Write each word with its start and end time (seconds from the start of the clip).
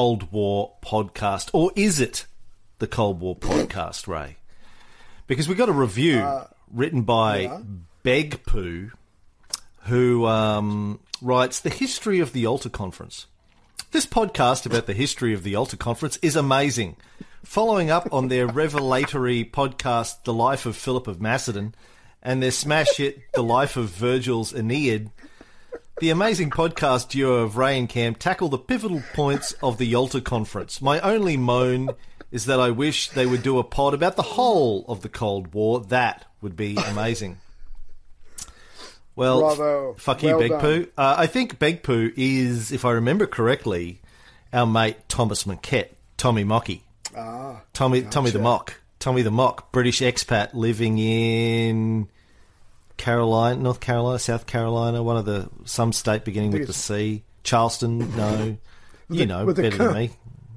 Cold 0.00 0.32
War 0.32 0.72
podcast, 0.82 1.50
or 1.52 1.72
is 1.76 2.00
it 2.00 2.24
the 2.78 2.86
Cold 2.86 3.20
War 3.20 3.36
podcast, 3.36 4.08
Ray? 4.08 4.38
Because 5.26 5.46
we 5.46 5.54
got 5.54 5.68
a 5.68 5.72
review 5.72 6.26
written 6.72 7.02
by 7.02 7.60
Beg 8.02 8.42
Poo, 8.44 8.92
who 9.88 10.24
um, 10.24 11.00
writes 11.20 11.60
the 11.60 11.68
history 11.68 12.18
of 12.18 12.32
the 12.32 12.40
Yalta 12.40 12.70
Conference. 12.70 13.26
This 13.90 14.06
podcast 14.06 14.64
about 14.64 14.86
the 14.86 14.94
history 14.94 15.34
of 15.34 15.42
the 15.42 15.50
Yalta 15.50 15.76
Conference 15.76 16.16
is 16.22 16.34
amazing. 16.34 16.96
Following 17.44 17.90
up 17.90 18.08
on 18.10 18.28
their 18.28 18.46
revelatory 18.50 19.44
podcast, 19.44 20.24
The 20.24 20.32
Life 20.32 20.64
of 20.64 20.76
Philip 20.76 21.08
of 21.08 21.20
Macedon, 21.20 21.74
and 22.22 22.42
their 22.42 22.52
smash 22.52 22.96
hit, 22.96 23.18
The 23.34 23.42
Life 23.42 23.76
of 23.76 23.90
Virgil's 23.90 24.54
Aeneid, 24.54 25.10
the 26.00 26.10
amazing 26.10 26.48
podcast 26.48 27.10
duo 27.10 27.42
of 27.42 27.58
Ray 27.58 27.78
and 27.78 27.86
Cam 27.86 28.14
tackle 28.14 28.48
the 28.48 28.56
pivotal 28.56 29.02
points 29.12 29.52
of 29.62 29.76
the 29.76 29.86
Yalta 29.86 30.22
Conference. 30.22 30.80
My 30.80 30.98
only 31.00 31.36
moan 31.36 31.90
is 32.32 32.46
that 32.46 32.58
I 32.58 32.70
wish 32.70 33.10
they 33.10 33.26
would 33.26 33.42
do 33.42 33.58
a 33.58 33.64
pod 33.64 33.92
about 33.92 34.16
the 34.16 34.22
whole 34.22 34.86
of 34.88 35.02
the 35.02 35.10
Cold 35.10 35.52
War. 35.52 35.80
That 35.80 36.24
would 36.40 36.56
be 36.56 36.76
amazing. 36.76 37.38
Well, 39.14 39.40
Bravo. 39.40 39.94
fuck 39.98 40.22
you, 40.22 40.30
Well 40.30 40.38
Beg 40.38 40.50
done. 40.50 40.60
Uh, 40.96 41.16
I 41.18 41.26
think 41.26 41.58
Beg 41.58 41.82
Poo 41.82 42.10
is, 42.16 42.72
if 42.72 42.86
I 42.86 42.92
remember 42.92 43.26
correctly, 43.26 44.00
our 44.54 44.66
mate 44.66 44.96
Thomas 45.08 45.44
Monquette, 45.46 45.94
Tommy 46.16 46.44
Mocky. 46.44 46.82
Ah, 47.14 47.60
Tommy, 47.74 48.02
Tommy 48.02 48.30
the 48.30 48.38
Mock, 48.38 48.80
Tommy 49.00 49.20
the 49.20 49.30
Mock, 49.30 49.70
British 49.70 50.00
expat 50.00 50.54
living 50.54 50.96
in 50.96 52.08
Carolina, 53.00 53.60
North 53.60 53.80
Carolina, 53.80 54.18
South 54.20 54.46
Carolina, 54.46 55.02
one 55.02 55.16
of 55.16 55.24
the 55.24 55.48
some 55.64 55.92
state 55.92 56.24
beginning 56.24 56.52
with 56.52 56.66
the 56.68 56.72
C. 56.72 57.24
Charleston, 57.42 58.14
no, 58.16 58.56
you 59.10 59.26
know 59.26 59.44
with 59.46 59.58
a 59.58 59.62
better 59.62 59.76
than 59.78 59.94
me. 59.94 60.10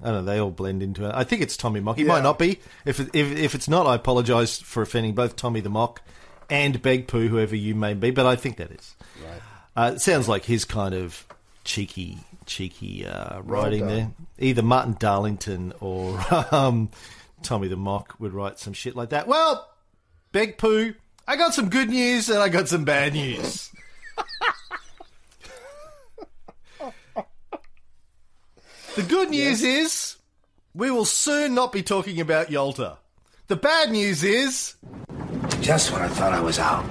I 0.03 0.07
don't 0.11 0.25
know. 0.25 0.31
They 0.31 0.37
all 0.39 0.51
blend 0.51 0.83
into 0.83 1.05
it. 1.07 1.13
I 1.15 1.23
think 1.23 1.41
it's 1.41 1.55
Tommy 1.57 1.79
Mock. 1.79 1.95
He 1.97 2.03
Yeah. 2.03 2.09
might 2.09 2.23
not 2.23 2.37
be. 2.37 2.59
If 2.85 2.99
if 2.99 3.15
if 3.15 3.55
it's 3.55 3.67
not, 3.69 3.87
I 3.87 3.95
apologise 3.95 4.59
for 4.59 4.83
offending 4.83 5.15
both 5.15 5.35
Tommy 5.37 5.61
the 5.61 5.69
Mock 5.69 6.01
and 6.49 6.79
Beg 6.81 7.07
Poo, 7.07 7.29
whoever 7.29 7.55
you 7.55 7.73
may 7.73 7.93
be. 7.93 8.11
But 8.11 8.25
I 8.25 8.35
think 8.35 8.57
that 8.57 8.69
is. 8.71 8.95
Uh, 9.75 9.97
sounds 9.97 10.27
like 10.27 10.43
his 10.45 10.65
kind 10.65 10.93
of 10.93 11.25
cheeky, 11.63 12.19
cheeky 12.45 13.07
uh, 13.07 13.39
writing 13.41 13.79
done. 13.79 13.87
there. 13.89 14.11
Either 14.39 14.61
Martin 14.61 14.95
Darlington 14.99 15.73
or 15.79 16.19
um, 16.51 16.89
Tommy 17.41 17.69
the 17.69 17.75
Mock 17.77 18.13
would 18.19 18.33
write 18.33 18.59
some 18.59 18.73
shit 18.73 18.95
like 18.95 19.09
that. 19.09 19.25
Well, 19.27 19.67
Beg 20.31 20.57
Poo, 20.59 20.93
I 21.27 21.35
got 21.37 21.53
some 21.53 21.69
good 21.69 21.89
news 21.89 22.29
and 22.29 22.39
I 22.39 22.49
got 22.49 22.67
some 22.67 22.83
bad 22.83 23.13
news. 23.13 23.69
the 28.95 29.03
good 29.07 29.29
news 29.29 29.63
is 29.63 30.17
we 30.73 30.91
will 30.91 31.05
soon 31.05 31.55
not 31.55 31.71
be 31.71 31.81
talking 31.81 32.19
about 32.19 32.51
Yalta. 32.51 32.97
The 33.47 33.55
bad 33.55 33.91
news 33.91 34.23
is 34.23 34.75
Just 35.61 35.91
when 35.91 36.01
I 36.01 36.07
thought 36.07 36.33
I 36.33 36.41
was 36.41 36.59
out, 36.59 36.85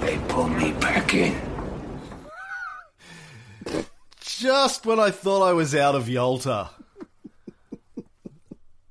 they 0.00 0.18
pulled 0.28 0.52
me 0.52 0.72
back 0.72 1.14
in. 1.14 1.40
just 4.20 4.86
when 4.86 5.00
I 5.00 5.10
thought 5.10 5.42
I 5.42 5.52
was 5.52 5.74
out 5.74 5.94
of 5.94 6.08
Yalta. 6.08 6.70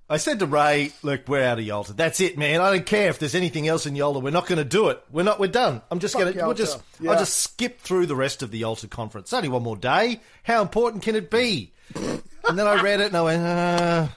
I 0.09 0.17
said 0.17 0.39
to 0.39 0.45
Ray, 0.45 0.93
"Look, 1.03 1.27
we're 1.27 1.43
out 1.43 1.59
of 1.59 1.65
Yalta. 1.65 1.91
That's 1.93 2.21
it, 2.21 2.37
man. 2.37 2.61
I 2.61 2.71
don't 2.71 2.85
care 2.85 3.09
if 3.09 3.19
there's 3.19 3.35
anything 3.35 3.67
else 3.67 3.85
in 3.85 3.95
Yalta. 3.95 4.19
We're 4.19 4.29
not 4.29 4.47
going 4.47 4.57
to 4.57 4.63
do 4.63 4.87
it. 4.87 5.03
We're 5.11 5.23
not. 5.23 5.37
We're 5.39 5.47
done. 5.47 5.81
I'm 5.91 5.99
just 5.99 6.15
going 6.15 6.33
to. 6.33 6.45
We'll 6.45 6.53
just. 6.53 6.79
Yeah. 7.01 7.11
I'll 7.11 7.19
just 7.19 7.37
skip 7.37 7.81
through 7.81 8.05
the 8.05 8.15
rest 8.15 8.41
of 8.41 8.49
the 8.51 8.59
Yalta 8.59 8.87
conference. 8.87 9.27
It's 9.27 9.33
only 9.33 9.49
one 9.49 9.63
more 9.63 9.75
day. 9.75 10.21
How 10.43 10.61
important 10.61 11.03
can 11.03 11.15
it 11.15 11.29
be?" 11.29 11.73
And 11.95 12.57
then 12.57 12.67
I 12.67 12.81
read 12.81 13.01
it 13.01 13.07
and 13.07 13.17
I 13.17 13.21
went, 13.21 13.43
uh, 13.43 14.07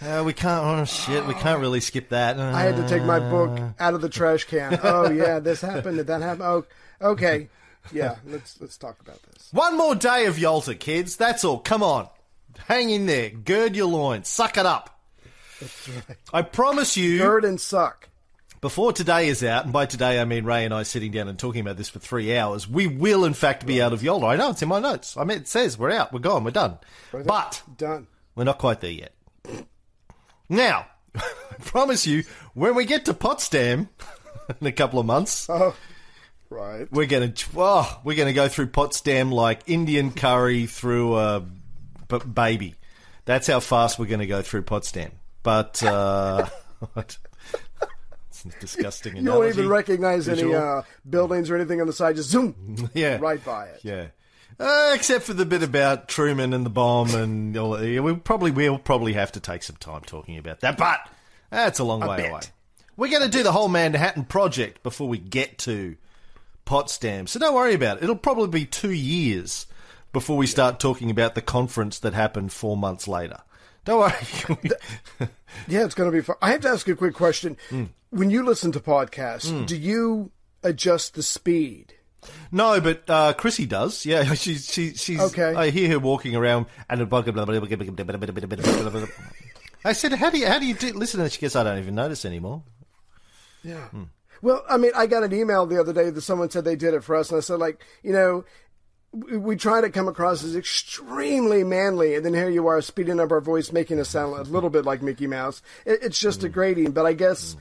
uh, 0.00 0.22
"We 0.24 0.32
can't. 0.32 0.64
Oh 0.64 0.84
shit, 0.84 1.26
we 1.26 1.34
can't 1.34 1.60
really 1.60 1.80
skip 1.80 2.10
that." 2.10 2.38
I 2.38 2.62
had 2.62 2.76
to 2.76 2.88
take 2.88 3.02
my 3.02 3.18
book 3.18 3.58
out 3.80 3.94
of 3.94 4.02
the 4.02 4.08
trash 4.08 4.44
can. 4.44 4.78
Oh 4.82 5.10
yeah, 5.10 5.40
this 5.40 5.60
happened. 5.60 5.96
Did 5.96 6.06
that 6.06 6.22
happen? 6.22 6.42
Oh, 6.42 6.64
okay. 7.02 7.48
Yeah, 7.92 8.16
let's 8.26 8.60
let's 8.60 8.76
talk 8.76 9.00
about 9.00 9.20
this. 9.24 9.48
One 9.52 9.76
more 9.76 9.96
day 9.96 10.26
of 10.26 10.38
Yalta, 10.38 10.76
kids. 10.76 11.16
That's 11.16 11.44
all. 11.44 11.58
Come 11.58 11.82
on. 11.82 12.08
Hang 12.68 12.90
in 12.90 13.06
there. 13.06 13.30
Gird 13.30 13.74
your 13.76 13.86
loins. 13.86 14.28
Suck 14.28 14.56
it 14.56 14.66
up. 14.66 14.95
I 16.32 16.42
promise 16.42 16.96
you, 16.96 17.18
Gird 17.18 17.44
and 17.44 17.60
suck. 17.60 18.08
before 18.60 18.92
today 18.92 19.28
is 19.28 19.42
out, 19.44 19.64
and 19.64 19.72
by 19.72 19.86
today 19.86 20.20
I 20.20 20.24
mean 20.24 20.44
Ray 20.44 20.64
and 20.64 20.74
I 20.74 20.82
sitting 20.82 21.12
down 21.12 21.28
and 21.28 21.38
talking 21.38 21.60
about 21.60 21.76
this 21.76 21.88
for 21.88 21.98
three 21.98 22.36
hours, 22.36 22.68
we 22.68 22.86
will 22.86 23.24
in 23.24 23.34
fact 23.34 23.66
be 23.66 23.80
out 23.80 23.92
of 23.92 24.02
Yalta. 24.02 24.26
I 24.26 24.36
know 24.36 24.50
it's 24.50 24.62
in 24.62 24.68
my 24.68 24.80
notes. 24.80 25.16
I 25.16 25.24
mean, 25.24 25.38
it 25.38 25.48
says 25.48 25.78
we're 25.78 25.90
out, 25.92 26.12
we're 26.12 26.18
gone, 26.20 26.44
we're 26.44 26.50
done. 26.50 26.78
But 27.12 27.62
Done. 27.78 28.06
we're 28.34 28.44
not 28.44 28.58
quite 28.58 28.80
there 28.80 28.90
yet. 28.90 29.12
Now, 30.48 30.86
I 31.14 31.22
promise 31.64 32.06
you, 32.06 32.24
when 32.54 32.74
we 32.74 32.84
get 32.84 33.06
to 33.06 33.14
Potsdam 33.14 33.88
in 34.60 34.66
a 34.66 34.72
couple 34.72 34.98
of 35.00 35.06
months, 35.06 35.48
Oh, 35.48 35.74
right. 36.50 36.86
we're 36.92 37.06
gonna 37.06 37.32
oh, 37.56 38.00
we're 38.04 38.16
gonna 38.16 38.32
go 38.32 38.48
through 38.48 38.68
Potsdam 38.68 39.30
like 39.32 39.62
Indian 39.66 40.10
curry 40.12 40.66
through 40.66 41.16
a 41.16 41.40
b- 42.08 42.18
baby. 42.32 42.74
That's 43.24 43.46
how 43.48 43.58
fast 43.60 43.98
we're 43.98 44.06
gonna 44.06 44.26
go 44.26 44.42
through 44.42 44.62
Potsdam. 44.62 45.12
But 45.46 45.80
uh, 45.84 46.48
what? 46.94 47.18
it's 48.26 48.44
disgusting. 48.58 49.14
You 49.14 49.22
don't 49.22 49.46
even 49.46 49.68
recognize 49.68 50.28
any 50.28 50.52
uh, 50.52 50.82
buildings 51.08 51.50
or 51.50 51.54
anything 51.54 51.80
on 51.80 51.86
the 51.86 51.92
side. 51.92 52.16
Just 52.16 52.30
zoom 52.30 52.90
yeah, 52.94 53.18
right 53.20 53.42
by 53.44 53.66
it. 53.66 53.78
Yeah. 53.84 54.06
Uh, 54.58 54.90
except 54.92 55.22
for 55.24 55.34
the 55.34 55.46
bit 55.46 55.62
about 55.62 56.08
Truman 56.08 56.52
and 56.52 56.66
the 56.66 56.70
bomb, 56.70 57.14
and 57.14 57.56
all, 57.56 57.80
yeah, 57.80 58.00
we 58.00 58.16
probably 58.16 58.50
we'll 58.50 58.76
probably 58.76 59.12
have 59.12 59.30
to 59.32 59.40
take 59.40 59.62
some 59.62 59.76
time 59.76 60.00
talking 60.00 60.36
about 60.36 60.58
that. 60.62 60.76
But 60.76 61.08
that's 61.48 61.78
a 61.78 61.84
long 61.84 62.00
way 62.00 62.16
bit. 62.16 62.30
away. 62.32 62.40
We're 62.96 63.10
going 63.12 63.22
to 63.22 63.28
do 63.28 63.44
the 63.44 63.52
whole 63.52 63.68
Manhattan 63.68 64.24
Project 64.24 64.82
before 64.82 65.06
we 65.06 65.18
get 65.18 65.58
to 65.58 65.96
Potsdam, 66.64 67.28
so 67.28 67.38
don't 67.38 67.54
worry 67.54 67.74
about 67.74 67.98
it. 67.98 68.02
It'll 68.02 68.16
probably 68.16 68.48
be 68.48 68.66
two 68.66 68.90
years 68.90 69.66
before 70.12 70.36
we 70.36 70.48
start 70.48 70.80
talking 70.80 71.08
about 71.08 71.36
the 71.36 71.42
conference 71.42 72.00
that 72.00 72.14
happened 72.14 72.52
four 72.52 72.76
months 72.76 73.06
later. 73.06 73.42
Don't 73.86 74.00
worry. 74.00 74.12
Yeah, 75.68 75.84
it's 75.84 75.94
going 75.94 76.10
to 76.10 76.16
be 76.16 76.22
fun. 76.22 76.36
I 76.42 76.50
have 76.50 76.60
to 76.62 76.68
ask 76.68 76.86
you 76.86 76.92
a 76.92 76.96
quick 76.96 77.14
question. 77.14 77.56
Hmm. 77.70 77.84
When 78.10 78.30
you 78.30 78.44
listen 78.44 78.72
to 78.72 78.80
podcasts, 78.80 79.66
do 79.66 79.76
you 79.76 80.30
adjust 80.62 81.14
the 81.14 81.22
speed? 81.22 81.94
No, 82.50 82.80
but 82.80 83.08
uh, 83.08 83.32
Chrissy 83.32 83.66
does. 83.66 84.04
Yeah, 84.04 84.34
she's 84.34 84.70
she, 84.70 84.94
she's. 84.94 85.20
Okay. 85.20 85.54
I 85.54 85.70
hear 85.70 85.88
her 85.90 85.98
walking 85.98 86.36
around 86.36 86.66
and. 86.90 87.00
I 89.84 89.92
said, 89.92 90.12
"How 90.12 90.30
do 90.30 90.38
you 90.38 90.46
how 90.46 90.58
do 90.58 90.66
you 90.66 90.74
do, 90.74 90.92
listen?" 90.92 91.20
And 91.20 91.30
she 91.30 91.40
goes, 91.40 91.54
"I 91.54 91.62
don't 91.62 91.78
even 91.78 91.94
notice 91.94 92.24
anymore." 92.24 92.64
Yeah. 93.62 93.88
Hmm. 93.88 94.04
Well, 94.42 94.64
I 94.68 94.76
mean, 94.76 94.92
I 94.94 95.06
got 95.06 95.22
an 95.22 95.32
email 95.32 95.66
the 95.66 95.80
other 95.80 95.92
day 95.92 96.10
that 96.10 96.20
someone 96.20 96.50
said 96.50 96.64
they 96.64 96.76
did 96.76 96.94
it 96.94 97.02
for 97.04 97.16
us, 97.16 97.30
and 97.30 97.38
I 97.38 97.40
said, 97.40 97.58
like, 97.58 97.84
you 98.02 98.12
know, 98.12 98.44
we, 99.38 99.56
try 99.56 99.80
to 99.80 99.90
come 99.90 100.08
across 100.08 100.44
as 100.44 100.54
extremely 100.56 101.64
manly, 101.64 102.14
and 102.14 102.24
then 102.24 102.34
here 102.34 102.50
you 102.50 102.66
are 102.66 102.80
speeding 102.82 103.20
up 103.20 103.30
our 103.32 103.40
voice, 103.40 103.72
making 103.72 103.98
us 104.00 104.08
sound 104.10 104.34
a 104.38 104.42
little 104.42 104.70
bit 104.70 104.84
like 104.84 105.02
Mickey 105.02 105.26
Mouse. 105.26 105.62
It, 105.84 106.00
it's 106.02 106.18
just 106.18 106.40
Hmm. 106.40 106.46
degrading, 106.48 106.90
but 106.92 107.06
I 107.06 107.12
guess 107.12 107.56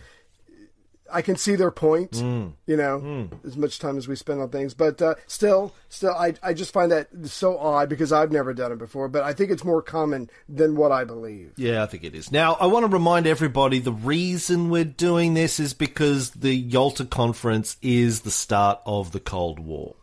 I 1.13 1.21
can 1.21 1.35
see 1.35 1.55
their 1.55 1.69
point, 1.71 2.15
you 2.15 2.75
know, 2.75 3.29
as 3.45 3.55
much 3.55 3.77
time 3.77 3.95
as 3.97 4.07
we 4.07 4.15
spend 4.15 4.41
on 4.41 4.49
things. 4.49 4.73
But 4.73 4.99
uh, 5.03 5.13
still, 5.27 5.71
still, 5.87 6.13
I, 6.15 6.33
I 6.41 6.53
just 6.53 6.73
find 6.73 6.91
that 6.91 7.07
so 7.25 7.57
odd 7.59 7.89
because 7.89 8.11
I've 8.11 8.31
never 8.31 8.55
done 8.55 8.71
it 8.71 8.79
before. 8.79 9.07
But 9.07 9.21
I 9.23 9.31
think 9.33 9.51
it's 9.51 9.63
more 9.63 9.83
common 9.83 10.31
than 10.49 10.75
what 10.75 10.91
I 10.91 11.03
believe. 11.03 11.53
Yeah, 11.57 11.83
I 11.83 11.85
think 11.85 12.03
it 12.03 12.15
is. 12.15 12.31
Now, 12.31 12.55
I 12.59 12.65
want 12.65 12.85
to 12.87 12.91
remind 12.91 13.27
everybody 13.27 13.77
the 13.79 13.91
reason 13.93 14.71
we're 14.71 14.83
doing 14.83 15.35
this 15.35 15.59
is 15.59 15.75
because 15.75 16.31
the 16.31 16.55
Yalta 16.55 17.05
Conference 17.05 17.77
is 17.83 18.21
the 18.21 18.31
start 18.31 18.79
of 18.87 19.11
the 19.11 19.19
Cold 19.19 19.59
War. 19.59 19.93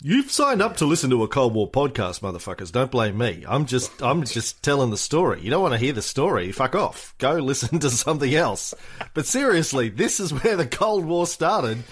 You've 0.00 0.30
signed 0.30 0.62
up 0.62 0.76
to 0.76 0.84
listen 0.86 1.10
to 1.10 1.24
a 1.24 1.28
Cold 1.28 1.54
War 1.54 1.68
podcast, 1.68 2.20
motherfuckers. 2.20 2.70
Don't 2.70 2.90
blame 2.90 3.18
me. 3.18 3.44
I'm 3.48 3.66
just 3.66 4.00
I'm 4.00 4.22
just 4.24 4.62
telling 4.62 4.90
the 4.90 4.96
story. 4.96 5.40
You 5.40 5.50
don't 5.50 5.60
want 5.62 5.74
to 5.74 5.78
hear 5.78 5.92
the 5.92 6.02
story? 6.02 6.52
Fuck 6.52 6.76
off. 6.76 7.16
Go 7.18 7.32
listen 7.38 7.80
to 7.80 7.90
something 7.90 8.32
else. 8.32 8.74
But 9.12 9.26
seriously, 9.26 9.88
this 9.88 10.20
is 10.20 10.32
where 10.32 10.54
the 10.56 10.66
Cold 10.66 11.04
War 11.04 11.26
started. 11.26 11.82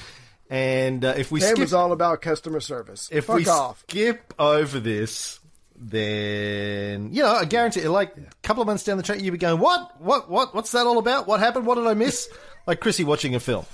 And 0.49 1.05
uh, 1.05 1.15
if 1.17 1.33
we 1.33 1.41
Pam 1.41 1.51
skip 1.51 1.59
was 1.59 1.75
all 1.75 1.91
about 1.91 2.23
customer 2.23 2.61
service. 2.61 3.09
if 3.11 3.25
Fuck 3.25 3.37
we 3.39 3.49
off. 3.49 3.81
skip 3.89 4.33
over 4.39 4.79
this, 4.79 5.41
then 5.75 7.13
you 7.13 7.25
know, 7.25 7.35
I 7.35 7.45
guarantee, 7.45 7.89
like 7.89 8.17
a 8.17 8.23
couple 8.45 8.63
of 8.63 8.69
months 8.69 8.85
down 8.85 8.99
the 8.99 9.03
track, 9.03 9.21
you'll 9.21 9.33
be 9.33 9.39
going, 9.39 9.59
"What? 9.59 10.01
What? 10.01 10.31
What? 10.31 10.55
What's 10.55 10.71
that 10.73 10.87
all 10.87 10.99
about? 10.99 11.27
What 11.27 11.41
happened? 11.41 11.67
What 11.67 11.75
did 11.75 11.89
I 11.89 11.95
miss?" 11.95 12.29
like 12.69 12.79
Chrissy 12.79 13.03
watching 13.03 13.35
a 13.35 13.41
film. 13.41 13.67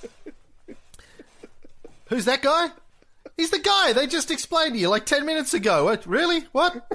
Who's 2.06 2.24
that 2.24 2.40
guy? 2.40 2.68
He's 3.36 3.50
the 3.50 3.58
guy 3.58 3.92
they 3.92 4.06
just 4.06 4.30
explained 4.30 4.74
to 4.74 4.78
you 4.78 4.88
like 4.88 5.06
ten 5.06 5.24
minutes 5.26 5.54
ago. 5.54 5.84
What? 5.84 6.06
Really? 6.06 6.44
What? 6.52 6.86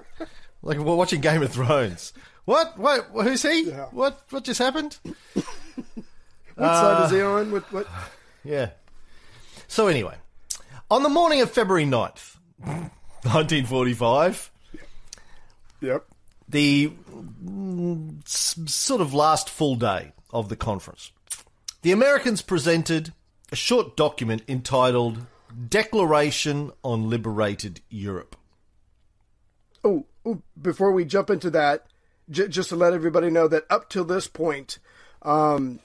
like 0.61 0.77
we're 0.77 0.95
watching 0.95 1.21
Game 1.21 1.41
of 1.41 1.51
Thrones. 1.51 2.13
What? 2.45 2.77
What? 2.77 3.07
Who's 3.13 3.41
he? 3.43 3.63
Yeah. 3.69 3.85
What? 3.91 4.21
What 4.29 4.43
just 4.43 4.59
happened? 4.59 4.97
What 6.55 6.73
side 6.73 7.05
is 7.05 7.11
he 7.11 7.21
on? 7.21 7.51
What, 7.51 7.71
what? 7.71 7.87
Yeah. 8.43 8.71
So 9.67 9.85
anyway, 9.85 10.15
on 10.89 11.03
the 11.03 11.09
morning 11.09 11.41
of 11.41 11.51
February 11.51 11.85
9th, 11.85 12.37
1945, 12.63 14.51
Yep. 15.81 16.03
the 16.49 16.91
mm, 17.45 18.27
sort 18.27 19.01
of 19.01 19.13
last 19.13 19.51
full 19.51 19.75
day 19.75 20.13
of 20.31 20.49
the 20.49 20.55
conference, 20.55 21.11
the 21.83 21.91
Americans 21.91 22.41
presented 22.41 23.13
a 23.51 23.55
short 23.55 23.95
document 23.95 24.41
entitled 24.47 25.27
Declaration 25.69 26.71
on 26.83 27.09
Liberated 27.09 27.81
Europe. 27.89 28.35
Oh, 29.83 30.05
oh, 30.25 30.41
before 30.61 30.91
we 30.91 31.05
jump 31.05 31.29
into 31.29 31.49
that, 31.51 31.87
j- 32.29 32.47
just 32.47 32.69
to 32.69 32.75
let 32.75 32.93
everybody 32.93 33.29
know 33.29 33.47
that 33.47 33.65
up 33.69 33.89
till 33.89 34.03
this 34.03 34.27
point, 34.27 34.79
um, 35.21 35.79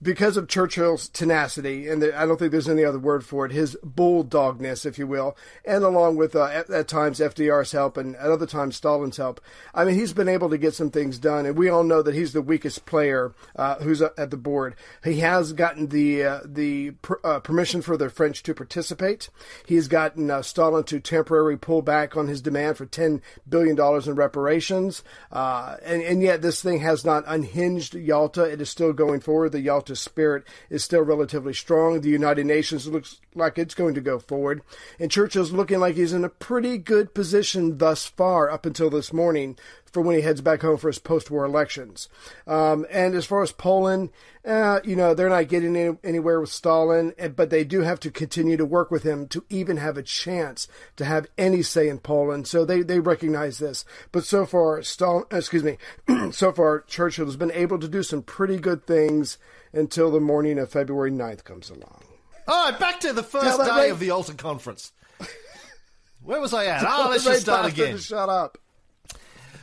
because 0.00 0.36
of 0.36 0.46
Churchill's 0.46 1.08
tenacity, 1.08 1.88
and 1.88 2.00
the, 2.00 2.16
I 2.16 2.24
don't 2.24 2.38
think 2.38 2.52
there's 2.52 2.68
any 2.68 2.84
other 2.84 3.00
word 3.00 3.24
for 3.24 3.44
it, 3.46 3.52
his 3.52 3.76
bulldogness, 3.84 4.86
if 4.86 4.96
you 4.96 5.08
will, 5.08 5.36
and 5.64 5.82
along 5.82 6.16
with 6.16 6.36
uh, 6.36 6.44
at, 6.44 6.70
at 6.70 6.86
times 6.86 7.18
FDR's 7.18 7.72
help 7.72 7.96
and 7.96 8.14
at 8.16 8.30
other 8.30 8.46
times 8.46 8.76
Stalin's 8.76 9.16
help, 9.16 9.40
I 9.74 9.84
mean, 9.84 9.96
he's 9.96 10.12
been 10.12 10.28
able 10.28 10.50
to 10.50 10.58
get 10.58 10.74
some 10.74 10.90
things 10.90 11.18
done, 11.18 11.46
and 11.46 11.56
we 11.56 11.68
all 11.68 11.82
know 11.82 12.02
that 12.02 12.14
he's 12.14 12.32
the 12.32 12.42
weakest 12.42 12.86
player 12.86 13.32
uh, 13.56 13.76
who's 13.76 14.00
uh, 14.00 14.10
at 14.16 14.30
the 14.30 14.36
board. 14.36 14.76
He 15.02 15.18
has 15.20 15.52
gotten 15.52 15.88
the 15.88 16.24
uh, 16.24 16.40
the 16.44 16.92
uh, 17.24 17.40
permission 17.40 17.82
for 17.82 17.96
the 17.96 18.08
French 18.08 18.44
to 18.44 18.54
participate. 18.54 19.30
He's 19.66 19.88
gotten 19.88 20.30
uh, 20.30 20.42
Stalin 20.42 20.84
to 20.84 21.00
temporarily 21.00 21.56
pull 21.56 21.82
back 21.82 22.16
on 22.16 22.28
his 22.28 22.40
demand 22.40 22.76
for 22.76 22.86
ten 22.86 23.20
billion 23.48 23.74
dollars 23.74 24.06
in 24.06 24.14
reparations, 24.14 25.02
and 25.32 26.02
and 26.02 26.22
yet 26.22 26.40
this 26.40 26.62
thing 26.62 26.80
has 26.80 27.04
not 27.04 27.24
unhinged 27.26 27.94
Yalta. 27.94 28.44
It 28.44 28.60
is 28.60 28.70
still 28.70 28.92
going 28.92 29.20
forward. 29.20 29.52
The 29.52 29.60
Yalta 29.60 29.87
spirit 29.96 30.44
is 30.70 30.84
still 30.84 31.02
relatively 31.02 31.54
strong. 31.54 32.00
The 32.00 32.08
United 32.08 32.46
Nations 32.46 32.86
looks 32.86 33.20
like 33.34 33.58
it's 33.58 33.74
going 33.74 33.94
to 33.94 34.00
go 34.00 34.18
forward, 34.18 34.62
and 34.98 35.10
Churchill's 35.10 35.52
looking 35.52 35.80
like 35.80 35.96
he's 35.96 36.12
in 36.12 36.24
a 36.24 36.28
pretty 36.28 36.78
good 36.78 37.14
position 37.14 37.78
thus 37.78 38.06
far 38.06 38.50
up 38.50 38.66
until 38.66 38.90
this 38.90 39.12
morning 39.12 39.56
for 39.92 40.02
when 40.02 40.16
he 40.16 40.22
heads 40.22 40.40
back 40.40 40.62
home 40.62 40.76
for 40.76 40.88
his 40.88 40.98
post-war 40.98 41.44
elections. 41.44 42.08
Um, 42.46 42.86
and 42.90 43.14
as 43.14 43.26
far 43.26 43.42
as 43.42 43.52
Poland, 43.52 44.10
uh, 44.44 44.80
you 44.84 44.96
know, 44.96 45.14
they're 45.14 45.28
not 45.28 45.48
getting 45.48 45.76
any, 45.76 45.96
anywhere 46.04 46.40
with 46.40 46.50
Stalin, 46.50 47.14
eh, 47.18 47.28
but 47.28 47.50
they 47.50 47.64
do 47.64 47.82
have 47.82 48.00
to 48.00 48.10
continue 48.10 48.56
to 48.56 48.64
work 48.64 48.90
with 48.90 49.02
him 49.02 49.26
to 49.28 49.44
even 49.48 49.76
have 49.76 49.96
a 49.96 50.02
chance 50.02 50.68
to 50.96 51.04
have 51.04 51.26
any 51.36 51.62
say 51.62 51.88
in 51.88 51.98
Poland. 51.98 52.46
So 52.46 52.64
they, 52.64 52.82
they 52.82 53.00
recognize 53.00 53.58
this. 53.58 53.84
But 54.12 54.24
so 54.24 54.46
far, 54.46 54.82
Stalin, 54.82 55.24
excuse 55.30 55.64
me, 55.64 55.78
so 56.30 56.52
far, 56.52 56.80
Churchill 56.82 57.26
has 57.26 57.36
been 57.36 57.52
able 57.52 57.78
to 57.78 57.88
do 57.88 58.02
some 58.02 58.22
pretty 58.22 58.58
good 58.58 58.86
things 58.86 59.38
until 59.72 60.10
the 60.10 60.20
morning 60.20 60.58
of 60.58 60.70
February 60.70 61.10
9th 61.10 61.44
comes 61.44 61.70
along. 61.70 62.02
All 62.46 62.70
right, 62.70 62.80
back 62.80 63.00
to 63.00 63.12
the 63.12 63.22
first 63.22 63.62
day 63.64 63.90
of 63.90 63.98
the 63.98 64.06
Yalta 64.06 64.34
Conference. 64.34 64.92
Where 66.22 66.40
was 66.40 66.54
I 66.54 66.66
at? 66.66 66.84
Oh, 66.86 67.08
let's 67.10 67.24
just 67.24 67.42
start 67.42 67.70
again. 67.70 67.98
Shut 67.98 68.28
up. 68.28 68.58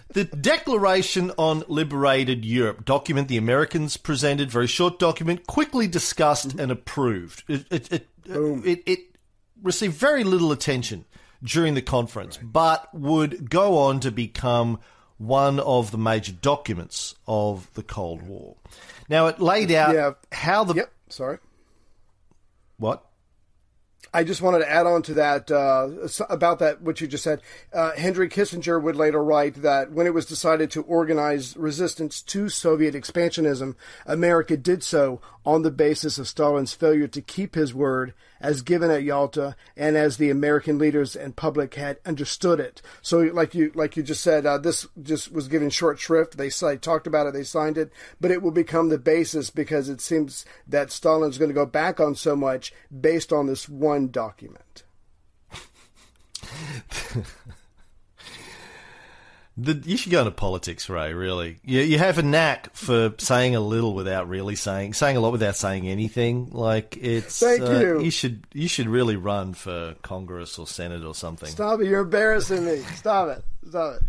The 0.10 0.24
Declaration 0.24 1.32
on 1.38 1.64
Liberated 1.68 2.46
Europe 2.46 2.86
document 2.86 3.28
the 3.28 3.38
Americans 3.38 3.98
presented, 3.98 4.50
very 4.50 4.68
short 4.68 4.98
document, 4.98 5.46
quickly 5.48 5.88
discussed 5.88 6.54
and 6.54 6.72
approved. 6.72 7.44
It, 7.50 7.66
it, 7.70 7.92
it, 7.92 8.08
it, 8.26 8.84
it 8.86 9.00
received 9.62 9.96
very 9.96 10.24
little 10.24 10.52
attention 10.52 11.06
during 11.44 11.74
the 11.74 11.82
conference, 11.82 12.38
but 12.42 12.88
would 12.94 13.50
go 13.50 13.78
on 13.78 14.00
to 14.02 14.12
become 14.12 14.80
one 15.18 15.60
of 15.60 15.92
the 15.92 15.98
major 15.98 16.32
documents 16.34 17.16
of 17.28 17.70
the 17.74 17.84
Cold 17.84 18.22
War. 18.24 18.56
Now, 19.10 19.28
it 19.28 19.40
laid 19.40 19.72
out 19.72 19.94
Yeah. 19.96 20.12
how 20.32 20.64
the. 20.64 20.74
Yep. 20.76 20.92
Sorry. 21.10 21.38
What? 22.78 23.06
I 24.14 24.24
just 24.24 24.42
wanted 24.42 24.60
to 24.60 24.72
add 24.72 24.86
on 24.86 25.02
to 25.04 25.14
that 25.16 25.52
uh, 25.52 25.90
about 26.30 26.60
that 26.60 26.82
what 26.82 27.02
you 27.02 27.08
just 27.08 27.24
said. 27.24 27.42
Uh, 27.74 27.92
Henry 27.94 28.30
Kissinger 28.30 28.82
would 28.82 28.96
later 28.96 29.22
write 29.22 29.56
that 29.62 29.92
when 29.92 30.08
it 30.08 30.14
was 30.14 30.26
decided 30.26 30.72
to 30.72 30.84
organize 30.84 31.58
resistance 31.58 32.22
to 32.22 32.48
Soviet 32.48 32.96
expansionism, 32.96 33.76
America 34.06 34.56
did 34.56 34.84
so 34.84 35.20
on 35.46 35.64
the 35.64 35.72
basis 35.72 36.18
of 36.18 36.30
Stalin's 36.30 36.74
failure 36.74 37.08
to 37.10 37.22
keep 37.22 37.56
his 37.56 37.74
word 37.74 38.14
as 38.46 38.62
given 38.62 38.92
at 38.92 39.02
Yalta 39.02 39.56
and 39.76 39.98
as 39.98 40.18
the 40.18 40.30
American 40.30 40.78
leaders 40.78 41.16
and 41.16 41.36
public 41.36 41.74
had 41.74 41.98
understood 42.06 42.60
it. 42.60 42.80
So, 43.02 43.22
like 43.22 43.56
you 43.56 43.72
like 43.74 43.98
you 43.98 44.04
just 44.04 44.22
said, 44.22 44.46
uh, 44.46 44.60
this 44.60 44.86
just 45.02 45.32
was 45.32 45.48
given 45.48 45.72
short 45.72 45.98
shrift. 45.98 46.38
They 46.38 46.52
talked 46.78 47.08
about 47.08 47.26
it, 47.26 47.34
they 47.34 47.44
signed 47.44 47.80
it, 47.80 47.92
but 48.22 48.30
it 48.30 48.44
will 48.44 48.52
become 48.52 48.90
the 48.90 49.00
basis 49.00 49.50
because 49.50 49.90
it 49.90 50.00
seems 50.00 50.46
that 50.68 50.92
Stalin's 50.92 51.40
going 51.40 51.50
to 51.50 51.56
go 51.56 51.66
back 51.66 52.00
on 52.00 52.14
so 52.14 52.36
much 52.36 52.72
based 53.02 53.34
on 53.34 53.48
this 53.48 53.68
one 53.68 54.10
document. 54.10 54.84
The, 59.58 59.82
you 59.86 59.96
should 59.96 60.12
go 60.12 60.20
into 60.20 60.32
politics, 60.32 60.90
Ray. 60.90 61.14
Really, 61.14 61.60
you, 61.64 61.80
you 61.80 61.98
have 61.98 62.18
a 62.18 62.24
knack 62.24 62.76
for 62.76 63.14
saying 63.18 63.56
a 63.56 63.62
little 63.62 63.94
without 63.94 64.28
really 64.28 64.56
saying, 64.56 64.94
saying 64.96 65.16
a 65.16 65.22
lot 65.22 65.32
without 65.32 65.56
saying 65.56 65.88
anything. 65.88 66.50
Like 66.52 66.98
it's, 67.00 67.40
Thank 67.40 67.62
uh, 67.62 67.72
you. 67.72 68.02
You 68.02 68.12
should, 68.12 68.46
you 68.52 68.68
should 68.68 68.88
really 68.88 69.16
run 69.16 69.54
for 69.54 69.96
Congress 70.02 70.60
or 70.60 70.68
Senate 70.68 71.06
or 71.06 71.16
something. 71.16 71.50
Stop 71.50 71.80
it! 71.80 71.88
You're 71.88 72.02
embarrassing 72.02 72.66
me. 72.66 72.80
Stop 72.96 73.30
it! 73.30 73.46
Stop 73.70 73.96
it! 73.96 74.02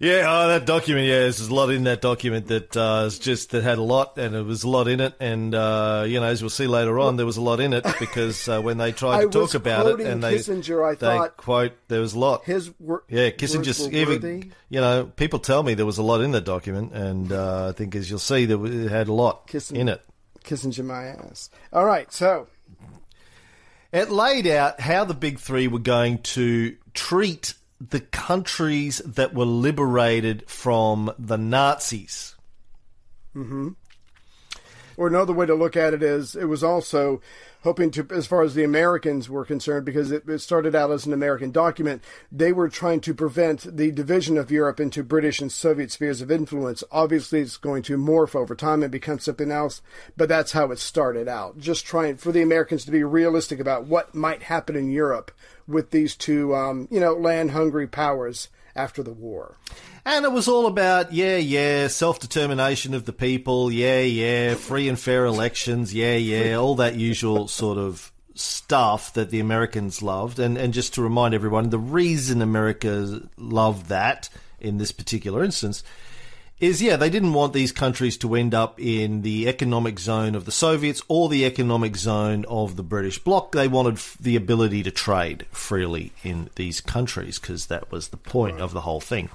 Yeah, 0.00 0.26
oh, 0.28 0.48
that 0.48 0.64
document. 0.64 1.08
Yeah, 1.08 1.18
there's 1.20 1.40
a 1.40 1.52
lot 1.52 1.70
in 1.70 1.82
that 1.84 2.00
document 2.00 2.46
that 2.46 2.76
uh, 2.76 3.04
is 3.06 3.18
just 3.18 3.50
that 3.50 3.64
had 3.64 3.78
a 3.78 3.82
lot, 3.82 4.16
and 4.16 4.32
it 4.36 4.42
was 4.44 4.62
a 4.62 4.68
lot 4.68 4.86
in 4.86 5.00
it. 5.00 5.14
And 5.18 5.52
uh, 5.52 6.04
you 6.06 6.20
know, 6.20 6.26
as 6.26 6.40
we'll 6.40 6.50
see 6.50 6.68
later 6.68 7.00
on, 7.00 7.16
there 7.16 7.26
was 7.26 7.36
a 7.36 7.40
lot 7.40 7.58
in 7.58 7.72
it 7.72 7.84
because 7.98 8.48
uh, 8.48 8.60
when 8.60 8.78
they 8.78 8.92
tried 8.92 9.22
to 9.22 9.28
talk 9.28 9.54
about 9.54 9.86
it, 9.86 10.06
and 10.06 10.22
they 10.22 10.36
Kissinger, 10.36 10.88
I 10.88 10.94
they 10.94 11.00
thought 11.00 11.36
quote 11.36 11.72
there 11.88 12.00
was 12.00 12.14
a 12.14 12.18
lot. 12.20 12.44
His 12.44 12.70
wor- 12.78 13.02
Yeah, 13.08 13.30
Kissinger, 13.30 13.92
even 13.92 14.52
you 14.68 14.80
know, 14.80 15.10
people 15.16 15.40
tell 15.40 15.64
me 15.64 15.74
there 15.74 15.84
was 15.86 15.98
a 15.98 16.04
lot 16.04 16.20
in 16.20 16.30
that 16.30 16.44
document, 16.44 16.92
and 16.92 17.32
uh, 17.32 17.70
I 17.70 17.72
think 17.72 17.96
as 17.96 18.08
you'll 18.08 18.20
see, 18.20 18.44
there 18.44 18.64
it 18.66 18.90
had 18.90 19.08
a 19.08 19.12
lot 19.12 19.48
Kissinger. 19.48 19.78
in 19.78 19.88
it. 19.88 20.02
Kissinger 20.44 20.84
my 20.84 21.06
ass. 21.06 21.50
All 21.72 21.84
right, 21.84 22.10
so 22.12 22.46
It 23.92 24.10
laid 24.10 24.46
out 24.46 24.80
how 24.80 25.04
the 25.04 25.14
big 25.14 25.40
three 25.40 25.66
were 25.66 25.78
going 25.80 26.18
to 26.18 26.76
treat 26.94 27.54
the 27.80 28.00
countries 28.00 28.98
that 29.04 29.34
were 29.34 29.44
liberated 29.44 30.48
from 30.48 31.12
the 31.18 31.38
Nazis. 31.38 32.34
Mm-hmm. 33.36 33.68
or 34.96 35.06
another 35.06 35.32
way 35.32 35.46
to 35.46 35.54
look 35.54 35.76
at 35.76 35.94
it 35.94 36.02
is 36.02 36.34
it 36.34 36.46
was 36.46 36.64
also 36.64 37.20
hoping 37.62 37.90
to 37.90 38.06
as 38.10 38.26
far 38.26 38.42
as 38.42 38.54
the 38.54 38.64
americans 38.64 39.28
were 39.28 39.44
concerned 39.44 39.84
because 39.84 40.10
it, 40.10 40.28
it 40.28 40.38
started 40.38 40.74
out 40.74 40.90
as 40.90 41.06
an 41.06 41.12
american 41.12 41.50
document 41.50 42.02
they 42.30 42.52
were 42.52 42.68
trying 42.68 43.00
to 43.00 43.14
prevent 43.14 43.76
the 43.76 43.90
division 43.90 44.36
of 44.36 44.50
europe 44.50 44.80
into 44.80 45.02
british 45.02 45.40
and 45.40 45.50
soviet 45.50 45.90
spheres 45.90 46.20
of 46.20 46.30
influence. 46.30 46.84
Obviously 46.90 47.40
it's 47.40 47.56
going 47.56 47.82
to 47.82 47.96
morph 47.96 48.34
over 48.34 48.54
time 48.54 48.82
and 48.82 48.92
become 48.92 49.18
something 49.18 49.50
else 49.50 49.82
but 50.16 50.28
that's 50.28 50.52
how 50.52 50.70
it 50.70 50.78
started 50.78 51.28
out. 51.28 51.58
Just 51.58 51.86
trying 51.86 52.16
for 52.16 52.32
the 52.32 52.42
americans 52.42 52.84
to 52.84 52.90
be 52.90 53.02
realistic 53.02 53.60
about 53.60 53.86
what 53.86 54.14
might 54.14 54.42
happen 54.44 54.76
in 54.76 54.90
europe 54.90 55.30
with 55.66 55.90
these 55.90 56.14
two 56.16 56.54
um, 56.54 56.88
you 56.90 57.00
know 57.00 57.14
land 57.14 57.50
hungry 57.50 57.86
powers 57.86 58.48
after 58.74 59.02
the 59.02 59.12
war 59.12 59.56
And 60.10 60.24
it 60.24 60.32
was 60.32 60.48
all 60.48 60.66
about, 60.66 61.12
yeah, 61.12 61.36
yeah, 61.36 61.88
self 61.88 62.18
determination 62.18 62.94
of 62.94 63.04
the 63.04 63.12
people, 63.12 63.70
yeah, 63.70 64.00
yeah, 64.00 64.54
free 64.54 64.88
and 64.88 64.98
fair 64.98 65.26
elections, 65.26 65.92
yeah, 65.92 66.14
yeah, 66.14 66.54
all 66.54 66.76
that 66.76 66.94
usual 66.94 67.46
sort 67.46 67.76
of 67.76 68.10
stuff 68.34 69.12
that 69.12 69.28
the 69.28 69.38
Americans 69.38 70.00
loved. 70.00 70.38
And, 70.38 70.56
and 70.56 70.72
just 70.72 70.94
to 70.94 71.02
remind 71.02 71.34
everyone, 71.34 71.68
the 71.68 71.78
reason 71.78 72.40
America 72.40 73.20
loved 73.36 73.90
that 73.90 74.30
in 74.58 74.78
this 74.78 74.92
particular 74.92 75.44
instance 75.44 75.84
is 76.60 76.82
yeah, 76.82 76.96
they 76.96 77.10
didn't 77.10 77.34
want 77.34 77.52
these 77.52 77.70
countries 77.70 78.16
to 78.18 78.34
end 78.34 78.52
up 78.52 78.80
in 78.80 79.22
the 79.22 79.48
economic 79.48 79.98
zone 79.98 80.34
of 80.34 80.44
the 80.44 80.52
Soviets 80.52 81.02
or 81.06 81.28
the 81.28 81.44
economic 81.44 81.96
zone 81.96 82.44
of 82.48 82.76
the 82.76 82.82
British 82.82 83.18
bloc. 83.18 83.52
They 83.52 83.68
wanted 83.68 83.94
f- 83.94 84.16
the 84.20 84.34
ability 84.34 84.82
to 84.82 84.90
trade 84.90 85.46
freely 85.52 86.12
in 86.24 86.50
these 86.56 86.80
countries 86.80 87.38
because 87.38 87.66
that 87.66 87.92
was 87.92 88.08
the 88.08 88.16
point 88.16 88.60
of 88.60 88.72
the 88.72 88.80
whole 88.80 89.00
thing. 89.00 89.28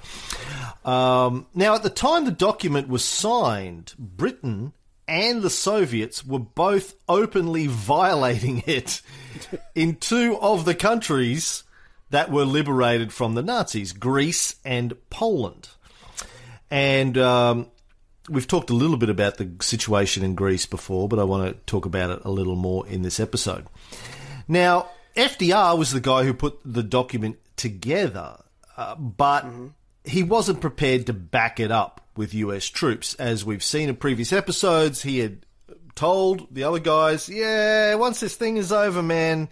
Um, 0.84 1.46
now, 1.54 1.74
at 1.74 1.82
the 1.82 1.90
time 1.90 2.26
the 2.26 2.30
document 2.30 2.88
was 2.88 3.04
signed, 3.04 3.94
Britain 3.98 4.74
and 5.08 5.42
the 5.42 5.50
Soviets 5.50 6.26
were 6.26 6.38
both 6.38 6.94
openly 7.08 7.66
violating 7.66 8.62
it 8.66 9.00
in 9.74 9.96
two 9.96 10.38
of 10.40 10.66
the 10.66 10.74
countries 10.74 11.64
that 12.10 12.30
were 12.30 12.44
liberated 12.44 13.12
from 13.12 13.34
the 13.34 13.42
Nazis 13.42 13.92
Greece 13.92 14.56
and 14.64 14.94
Poland. 15.08 15.70
And 16.70 17.16
um, 17.18 17.66
we've 18.28 18.46
talked 18.46 18.70
a 18.70 18.74
little 18.74 18.96
bit 18.96 19.10
about 19.10 19.36
the 19.36 19.50
situation 19.60 20.24
in 20.24 20.34
Greece 20.34 20.66
before, 20.66 21.08
but 21.08 21.18
I 21.18 21.24
want 21.24 21.48
to 21.48 21.60
talk 21.66 21.86
about 21.86 22.10
it 22.10 22.20
a 22.24 22.30
little 22.30 22.56
more 22.56 22.86
in 22.86 23.02
this 23.02 23.20
episode. 23.20 23.66
Now, 24.48 24.88
FDR 25.16 25.78
was 25.78 25.92
the 25.92 26.00
guy 26.00 26.24
who 26.24 26.34
put 26.34 26.58
the 26.64 26.82
document 26.82 27.38
together, 27.56 28.36
uh, 28.76 28.94
but 28.96 29.46
he 30.04 30.22
wasn't 30.22 30.60
prepared 30.60 31.06
to 31.06 31.12
back 31.12 31.60
it 31.60 31.70
up 31.70 32.00
with 32.16 32.34
US 32.34 32.66
troops. 32.66 33.14
As 33.14 33.44
we've 33.44 33.64
seen 33.64 33.88
in 33.88 33.96
previous 33.96 34.32
episodes, 34.32 35.02
he 35.02 35.18
had 35.18 35.46
told 35.94 36.52
the 36.52 36.64
other 36.64 36.78
guys, 36.78 37.28
yeah, 37.28 37.94
once 37.94 38.20
this 38.20 38.36
thing 38.36 38.56
is 38.56 38.72
over, 38.72 39.02
man, 39.02 39.48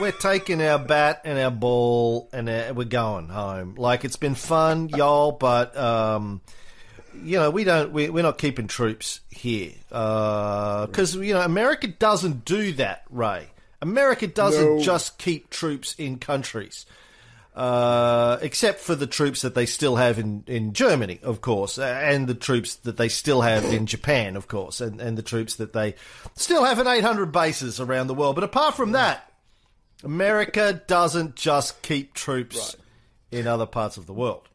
we're 0.00 0.12
taking 0.12 0.60
our 0.62 0.78
bat 0.78 1.22
and 1.24 1.38
our 1.38 1.50
ball 1.50 2.28
and 2.32 2.48
uh, 2.48 2.72
we're 2.74 2.84
going 2.84 3.28
home. 3.28 3.74
Like, 3.76 4.04
it's 4.04 4.16
been 4.16 4.34
fun, 4.34 4.88
y'all, 4.90 5.32
but, 5.32 5.76
um, 5.76 6.40
you 7.22 7.38
know, 7.38 7.50
we 7.50 7.64
don't, 7.64 7.92
we, 7.92 8.10
we're 8.10 8.22
not 8.22 8.38
keeping 8.38 8.66
troops 8.66 9.20
here. 9.30 9.72
Because, 9.88 11.14
you 11.16 11.34
know, 11.34 11.40
America 11.42 11.86
doesn't 11.88 12.44
do 12.44 12.72
that, 12.74 13.04
Ray. 13.10 13.48
America 13.82 14.26
doesn't 14.26 14.76
No. 14.76 14.82
just 14.82 15.18
keep 15.18 15.50
troops 15.50 15.94
in 15.98 16.18
countries. 16.18 16.86
Uh, 17.54 18.38
except 18.42 18.78
for 18.80 18.94
the 18.94 19.08
troops 19.08 19.42
that 19.42 19.54
they 19.56 19.66
still 19.66 19.96
have 19.96 20.18
in, 20.20 20.44
in 20.46 20.72
Germany, 20.72 21.18
of 21.22 21.40
course, 21.40 21.78
uh, 21.78 21.82
and 21.82 22.28
the 22.28 22.34
troops 22.34 22.76
that 22.76 22.96
they 22.96 23.08
still 23.08 23.40
have 23.40 23.64
in 23.64 23.86
Japan, 23.86 24.36
of 24.36 24.46
course, 24.46 24.80
and, 24.80 25.00
and 25.00 25.18
the 25.18 25.22
troops 25.22 25.56
that 25.56 25.72
they 25.72 25.96
still 26.36 26.64
have 26.64 26.78
in 26.78 26.86
800 26.86 27.32
bases 27.32 27.80
around 27.80 28.06
the 28.06 28.14
world. 28.14 28.36
But 28.36 28.44
apart 28.44 28.76
from 28.76 28.92
that, 28.92 29.29
America 30.02 30.82
doesn't 30.86 31.36
just 31.36 31.82
keep 31.82 32.14
troops 32.14 32.76
in 33.30 33.46
other 33.46 33.66
parts 33.66 33.96
of 33.96 34.06
the 34.06 34.12
world. 34.12 34.48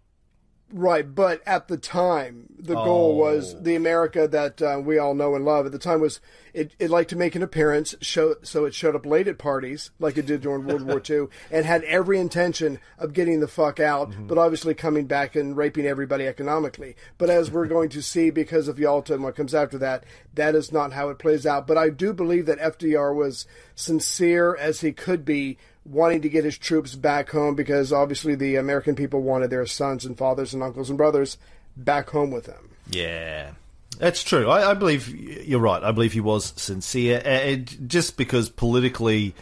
Right, 0.77 1.15
but 1.15 1.41
at 1.47 1.69
the 1.69 1.77
time, 1.77 2.47
the 2.59 2.75
goal 2.75 3.15
was 3.15 3.55
the 3.61 3.75
America 3.75 4.27
that 4.27 4.61
uh, 4.61 4.81
we 4.83 4.97
all 4.97 5.13
know 5.13 5.33
and 5.33 5.45
love. 5.45 5.65
At 5.65 5.71
the 5.71 5.79
time, 5.79 6.01
was 6.01 6.19
it, 6.53 6.75
it 6.79 6.89
liked 6.89 7.11
to 7.11 7.15
make 7.15 7.33
an 7.33 7.41
appearance, 7.41 7.95
show 8.01 8.35
so 8.41 8.65
it 8.65 8.75
showed 8.75 8.93
up 8.93 9.05
late 9.05 9.29
at 9.29 9.37
parties 9.37 9.91
like 9.99 10.17
it 10.17 10.25
did 10.25 10.41
during 10.41 10.65
World 10.65 10.81
War 10.81 11.01
II, 11.09 11.27
and 11.49 11.65
had 11.65 11.85
every 11.85 12.19
intention 12.19 12.79
of 12.99 13.13
getting 13.13 13.39
the 13.39 13.47
fuck 13.47 13.79
out, 13.79 14.13
but 14.27 14.37
obviously 14.37 14.73
coming 14.73 15.05
back 15.05 15.33
and 15.37 15.55
raping 15.55 15.85
everybody 15.85 16.27
economically. 16.27 16.97
But 17.17 17.29
as 17.29 17.49
we're 17.49 17.67
going 17.67 17.87
to 17.91 18.01
see, 18.01 18.29
because 18.29 18.67
of 18.67 18.77
Yalta 18.77 19.13
and 19.13 19.23
what 19.23 19.37
comes 19.37 19.55
after 19.55 19.77
that, 19.77 20.03
that 20.33 20.55
is 20.55 20.73
not 20.73 20.91
how 20.91 21.07
it 21.07 21.19
plays 21.19 21.45
out. 21.45 21.67
But 21.67 21.77
I 21.77 21.87
do 21.87 22.11
believe 22.11 22.47
that 22.47 22.59
FDR 22.59 23.15
was 23.15 23.47
sincere 23.75 24.57
as 24.57 24.81
he 24.81 24.91
could 24.91 25.23
be 25.23 25.57
wanting 25.85 26.21
to 26.21 26.29
get 26.29 26.43
his 26.43 26.57
troops 26.57 26.95
back 26.95 27.29
home 27.29 27.55
because 27.55 27.93
obviously 27.93 28.35
the 28.35 28.55
American 28.55 28.95
people 28.95 29.21
wanted 29.21 29.49
their 29.49 29.65
sons 29.65 30.03
and 30.03 30.17
fathers 30.17 30.53
and 30.53 30.63
uncles 30.63 30.89
and 30.89 30.97
brothers 30.97 31.37
back 31.77 32.09
home 32.09 32.31
with 32.31 32.45
them. 32.45 32.71
Yeah, 32.89 33.51
that's 33.99 34.23
true. 34.23 34.49
I, 34.49 34.71
I 34.71 34.73
believe 34.73 35.07
you're 35.09 35.59
right. 35.59 35.83
I 35.83 35.91
believe 35.91 36.13
he 36.13 36.21
was 36.21 36.53
sincere, 36.55 37.21
and 37.23 37.89
just 37.89 38.17
because 38.17 38.49
politically 38.49 39.35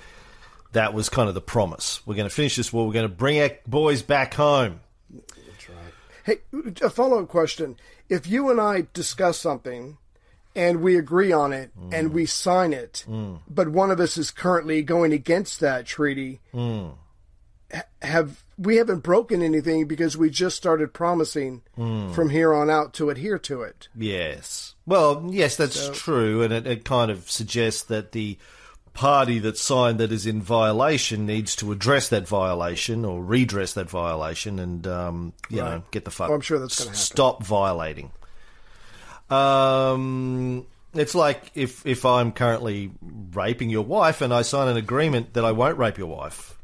that 0.74 0.94
was 0.94 1.10
kind 1.10 1.30
of 1.30 1.36
the 1.36 1.42
promise. 1.42 2.06
We're 2.06 2.16
going 2.16 2.30
to 2.30 2.34
finish 2.34 2.56
this 2.56 2.74
war. 2.74 2.86
We're 2.86 2.94
going 2.94 3.10
to 3.10 3.16
bring 3.16 3.40
our 3.40 3.52
boys 3.68 4.02
back 4.02 4.34
home. 4.34 4.82
That's 5.12 5.70
right. 5.70 5.78
Hey, 6.26 6.38
a 6.82 6.90
follow 6.90 7.22
up 7.22 7.30
question. 7.30 7.78
If 8.10 8.28
you 8.28 8.50
and 8.52 8.60
I 8.60 8.88
discuss 8.94 9.40
something 9.40 9.98
and 10.56 10.82
we 10.82 10.98
agree 10.98 11.32
on 11.32 11.54
it 11.54 11.72
mm. 11.80 11.94
and 11.94 12.14
we 12.14 12.26
sign 12.26 12.74
it, 12.74 13.06
mm. 13.08 13.40
but 13.50 13.70
one 13.70 13.92
of 13.92 14.00
us 14.00 14.18
is 14.18 14.32
currently 14.32 14.82
going 14.82 15.14
against 15.14 15.60
that 15.60 15.86
treaty, 15.86 16.40
mm. 16.54 16.94
ha- 17.74 17.84
have 18.02 18.44
we 18.58 18.76
haven't 18.76 19.00
broken 19.00 19.42
anything 19.42 19.88
because 19.88 20.16
we 20.16 20.30
just 20.30 20.56
started 20.56 20.94
promising 20.94 21.64
from 21.76 22.30
here 22.30 22.54
on 22.54 22.70
out 22.70 22.94
to 22.94 23.10
adhere 23.10 23.40
to 23.40 23.64
it. 23.64 23.88
Yes. 23.96 24.76
Well, 24.86 25.28
yes, 25.30 25.56
that's 25.56 25.90
true, 25.90 26.44
and 26.44 26.54
it, 26.54 26.68
it 26.68 26.86
kind 26.86 27.10
of 27.10 27.32
suggests 27.32 27.84
that 27.84 28.12
the 28.12 28.38
party 28.94 29.40
that 29.40 29.58
signed 29.58 30.00
that 30.00 30.12
is 30.12 30.26
in 30.26 30.42
violation 30.42 31.26
needs 31.26 31.56
to 31.56 31.72
address 31.72 32.10
that 32.10 32.28
violation 32.28 33.06
or 33.06 33.24
redress 33.24 33.74
that 33.74 33.90
violation, 33.90 34.60
and 34.60 34.86
um, 34.88 35.34
you 35.50 35.58
know, 35.58 35.84
get 35.92 36.06
the 36.06 36.12
fuck. 36.12 36.30
Oh, 36.30 36.36
I'm 36.36 36.42
sure 36.42 36.60
that's 36.60 36.78
gonna 36.80 36.92
happen. 36.92 37.00
Stop 37.00 37.44
violating. 37.44 38.12
Um, 39.30 40.66
it's 40.94 41.16
like 41.16 41.52
if 41.56 41.86
if 41.86 42.06
I'm 42.06 42.32
currently 42.32 42.92
raping 43.34 43.70
your 43.70 43.84
wife 43.84 44.22
and 44.22 44.34
I 44.34 44.42
sign 44.44 44.68
an 44.68 44.78
agreement 44.78 45.34
that 45.34 45.46
I 45.46 45.52
won't 45.52 45.78
rape 45.78 45.98
your 45.98 46.08
wife, 46.08 46.58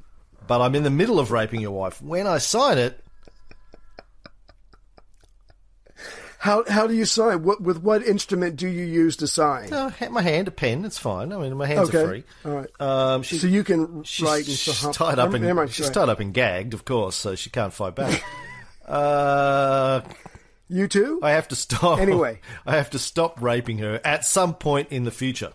but 0.48 0.62
I'm 0.62 0.75
in 0.75 0.84
the 0.84 0.89
middle 0.89 1.20
of 1.20 1.32
raping 1.32 1.62
your 1.62 1.72
wife. 1.72 2.01
When 2.01 2.28
I 2.28 2.38
sign 2.38 2.78
it, 2.78 3.04
How 6.39 6.63
how 6.70 6.88
do 6.88 6.94
you 6.94 7.04
sign? 7.04 7.44
What 7.44 7.62
with 7.62 7.84
what 7.84 8.01
instrument 8.01 8.56
do 8.56 8.66
you 8.70 8.86
use 8.86 9.18
to 9.18 9.28
sign? 9.28 9.74
uh, 9.74 9.92
my 10.10 10.22
hand, 10.22 10.48
a 10.48 10.51
pen, 10.51 10.86
it's 10.86 10.98
fine. 10.98 11.34
I 11.34 11.38
mean, 11.38 11.58
my 11.58 11.66
hands 11.66 11.89
Okay. 11.89 12.01
are 12.01 12.08
free. 12.08 12.24
All 12.46 12.51
right. 12.54 12.70
Um, 12.80 13.24
she's, 13.24 13.42
so 13.42 13.48
you 13.48 13.66
can 13.66 14.04
she's, 14.06 14.25
write 14.25 14.48
and 14.48 14.56
she's 14.56 14.78
so 14.78 14.94
tied 14.94 15.20
up 15.20 15.34
and 15.34 15.70
she's 15.70 15.89
tied 15.89 16.08
up 16.08 16.22
and 16.22 16.34
gagged, 16.34 16.74
of 16.74 16.86
course, 16.86 17.18
so 17.18 17.36
she 17.36 17.50
can't 17.50 17.74
fight 17.74 17.94
back. 17.96 18.24
uh, 18.88 20.00
You 20.70 20.88
too? 20.88 21.20
I 21.24 21.32
have 21.32 21.48
to 21.50 21.56
stop. 21.56 22.00
Anyway. 22.00 22.40
I 22.66 22.76
have 22.76 22.92
to 22.92 23.00
stop 23.00 23.42
raping 23.42 23.80
her 23.80 24.00
at 24.06 24.24
some 24.24 24.54
point 24.54 24.90
in 24.92 25.04
the 25.04 25.12
future. 25.12 25.54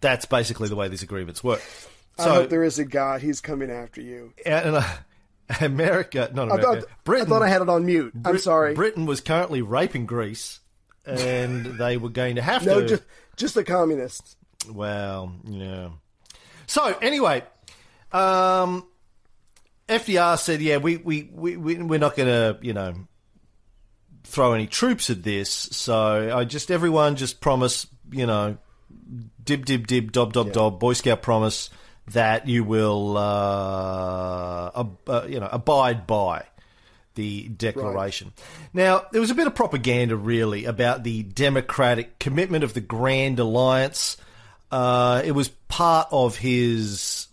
That's 0.00 0.24
basically 0.24 0.68
the 0.68 0.76
way 0.76 0.88
these 0.88 1.02
agreements 1.02 1.44
work. 1.44 1.62
I 2.18 2.24
hope 2.24 2.50
there 2.50 2.64
is 2.64 2.78
a 2.78 2.84
God. 2.84 3.22
He's 3.22 3.40
coming 3.40 3.70
after 3.70 4.00
you. 4.00 4.32
and, 4.44 4.76
uh, 4.76 4.82
America, 5.60 6.30
not 6.32 6.50
I 6.50 6.54
America, 6.54 6.80
thought, 6.80 7.04
Britain. 7.04 7.26
I 7.26 7.28
thought 7.28 7.42
I 7.42 7.48
had 7.48 7.62
it 7.62 7.68
on 7.68 7.86
mute. 7.86 8.12
I'm 8.24 8.38
sorry. 8.38 8.74
Britain 8.74 9.06
was 9.06 9.20
currently 9.20 9.62
raping 9.62 10.06
Greece, 10.06 10.60
and 11.04 11.66
they 11.78 11.96
were 11.96 12.08
going 12.08 12.36
to 12.36 12.42
have 12.42 12.64
no, 12.64 12.80
to. 12.80 12.86
just 12.86 13.02
just 13.36 13.54
the 13.54 13.64
communists. 13.64 14.36
Well, 14.70 15.34
yeah. 15.44 15.88
So 16.66 16.96
anyway, 17.02 17.42
um, 18.12 18.86
FDR 19.90 20.38
said, 20.38 20.62
"Yeah, 20.62 20.76
we 20.78 20.96
we 20.96 21.28
we 21.32 21.56
we- 21.56 21.82
we're 21.82 21.98
not 21.98 22.16
going 22.16 22.28
to, 22.28 22.58
you 22.62 22.72
know, 22.72 22.94
throw 24.24 24.52
any 24.52 24.66
troops 24.66 25.10
at 25.10 25.22
this. 25.22 25.50
So 25.50 26.36
I 26.36 26.44
just 26.44 26.70
everyone 26.70 27.16
just 27.16 27.40
promise, 27.40 27.86
you 28.12 28.26
know, 28.26 28.56
dib 29.44 29.66
dib 29.66 29.86
dib 29.86 30.12
dob 30.12 30.32
dob 30.32 30.52
dob, 30.52 30.78
Boy 30.80 30.92
Scout 30.94 31.22
promise 31.22 31.70
that 32.12 32.48
you 32.48 32.64
will, 32.64 33.16
uh, 33.16 34.70
ab- 34.80 35.08
uh, 35.08 35.26
you 35.28 35.40
know, 35.40 35.48
abide 35.50 36.06
by." 36.06 36.44
the 37.16 37.48
declaration. 37.48 38.32
Now, 38.72 39.04
there 39.10 39.20
was 39.20 39.32
a 39.32 39.34
bit 39.34 39.48
of 39.48 39.54
propaganda, 39.54 40.14
really, 40.16 40.64
about 40.64 41.02
the 41.02 41.24
democratic 41.24 42.20
commitment 42.20 42.62
of 42.62 42.72
the 42.72 42.80
Grand 42.80 43.40
Alliance. 43.40 44.16
Uh, 44.70 45.20
it 45.24 45.32
was 45.32 45.48
part 45.48 46.06
of 46.12 46.36
his 46.36 47.26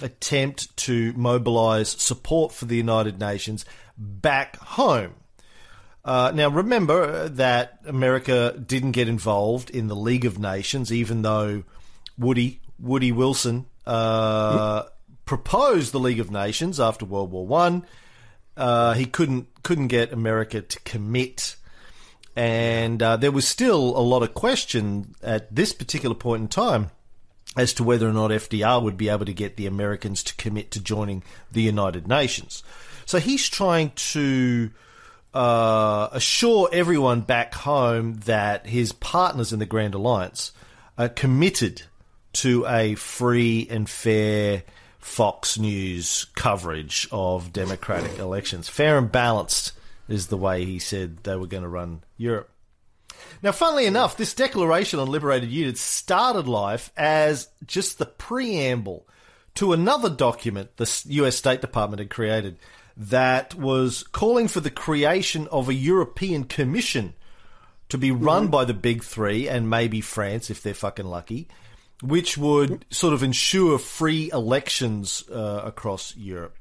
attempt 0.00 0.76
to 0.76 1.12
mobilize 1.14 1.88
support 1.88 2.52
for 2.52 2.64
the 2.64 2.76
United 2.76 3.18
Nations 3.18 3.64
back 3.96 4.56
home. 4.56 5.14
Uh, 6.04 6.32
now, 6.34 6.48
remember 6.48 7.28
that 7.28 7.80
America 7.84 8.56
didn't 8.64 8.92
get 8.92 9.08
involved 9.08 9.68
in 9.70 9.88
the 9.88 9.96
League 9.96 10.24
of 10.24 10.38
Nations, 10.38 10.92
even 10.92 11.22
though 11.22 11.64
Woody 12.16 12.60
Woody 12.78 13.12
Wilson 13.12 13.66
uh, 13.86 14.84
proposed 15.24 15.92
the 15.92 16.00
League 16.00 16.20
of 16.20 16.30
Nations 16.30 16.80
after 16.80 17.04
World 17.04 17.30
War 17.30 17.46
One. 17.46 17.84
Uh, 18.56 18.94
he 18.94 19.04
couldn't 19.04 19.48
couldn't 19.62 19.88
get 19.88 20.12
America 20.12 20.62
to 20.62 20.80
commit, 20.80 21.56
and 22.34 23.02
uh, 23.02 23.16
there 23.16 23.32
was 23.32 23.46
still 23.46 23.96
a 23.96 24.00
lot 24.00 24.22
of 24.22 24.34
question 24.34 25.14
at 25.22 25.54
this 25.54 25.72
particular 25.72 26.14
point 26.14 26.42
in 26.42 26.48
time 26.48 26.90
as 27.56 27.72
to 27.74 27.84
whether 27.84 28.08
or 28.08 28.12
not 28.12 28.30
FDR 28.30 28.82
would 28.82 28.96
be 28.96 29.08
able 29.08 29.24
to 29.26 29.32
get 29.32 29.56
the 29.56 29.66
Americans 29.66 30.22
to 30.24 30.34
commit 30.36 30.70
to 30.72 30.80
joining 30.80 31.22
the 31.50 31.62
United 31.62 32.06
Nations. 32.06 32.62
So 33.06 33.18
he's 33.18 33.48
trying 33.48 33.92
to 34.12 34.70
uh, 35.34 36.08
assure 36.12 36.68
everyone 36.72 37.22
back 37.22 37.54
home 37.54 38.20
that 38.26 38.66
his 38.66 38.92
partners 38.92 39.52
in 39.52 39.58
the 39.58 39.66
Grand 39.66 39.94
Alliance 39.94 40.52
are 40.96 41.08
committed 41.08 41.82
to 42.34 42.66
a 42.66 42.94
free 42.94 43.66
and 43.70 43.88
fair 43.88 44.62
Fox 44.98 45.58
News 45.58 46.26
coverage 46.34 47.08
of 47.10 47.52
democratic 47.52 48.18
elections. 48.18 48.68
Fair 48.68 48.98
and 48.98 49.10
balanced 49.10 49.72
is 50.08 50.26
the 50.26 50.36
way 50.36 50.64
he 50.64 50.78
said 50.78 51.18
they 51.18 51.36
were 51.36 51.46
going 51.46 51.62
to 51.62 51.68
run 51.68 52.02
Europe. 52.16 52.50
Now, 53.42 53.52
funnily 53.52 53.86
enough, 53.86 54.16
this 54.16 54.34
declaration 54.34 54.98
on 54.98 55.08
liberated 55.08 55.50
units 55.50 55.80
started 55.80 56.48
life 56.48 56.90
as 56.96 57.48
just 57.66 57.98
the 57.98 58.06
preamble 58.06 59.06
to 59.54 59.72
another 59.72 60.10
document 60.10 60.76
the 60.76 61.02
US 61.06 61.36
State 61.36 61.60
Department 61.60 62.00
had 62.00 62.10
created 62.10 62.58
that 62.96 63.54
was 63.54 64.02
calling 64.02 64.48
for 64.48 64.60
the 64.60 64.70
creation 64.70 65.46
of 65.48 65.68
a 65.68 65.74
European 65.74 66.44
Commission 66.44 67.14
to 67.88 67.98
be 67.98 68.10
run 68.10 68.44
mm-hmm. 68.44 68.50
by 68.50 68.64
the 68.64 68.74
big 68.74 69.02
three 69.02 69.48
and 69.48 69.70
maybe 69.70 70.00
France 70.00 70.50
if 70.50 70.62
they're 70.62 70.74
fucking 70.74 71.06
lucky, 71.06 71.48
which 72.02 72.36
would 72.36 72.84
sort 72.90 73.14
of 73.14 73.22
ensure 73.22 73.78
free 73.78 74.30
elections 74.32 75.24
uh, 75.30 75.62
across 75.64 76.16
Europe. 76.16 76.56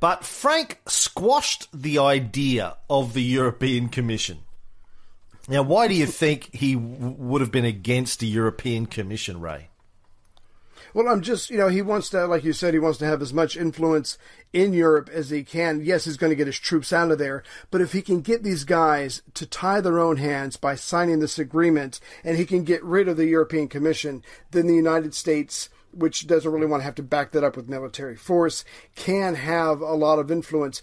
But 0.00 0.24
Frank 0.24 0.80
squashed 0.86 1.68
the 1.74 1.98
idea 1.98 2.76
of 2.88 3.12
the 3.12 3.22
European 3.22 3.88
Commission. 3.88 4.38
Now, 5.50 5.62
why 5.64 5.88
do 5.88 5.94
you 5.94 6.06
think 6.06 6.54
he 6.54 6.74
w- 6.74 7.14
would 7.18 7.40
have 7.40 7.50
been 7.50 7.64
against 7.64 8.22
a 8.22 8.26
European 8.26 8.86
Commission, 8.86 9.40
Ray? 9.40 9.68
Well, 10.94 11.08
I'm 11.08 11.22
just, 11.22 11.50
you 11.50 11.58
know, 11.58 11.66
he 11.66 11.82
wants 11.82 12.08
to, 12.10 12.24
like 12.26 12.44
you 12.44 12.52
said, 12.52 12.72
he 12.72 12.78
wants 12.78 12.98
to 12.98 13.06
have 13.06 13.20
as 13.20 13.34
much 13.34 13.56
influence 13.56 14.16
in 14.52 14.72
Europe 14.72 15.08
as 15.12 15.30
he 15.30 15.42
can. 15.42 15.82
Yes, 15.82 16.04
he's 16.04 16.16
going 16.16 16.30
to 16.30 16.36
get 16.36 16.46
his 16.46 16.58
troops 16.58 16.92
out 16.92 17.10
of 17.10 17.18
there, 17.18 17.42
but 17.72 17.80
if 17.80 17.92
he 17.92 18.00
can 18.00 18.20
get 18.20 18.44
these 18.44 18.62
guys 18.62 19.22
to 19.34 19.44
tie 19.44 19.80
their 19.80 19.98
own 19.98 20.18
hands 20.18 20.56
by 20.56 20.76
signing 20.76 21.18
this 21.18 21.38
agreement 21.38 21.98
and 22.22 22.36
he 22.36 22.46
can 22.46 22.62
get 22.62 22.82
rid 22.84 23.08
of 23.08 23.16
the 23.16 23.26
European 23.26 23.66
Commission, 23.66 24.22
then 24.52 24.68
the 24.68 24.74
United 24.74 25.14
States 25.14 25.68
which 25.92 26.28
doesn't 26.28 26.52
really 26.52 26.66
want 26.66 26.80
to 26.80 26.84
have 26.84 26.94
to 26.94 27.02
back 27.02 27.32
that 27.32 27.42
up 27.42 27.56
with 27.56 27.68
military 27.68 28.14
force, 28.14 28.64
can 28.94 29.34
have 29.34 29.80
a 29.80 29.94
lot 29.94 30.20
of 30.20 30.30
influence. 30.30 30.80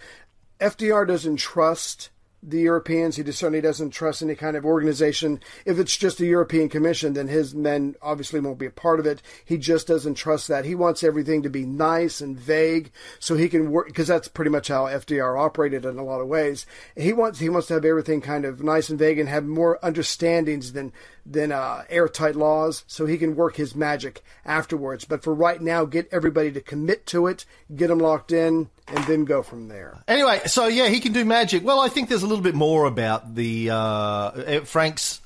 FDR 0.59 1.07
doesn't 1.07 1.37
trust 1.37 2.09
the 2.43 2.59
Europeans. 2.59 3.15
He 3.15 3.23
just 3.23 3.39
certainly 3.39 3.61
doesn't 3.61 3.91
trust 3.91 4.21
any 4.21 4.35
kind 4.35 4.55
of 4.55 4.65
organization. 4.65 5.39
If 5.65 5.79
it's 5.79 5.97
just 5.97 6.19
a 6.19 6.25
European 6.25 6.69
Commission, 6.69 7.13
then 7.13 7.27
his 7.27 7.55
men 7.55 7.95
obviously 8.01 8.39
won't 8.39 8.59
be 8.59 8.67
a 8.67 8.71
part 8.71 8.99
of 8.99 9.05
it. 9.05 9.21
He 9.43 9.57
just 9.57 9.87
doesn't 9.87 10.15
trust 10.15 10.47
that. 10.47 10.65
He 10.65 10.75
wants 10.75 11.03
everything 11.03 11.43
to 11.43 11.49
be 11.49 11.65
nice 11.65 12.21
and 12.21 12.37
vague 12.37 12.91
so 13.19 13.35
he 13.35 13.49
can 13.49 13.71
work 13.71 13.87
because 13.87 14.07
that's 14.07 14.27
pretty 14.27 14.51
much 14.51 14.67
how 14.67 14.85
FDR 14.85 15.39
operated 15.39 15.85
in 15.85 15.97
a 15.97 16.03
lot 16.03 16.21
of 16.21 16.27
ways. 16.27 16.65
He 16.95 17.13
wants 17.13 17.39
he 17.39 17.49
wants 17.49 17.67
to 17.67 17.75
have 17.75 17.85
everything 17.85 18.21
kind 18.21 18.45
of 18.45 18.63
nice 18.63 18.89
and 18.89 18.99
vague 18.99 19.19
and 19.19 19.29
have 19.29 19.45
more 19.45 19.79
understandings 19.83 20.73
than 20.73 20.93
than 21.29 21.51
uh, 21.51 21.83
airtight 21.89 22.35
laws 22.35 22.83
so 22.87 23.05
he 23.05 23.17
can 23.17 23.35
work 23.35 23.55
his 23.55 23.75
magic 23.75 24.23
afterwards. 24.45 25.05
But 25.05 25.23
for 25.23 25.33
right 25.33 25.61
now, 25.61 25.85
get 25.85 26.07
everybody 26.11 26.51
to 26.51 26.61
commit 26.61 27.05
to 27.07 27.27
it, 27.27 27.45
get 27.75 27.87
them 27.87 27.99
locked 27.99 28.31
in, 28.31 28.69
and 28.87 29.03
then 29.05 29.25
go 29.25 29.43
from 29.43 29.67
there. 29.67 30.03
Anyway, 30.07 30.41
so 30.45 30.67
yeah, 30.67 30.87
he 30.87 30.99
can 30.99 31.13
do 31.13 31.25
magic. 31.25 31.63
Well, 31.65 31.79
I 31.79 31.89
think 31.89 32.09
there's 32.09 32.23
a 32.23 32.27
little 32.27 32.43
bit 32.43 32.55
more 32.55 32.85
about 32.85 33.35
the 33.35 33.69
uh, 33.71 34.61
Frank's 34.61 35.21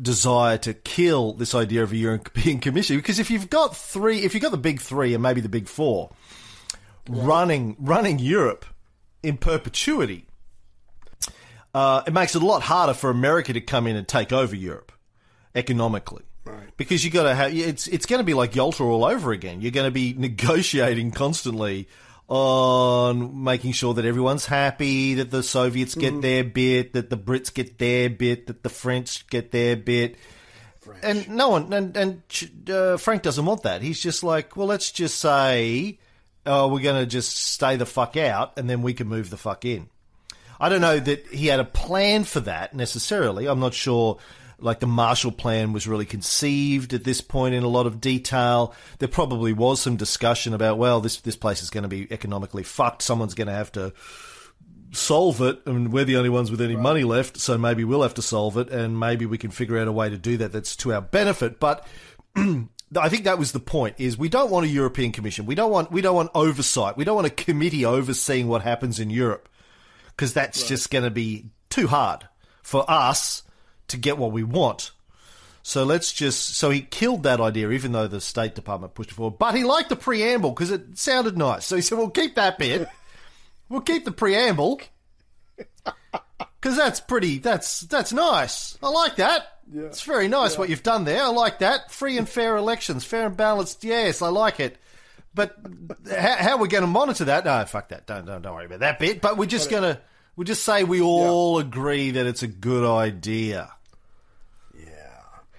desire 0.00 0.56
to 0.58 0.72
kill 0.72 1.34
this 1.34 1.54
idea 1.54 1.82
of 1.82 1.92
a 1.92 1.96
European 1.96 2.58
Commission 2.60 2.96
because 2.96 3.18
if 3.18 3.30
you've 3.30 3.50
got 3.50 3.76
three, 3.76 4.20
if 4.20 4.34
you've 4.34 4.42
got 4.42 4.52
the 4.52 4.56
big 4.56 4.80
three 4.80 5.14
and 5.14 5.22
maybe 5.22 5.40
the 5.40 5.48
big 5.48 5.68
four 5.68 6.10
running 7.08 7.76
running 7.78 8.18
Europe 8.18 8.64
in 9.22 9.36
perpetuity 9.36 10.26
uh, 11.74 12.02
it 12.06 12.12
makes 12.12 12.36
it 12.36 12.42
a 12.42 12.46
lot 12.46 12.62
harder 12.62 12.94
for 12.94 13.10
America 13.10 13.52
to 13.52 13.60
come 13.60 13.86
in 13.86 13.96
and 13.96 14.06
take 14.06 14.32
over 14.32 14.54
Europe 14.54 14.92
economically. 15.54 16.22
Right. 16.44 16.76
Because 16.76 17.04
you 17.04 17.10
got 17.10 17.24
to 17.24 17.34
have 17.34 17.54
it's 17.54 17.86
it's 17.86 18.06
going 18.06 18.20
to 18.20 18.24
be 18.24 18.34
like 18.34 18.54
Yalta 18.54 18.84
all 18.84 19.04
over 19.04 19.32
again. 19.32 19.60
You're 19.60 19.72
going 19.72 19.86
to 19.86 19.90
be 19.90 20.14
negotiating 20.16 21.10
constantly 21.10 21.88
on 22.28 23.44
making 23.44 23.72
sure 23.72 23.94
that 23.94 24.04
everyone's 24.04 24.46
happy, 24.46 25.14
that 25.14 25.30
the 25.30 25.42
Soviets 25.42 25.94
get 25.94 26.14
mm. 26.14 26.22
their 26.22 26.44
bit, 26.44 26.94
that 26.94 27.10
the 27.10 27.18
Brits 27.18 27.52
get 27.52 27.78
their 27.78 28.08
bit, 28.08 28.46
that 28.46 28.62
the 28.62 28.70
French 28.70 29.26
get 29.28 29.50
their 29.50 29.76
bit. 29.76 30.16
French. 30.80 31.02
And 31.02 31.36
no 31.36 31.48
one 31.48 31.72
and 31.72 31.96
and 31.96 32.22
uh, 32.70 32.98
Frank 32.98 33.22
doesn't 33.22 33.44
want 33.44 33.62
that. 33.64 33.82
He's 33.82 34.00
just 34.00 34.22
like, 34.22 34.56
well, 34.56 34.66
let's 34.66 34.92
just 34.92 35.18
say, 35.18 35.98
oh, 36.46 36.68
we're 36.68 36.82
going 36.82 37.02
to 37.02 37.06
just 37.06 37.36
stay 37.36 37.76
the 37.76 37.86
fuck 37.86 38.16
out, 38.16 38.58
and 38.58 38.68
then 38.68 38.82
we 38.82 38.94
can 38.94 39.08
move 39.08 39.30
the 39.30 39.38
fuck 39.38 39.64
in. 39.64 39.88
I 40.64 40.70
don't 40.70 40.80
know 40.80 40.98
that 40.98 41.26
he 41.26 41.48
had 41.48 41.60
a 41.60 41.64
plan 41.64 42.24
for 42.24 42.40
that 42.40 42.72
necessarily. 42.72 43.46
I'm 43.46 43.60
not 43.60 43.74
sure 43.74 44.16
like 44.58 44.80
the 44.80 44.86
Marshall 44.86 45.30
Plan 45.30 45.74
was 45.74 45.86
really 45.86 46.06
conceived 46.06 46.94
at 46.94 47.04
this 47.04 47.20
point 47.20 47.54
in 47.54 47.64
a 47.64 47.68
lot 47.68 47.84
of 47.86 48.00
detail. 48.00 48.72
There 48.98 49.06
probably 49.06 49.52
was 49.52 49.78
some 49.78 49.96
discussion 49.96 50.54
about, 50.54 50.78
well, 50.78 51.02
this 51.02 51.20
this 51.20 51.36
place 51.36 51.62
is 51.62 51.68
going 51.68 51.82
to 51.82 51.88
be 51.88 52.10
economically 52.10 52.62
fucked. 52.62 53.02
Someone's 53.02 53.34
going 53.34 53.48
to 53.48 53.52
have 53.52 53.72
to 53.72 53.92
solve 54.90 55.42
it, 55.42 55.60
I 55.66 55.70
and 55.70 55.80
mean, 55.80 55.90
we're 55.90 56.06
the 56.06 56.16
only 56.16 56.30
ones 56.30 56.50
with 56.50 56.62
any 56.62 56.76
right. 56.76 56.82
money 56.82 57.04
left, 57.04 57.36
so 57.36 57.58
maybe 57.58 57.84
we'll 57.84 58.00
have 58.00 58.14
to 58.14 58.22
solve 58.22 58.56
it, 58.56 58.70
and 58.70 58.98
maybe 58.98 59.26
we 59.26 59.36
can 59.36 59.50
figure 59.50 59.78
out 59.78 59.86
a 59.86 59.92
way 59.92 60.08
to 60.08 60.16
do 60.16 60.38
that 60.38 60.52
that's 60.52 60.76
to 60.76 60.94
our 60.94 61.02
benefit. 61.02 61.60
But 61.60 61.86
I 62.36 63.10
think 63.10 63.24
that 63.24 63.38
was 63.38 63.52
the 63.52 63.60
point: 63.60 63.96
is 63.98 64.16
we 64.16 64.30
don't 64.30 64.50
want 64.50 64.64
a 64.64 64.70
European 64.70 65.12
Commission, 65.12 65.44
we 65.44 65.56
don't 65.56 65.70
want 65.70 65.92
we 65.92 66.00
don't 66.00 66.16
want 66.16 66.30
oversight, 66.34 66.96
we 66.96 67.04
don't 67.04 67.16
want 67.16 67.26
a 67.26 67.44
committee 67.44 67.84
overseeing 67.84 68.48
what 68.48 68.62
happens 68.62 68.98
in 68.98 69.10
Europe 69.10 69.50
because 70.16 70.34
that's 70.34 70.62
right. 70.62 70.68
just 70.68 70.90
going 70.90 71.04
to 71.04 71.10
be 71.10 71.46
too 71.70 71.86
hard 71.86 72.28
for 72.62 72.84
us 72.88 73.42
to 73.88 73.96
get 73.96 74.18
what 74.18 74.32
we 74.32 74.42
want. 74.42 74.92
So 75.62 75.84
let's 75.84 76.12
just. 76.12 76.56
So 76.56 76.70
he 76.70 76.82
killed 76.82 77.22
that 77.22 77.40
idea, 77.40 77.70
even 77.70 77.92
though 77.92 78.06
the 78.06 78.20
State 78.20 78.54
Department 78.54 78.94
pushed 78.94 79.10
it 79.10 79.14
forward. 79.14 79.38
But 79.38 79.54
he 79.54 79.64
liked 79.64 79.88
the 79.88 79.96
preamble 79.96 80.50
because 80.50 80.70
it 80.70 80.98
sounded 80.98 81.38
nice. 81.38 81.64
So 81.64 81.76
he 81.76 81.82
said, 81.82 81.96
"We'll 81.96 82.10
keep 82.10 82.34
that 82.34 82.58
bit. 82.58 82.86
we'll 83.68 83.80
keep 83.80 84.04
the 84.04 84.12
preamble 84.12 84.80
because 86.60 86.76
that's 86.76 87.00
pretty. 87.00 87.38
That's 87.38 87.80
that's 87.80 88.12
nice. 88.12 88.76
I 88.82 88.90
like 88.90 89.16
that. 89.16 89.60
Yeah. 89.72 89.84
It's 89.84 90.02
very 90.02 90.28
nice 90.28 90.52
yeah. 90.54 90.60
what 90.60 90.68
you've 90.68 90.82
done 90.82 91.04
there. 91.04 91.22
I 91.22 91.28
like 91.28 91.60
that. 91.60 91.90
Free 91.90 92.18
and 92.18 92.28
fair 92.28 92.56
elections, 92.56 93.04
fair 93.04 93.26
and 93.26 93.36
balanced. 93.36 93.84
Yes, 93.84 94.20
I 94.20 94.28
like 94.28 94.60
it. 94.60 94.76
But 95.34 95.56
how, 96.08 96.36
how 96.36 96.50
are 96.52 96.58
we 96.58 96.68
going 96.68 96.82
to 96.82 96.88
monitor 96.88 97.24
that? 97.24 97.44
No, 97.44 97.64
fuck 97.64 97.88
that. 97.88 98.06
Don't, 98.06 98.24
don't, 98.24 98.42
don't 98.42 98.54
worry 98.54 98.66
about 98.66 98.80
that 98.80 98.98
bit. 98.98 99.20
But 99.20 99.36
we're 99.36 99.46
just 99.46 99.68
going 99.68 99.82
to, 99.82 100.00
we'll 100.36 100.44
just 100.44 100.62
say 100.62 100.84
we 100.84 101.00
all 101.00 101.60
yeah. 101.60 101.66
agree 101.66 102.10
that 102.12 102.26
it's 102.26 102.42
a 102.42 102.48
good 102.48 102.88
idea. 102.88 103.72
Yeah. 104.78 104.86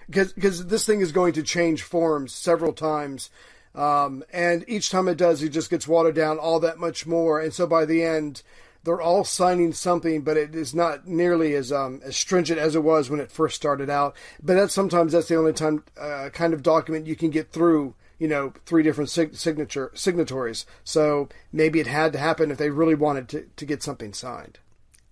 Because, 0.08 0.66
this 0.66 0.86
thing 0.86 1.00
is 1.00 1.12
going 1.12 1.34
to 1.34 1.42
change 1.42 1.82
forms 1.82 2.32
several 2.32 2.72
times. 2.72 3.30
Um, 3.74 4.24
and 4.32 4.64
each 4.66 4.90
time 4.90 5.08
it 5.08 5.18
does, 5.18 5.42
it 5.42 5.50
just 5.50 5.68
gets 5.68 5.86
watered 5.86 6.14
down 6.14 6.38
all 6.38 6.60
that 6.60 6.78
much 6.78 7.06
more. 7.06 7.40
And 7.40 7.52
so 7.52 7.66
by 7.66 7.84
the 7.84 8.02
end, 8.02 8.42
they're 8.84 9.02
all 9.02 9.24
signing 9.24 9.74
something, 9.74 10.22
but 10.22 10.38
it 10.38 10.54
is 10.54 10.74
not 10.74 11.06
nearly 11.06 11.54
as 11.54 11.72
um, 11.72 12.00
as 12.04 12.16
stringent 12.16 12.58
as 12.58 12.74
it 12.74 12.84
was 12.84 13.10
when 13.10 13.20
it 13.20 13.30
first 13.30 13.56
started 13.56 13.90
out. 13.90 14.16
But 14.42 14.54
that's 14.54 14.72
sometimes 14.72 15.12
that's 15.12 15.28
the 15.28 15.36
only 15.36 15.52
time 15.52 15.82
uh, 16.00 16.30
kind 16.32 16.54
of 16.54 16.62
document 16.62 17.06
you 17.06 17.16
can 17.16 17.30
get 17.30 17.50
through 17.50 17.94
you 18.18 18.28
know, 18.28 18.52
three 18.64 18.82
different 18.82 19.10
sig- 19.10 19.36
signature 19.36 19.90
signatories. 19.94 20.66
So 20.84 21.28
maybe 21.52 21.80
it 21.80 21.86
had 21.86 22.12
to 22.12 22.18
happen 22.18 22.50
if 22.50 22.58
they 22.58 22.70
really 22.70 22.94
wanted 22.94 23.28
to, 23.30 23.46
to 23.56 23.66
get 23.66 23.82
something 23.82 24.12
signed. 24.12 24.58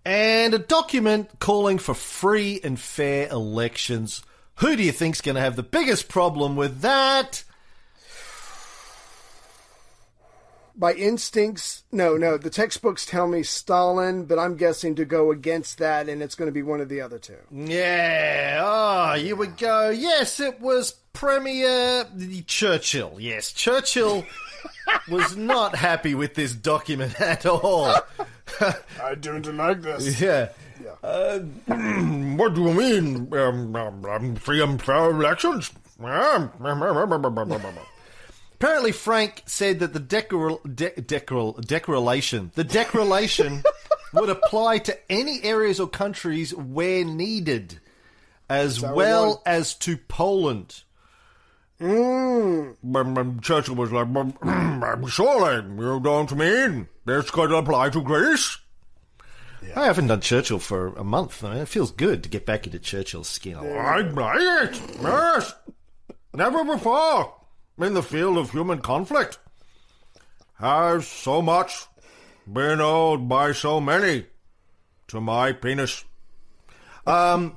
And 0.05 0.53
a 0.53 0.59
document 0.59 1.39
calling 1.39 1.79
for 1.79 1.95
free 1.95 2.61
and 2.63 2.79
fair 2.79 3.29
elections. 3.29 4.23
Who 4.57 4.77
do 4.77 4.83
you 4.83 4.93
think's 4.93 5.21
going 5.21 5.37
to 5.37 5.41
have 5.41 5.57
the 5.57 5.63
biggest 5.63 6.09
problem 6.09 6.57
with 6.57 6.83
that? 6.83 7.45
By 10.77 10.95
instincts, 10.95 11.85
no, 11.93 12.17
no. 12.17 12.37
The 12.37 12.51
textbooks 12.51 13.07
tell 13.07 13.27
me 13.27 13.43
Stalin, 13.43 14.25
but 14.25 14.39
I'm 14.39 14.57
guessing 14.57 14.95
to 14.97 15.05
go 15.05 15.31
against 15.31 15.79
that, 15.79 16.09
and 16.09 16.23
it's 16.23 16.35
going 16.35 16.49
to 16.49 16.53
be 16.53 16.63
one 16.63 16.81
of 16.81 16.89
the 16.89 17.01
other 17.01 17.19
two. 17.19 17.37
Yeah. 17.51 18.63
Oh, 18.65 19.15
you 19.15 19.37
would 19.37 19.57
go. 19.57 19.91
Yes, 19.91 20.41
it 20.41 20.61
was 20.61 20.93
Premier 21.13 22.07
Churchill. 22.47 23.17
Yes, 23.19 23.53
Churchill 23.53 24.25
was 25.09 25.37
not 25.37 25.77
happy 25.77 26.15
with 26.15 26.35
this 26.35 26.55
document 26.55 27.21
at 27.21 27.47
all. 27.47 27.95
I 28.61 29.15
don't 29.21 29.57
like 29.57 29.83
this. 29.83 30.21
Yeah. 30.21 30.49
yeah. 30.83 30.95
Uh, 31.03 31.39
what 32.37 32.55
do 32.55 32.63
you 32.63 32.75
mean? 32.75 33.33
Um, 33.33 33.77
um, 33.77 34.05
um 34.05 34.37
free 34.37 34.63
and 34.63 34.81
fair 34.83 35.11
elections? 35.11 35.71
Apparently, 38.65 38.93
Frank 38.93 39.43
said 39.45 39.81
that 39.81 39.93
the 39.93 40.01
declaration, 40.01 40.75
de- 40.75 40.99
declaration, 41.03 42.51
the 42.55 42.65
declaration 42.65 43.63
would 44.15 44.31
apply 44.31 44.79
to 44.79 44.99
any 45.13 45.45
areas 45.45 45.79
or 45.79 45.87
countries 45.87 46.55
where 46.55 47.05
needed, 47.05 47.79
as 48.49 48.81
well 48.81 49.43
as 49.45 49.75
to 49.75 49.99
Poland. 49.99 50.83
Mm. 51.79 53.43
Churchill 53.43 53.75
was 53.75 53.93
like, 53.93 54.11
"But, 54.11 55.07
surely 55.11 55.57
you 55.57 56.01
don't 56.01 56.35
mean 56.35 56.89
this 57.05 57.31
could 57.31 57.53
apply 57.53 57.91
to 57.91 58.01
Greece? 58.01 58.57
I 59.77 59.85
haven't 59.85 60.07
done 60.07 60.23
Churchill 60.23 60.59
for 60.59 60.87
a 60.95 61.05
month. 61.05 61.45
I 61.45 61.51
mean, 61.53 61.59
it 61.59 61.69
feels 61.69 61.91
good 61.91 62.23
to 62.23 62.31
get 62.31 62.47
back 62.47 62.65
into 62.65 62.79
Churchill's 62.79 63.29
skin. 63.29 63.59
I 63.59 63.99
like 63.99 64.71
it, 64.71 64.81
yes. 65.03 65.55
Never 66.33 66.65
before, 66.65 67.44
in 67.79 67.95
the 67.95 68.03
field 68.03 68.39
of 68.39 68.51
human 68.51 68.81
conflict, 68.81 69.39
has 70.59 71.07
so 71.07 71.43
much 71.43 71.87
been 72.51 72.81
owed 72.81 73.29
by 73.29 73.53
so 73.53 73.81
many 73.81 74.27
to 75.09 75.21
my 75.21 75.53
penis. 75.53 76.05
Um, 77.07 77.57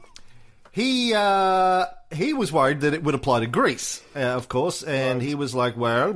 he 0.71 1.13
uh, 1.13 1.85
he 2.11 2.33
was 2.33 2.51
worried 2.51 2.81
that 2.81 2.93
it 2.93 3.03
would 3.03 3.15
apply 3.15 3.39
to 3.41 3.47
Greece, 3.47 4.01
uh, 4.15 4.19
of 4.19 4.47
course, 4.49 4.83
and 4.83 5.21
he 5.21 5.35
was 5.35 5.55
like, 5.55 5.75
"Well, 5.77 6.13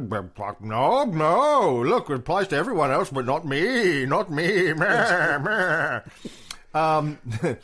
No, 0.61 1.03
no, 1.05 1.81
look, 1.85 2.09
it 2.09 2.15
applies 2.15 2.47
to 2.49 2.55
everyone 2.57 2.91
else, 2.91 3.09
but 3.09 3.25
not 3.25 3.45
me, 3.45 4.05
not 4.05 4.29
me. 4.29 4.73
Meh, 4.73 5.37
meh. 5.39 5.99
um, 6.73 7.17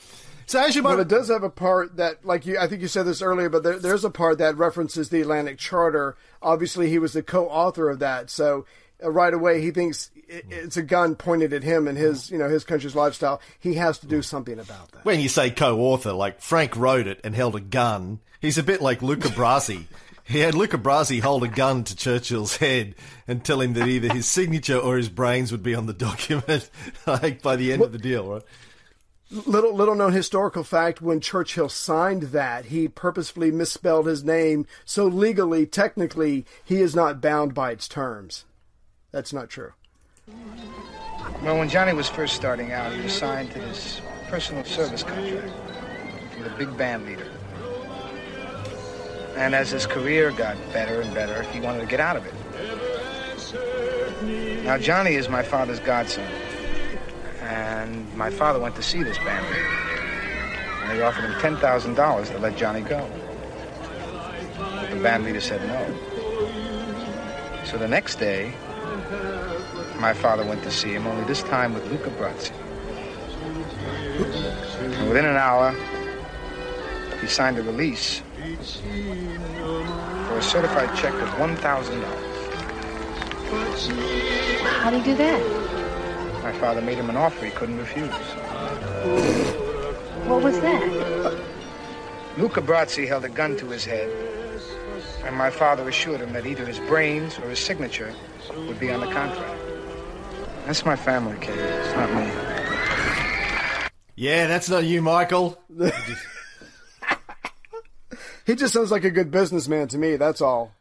so 0.47 0.65
you 0.65 0.81
But 0.81 0.99
it 0.99 1.07
does 1.09 1.27
have 1.27 1.43
a 1.43 1.49
part 1.49 1.97
that, 1.97 2.25
like 2.25 2.45
you, 2.45 2.57
I 2.57 2.67
think 2.67 2.81
you 2.81 2.87
said 2.87 3.03
this 3.03 3.21
earlier, 3.21 3.49
but 3.49 3.63
there, 3.63 3.77
there's 3.77 4.05
a 4.05 4.09
part 4.09 4.37
that 4.37 4.57
references 4.57 5.09
the 5.09 5.21
Atlantic 5.21 5.57
Charter. 5.57 6.15
Obviously, 6.41 6.89
he 6.89 6.99
was 6.99 7.13
the 7.13 7.21
co-author 7.21 7.89
of 7.89 7.99
that, 7.99 8.29
so 8.29 8.65
uh, 9.03 9.11
right 9.11 9.33
away 9.33 9.61
he 9.61 9.71
thinks 9.71 10.09
it's 10.29 10.77
a 10.77 10.81
gun 10.81 11.15
pointed 11.15 11.53
at 11.53 11.63
him 11.63 11.87
and 11.87 11.97
his, 11.97 12.31
you 12.31 12.37
know, 12.37 12.49
his 12.49 12.63
country's 12.63 12.95
lifestyle. 12.95 13.41
He 13.59 13.75
has 13.75 13.99
to 13.99 14.07
do 14.07 14.21
something 14.21 14.57
about 14.57 14.91
that. 14.93 15.05
when 15.05 15.19
you 15.19 15.29
say 15.29 15.51
co-author, 15.51 16.13
like 16.13 16.41
Frank 16.41 16.75
wrote 16.75 17.07
it 17.07 17.19
and 17.23 17.35
held 17.35 17.55
a 17.55 17.61
gun, 17.61 18.19
he's 18.39 18.57
a 18.57 18.63
bit 18.63 18.81
like 18.81 19.01
Luca 19.01 19.29
Brasi. 19.29 19.85
He 20.29 20.39
had 20.39 20.55
Luca 20.55 20.77
Brasi 20.77 21.21
hold 21.21 21.45
a 21.45 21.47
gun 21.47 21.85
to 21.85 21.95
Churchill's 21.95 22.57
head 22.57 22.95
and 23.29 23.45
tell 23.45 23.61
him 23.61 23.71
that 23.75 23.87
either 23.87 24.13
his 24.13 24.25
signature 24.25 24.77
or 24.77 24.97
his 24.97 25.07
brains 25.07 25.53
would 25.53 25.63
be 25.63 25.73
on 25.73 25.85
the 25.85 25.93
document, 25.93 26.69
like 27.07 27.41
by 27.41 27.55
the 27.55 27.71
end 27.71 27.81
of 27.81 27.93
the 27.93 27.97
deal, 27.97 28.27
right? 28.27 28.41
Little 29.29 29.75
little 29.75 29.95
known 29.95 30.13
historical 30.13 30.63
fact: 30.63 31.01
when 31.01 31.19
Churchill 31.19 31.67
signed 31.67 32.23
that, 32.23 32.67
he 32.67 32.87
purposefully 32.87 33.51
misspelled 33.51 34.07
his 34.07 34.23
name, 34.23 34.65
so 34.85 35.05
legally, 35.05 35.65
technically, 35.65 36.45
he 36.63 36.81
is 36.81 36.95
not 36.95 37.19
bound 37.19 37.53
by 37.53 37.71
its 37.71 37.89
terms. 37.89 38.45
That's 39.11 39.33
not 39.33 39.49
true. 39.49 39.73
Well, 41.43 41.57
when 41.57 41.67
Johnny 41.67 41.91
was 41.91 42.07
first 42.07 42.35
starting 42.35 42.71
out, 42.71 42.93
he 42.93 43.01
was 43.01 43.11
signed 43.11 43.51
to 43.51 43.59
this 43.59 44.01
personal 44.29 44.63
service 44.63 45.03
contract 45.03 45.51
from 46.33 46.43
the 46.43 46.49
big 46.51 46.77
band 46.77 47.05
leader. 47.05 47.27
And 49.35 49.53
as 49.53 49.71
his 49.71 49.85
career 49.85 50.31
got 50.31 50.55
better 50.71 51.01
and 51.01 51.13
better, 51.13 51.43
he 51.43 51.59
wanted 51.59 51.81
to 51.81 51.85
get 51.85 51.99
out 51.99 52.15
of 52.15 52.25
it. 52.25 52.33
Now, 54.63 54.77
Johnny 54.77 55.15
is 55.15 55.27
my 55.27 55.43
father's 55.43 55.79
godson. 55.81 56.25
And 57.47 58.13
my 58.15 58.29
father 58.29 58.59
went 58.59 58.75
to 58.75 58.83
see 58.83 59.03
this 59.03 59.17
band. 59.19 59.45
And 60.81 60.91
they 60.91 61.01
offered 61.01 61.23
him 61.23 61.33
$10,000 61.33 62.31
to 62.31 62.37
let 62.39 62.57
Johnny 62.57 62.81
go. 62.81 63.09
But 64.57 64.89
the 64.89 64.97
band 64.97 65.23
leader 65.23 65.39
said 65.39 65.65
no. 65.65 65.85
So 67.63 67.77
the 67.77 67.87
next 67.87 68.15
day, 68.15 68.53
my 69.99 70.13
father 70.13 70.45
went 70.45 70.63
to 70.63 70.71
see 70.71 70.91
him, 70.93 71.07
only 71.07 71.23
this 71.23 71.41
time 71.43 71.73
with 71.73 71.85
Luca 71.89 72.09
Brasi. 72.11 72.51
And 74.99 75.07
within 75.07 75.25
an 75.25 75.37
hour, 75.37 75.73
he 77.21 77.27
signed 77.27 77.57
a 77.57 77.63
release 77.63 78.21
for 80.27 80.37
a 80.37 80.41
certified 80.41 80.95
check 80.97 81.13
of 81.13 81.29
$1,000. 81.29 82.27
How'd 84.81 84.93
he 84.93 85.01
do 85.01 85.15
that? 85.15 85.76
My 86.47 86.53
father 86.53 86.81
made 86.81 86.97
him 86.97 87.09
an 87.09 87.17
offer 87.17 87.43
he 87.43 87.51
couldn't 87.51 87.77
refuse. 87.77 88.09
What 90.29 90.41
was 90.41 90.57
that? 90.61 91.43
Luca 92.37 92.61
Brasi 92.61 93.05
held 93.05 93.25
a 93.25 93.29
gun 93.29 93.57
to 93.57 93.65
his 93.65 93.83
head, 93.83 94.09
and 95.25 95.35
my 95.35 95.49
father 95.49 95.89
assured 95.89 96.21
him 96.21 96.31
that 96.31 96.45
either 96.45 96.65
his 96.65 96.79
brains 96.79 97.37
or 97.37 97.49
his 97.49 97.59
signature 97.59 98.13
would 98.55 98.79
be 98.79 98.89
on 98.89 99.01
the 99.01 99.11
contract. 99.11 99.59
That's 100.65 100.85
my 100.85 100.95
family, 100.95 101.35
Katie. 101.41 101.59
It's 101.59 101.93
not 101.97 102.13
me. 102.13 102.31
Yeah, 104.15 104.47
that's 104.47 104.69
not 104.69 104.85
you, 104.85 105.01
Michael. 105.01 105.61
He 108.45 108.55
just 108.55 108.73
sounds 108.73 108.91
like 108.91 109.03
a 109.03 109.11
good 109.11 109.29
businessman 109.29 109.89
to 109.89 109.97
me. 109.97 110.15
That's 110.15 110.39
all. 110.39 110.71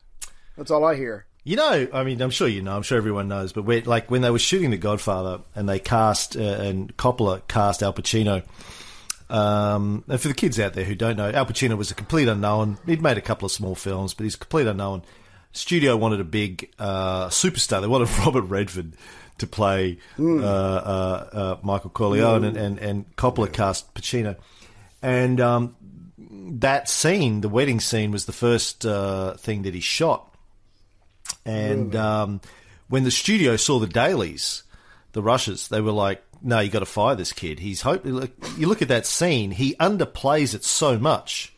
That's 0.56 0.70
all 0.70 0.84
I 0.84 0.94
hear. 0.94 1.26
You 1.46 1.54
know, 1.54 1.86
I 1.92 2.02
mean, 2.02 2.20
I'm 2.20 2.30
sure 2.30 2.48
you 2.48 2.60
know. 2.60 2.74
I'm 2.74 2.82
sure 2.82 2.98
everyone 2.98 3.28
knows. 3.28 3.52
But 3.52 3.62
when, 3.62 3.84
like 3.84 4.10
when 4.10 4.20
they 4.20 4.32
were 4.32 4.38
shooting 4.40 4.70
The 4.70 4.76
Godfather 4.76 5.42
and 5.54 5.68
they 5.68 5.78
cast 5.78 6.36
uh, 6.36 6.40
and 6.40 6.94
Coppola 6.96 7.46
cast 7.46 7.84
Al 7.84 7.92
Pacino. 7.92 8.42
Um, 9.30 10.02
and 10.08 10.20
for 10.20 10.26
the 10.26 10.34
kids 10.34 10.58
out 10.58 10.74
there 10.74 10.82
who 10.82 10.96
don't 10.96 11.16
know, 11.16 11.30
Al 11.30 11.46
Pacino 11.46 11.78
was 11.78 11.92
a 11.92 11.94
complete 11.94 12.26
unknown. 12.26 12.78
He'd 12.84 13.00
made 13.00 13.16
a 13.16 13.20
couple 13.20 13.46
of 13.46 13.52
small 13.52 13.76
films, 13.76 14.12
but 14.12 14.24
he's 14.24 14.34
a 14.34 14.38
complete 14.38 14.66
unknown. 14.66 15.02
Studio 15.52 15.96
wanted 15.96 16.18
a 16.18 16.24
big 16.24 16.68
uh, 16.80 17.28
superstar. 17.28 17.80
They 17.80 17.86
wanted 17.86 18.10
Robert 18.26 18.42
Redford 18.42 18.94
to 19.38 19.46
play 19.46 19.98
uh, 20.18 20.42
uh, 20.42 21.28
uh, 21.32 21.56
Michael 21.62 21.90
Corleone, 21.90 22.42
and, 22.42 22.56
and, 22.56 22.78
and 22.80 23.14
Coppola 23.14 23.52
cast 23.52 23.94
Pacino. 23.94 24.34
And 25.00 25.40
um, 25.40 25.76
that 26.18 26.88
scene, 26.88 27.40
the 27.40 27.48
wedding 27.48 27.78
scene, 27.78 28.10
was 28.10 28.24
the 28.26 28.32
first 28.32 28.84
uh, 28.84 29.34
thing 29.34 29.62
that 29.62 29.74
he 29.74 29.80
shot. 29.80 30.32
And 31.46 31.94
um, 31.96 32.40
when 32.88 33.04
the 33.04 33.10
studio 33.10 33.56
saw 33.56 33.78
the 33.78 33.86
dailies, 33.86 34.62
the 35.12 35.22
rushes, 35.22 35.68
they 35.68 35.80
were 35.80 35.92
like, 35.92 36.22
"No, 36.42 36.60
you 36.60 36.70
got 36.70 36.80
to 36.80 36.86
fire 36.86 37.14
this 37.14 37.32
kid." 37.32 37.60
He's 37.60 37.82
hope. 37.82 38.04
You 38.04 38.68
look 38.68 38.82
at 38.82 38.88
that 38.88 39.06
scene; 39.06 39.50
he 39.52 39.74
underplays 39.76 40.54
it 40.54 40.64
so 40.64 40.98
much. 40.98 41.54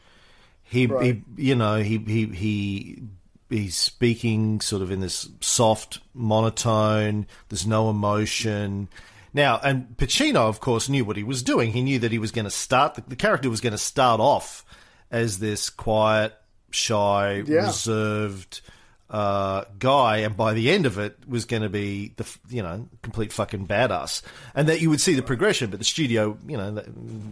He, 0.62 0.86
he 0.86 1.22
you 1.36 1.54
know, 1.54 1.82
he 1.82 1.98
he 1.98 2.26
he 2.26 3.02
he's 3.48 3.76
speaking 3.76 4.60
sort 4.60 4.82
of 4.82 4.90
in 4.90 5.00
this 5.00 5.28
soft 5.40 6.00
monotone. 6.14 7.26
There's 7.48 7.66
no 7.66 7.88
emotion. 7.90 8.88
Now, 9.34 9.60
and 9.62 9.94
Pacino, 9.96 10.48
of 10.48 10.60
course, 10.60 10.88
knew 10.88 11.04
what 11.04 11.16
he 11.16 11.22
was 11.22 11.42
doing. 11.42 11.72
He 11.72 11.82
knew 11.82 11.98
that 12.00 12.12
he 12.12 12.18
was 12.18 12.32
going 12.32 12.46
to 12.46 12.50
start 12.50 12.94
the, 12.94 13.02
the 13.08 13.16
character 13.16 13.48
was 13.50 13.60
going 13.60 13.72
to 13.72 13.78
start 13.78 14.20
off 14.20 14.64
as 15.10 15.38
this 15.38 15.70
quiet, 15.70 16.34
shy, 16.70 17.42
Yeah. 17.46 17.66
reserved 17.66 18.60
uh, 19.10 19.64
guy, 19.78 20.18
and 20.18 20.36
by 20.36 20.52
the 20.52 20.70
end 20.70 20.86
of 20.86 20.98
it 20.98 21.16
was 21.26 21.44
going 21.44 21.62
to 21.62 21.68
be 21.68 22.12
the 22.16 22.38
you 22.50 22.62
know 22.62 22.88
complete 23.02 23.32
fucking 23.32 23.66
badass, 23.66 24.22
and 24.54 24.68
that 24.68 24.80
you 24.80 24.90
would 24.90 25.00
see 25.00 25.14
the 25.14 25.22
progression. 25.22 25.70
But 25.70 25.78
the 25.78 25.84
studio, 25.84 26.36
you 26.46 26.56
know, 26.56 26.82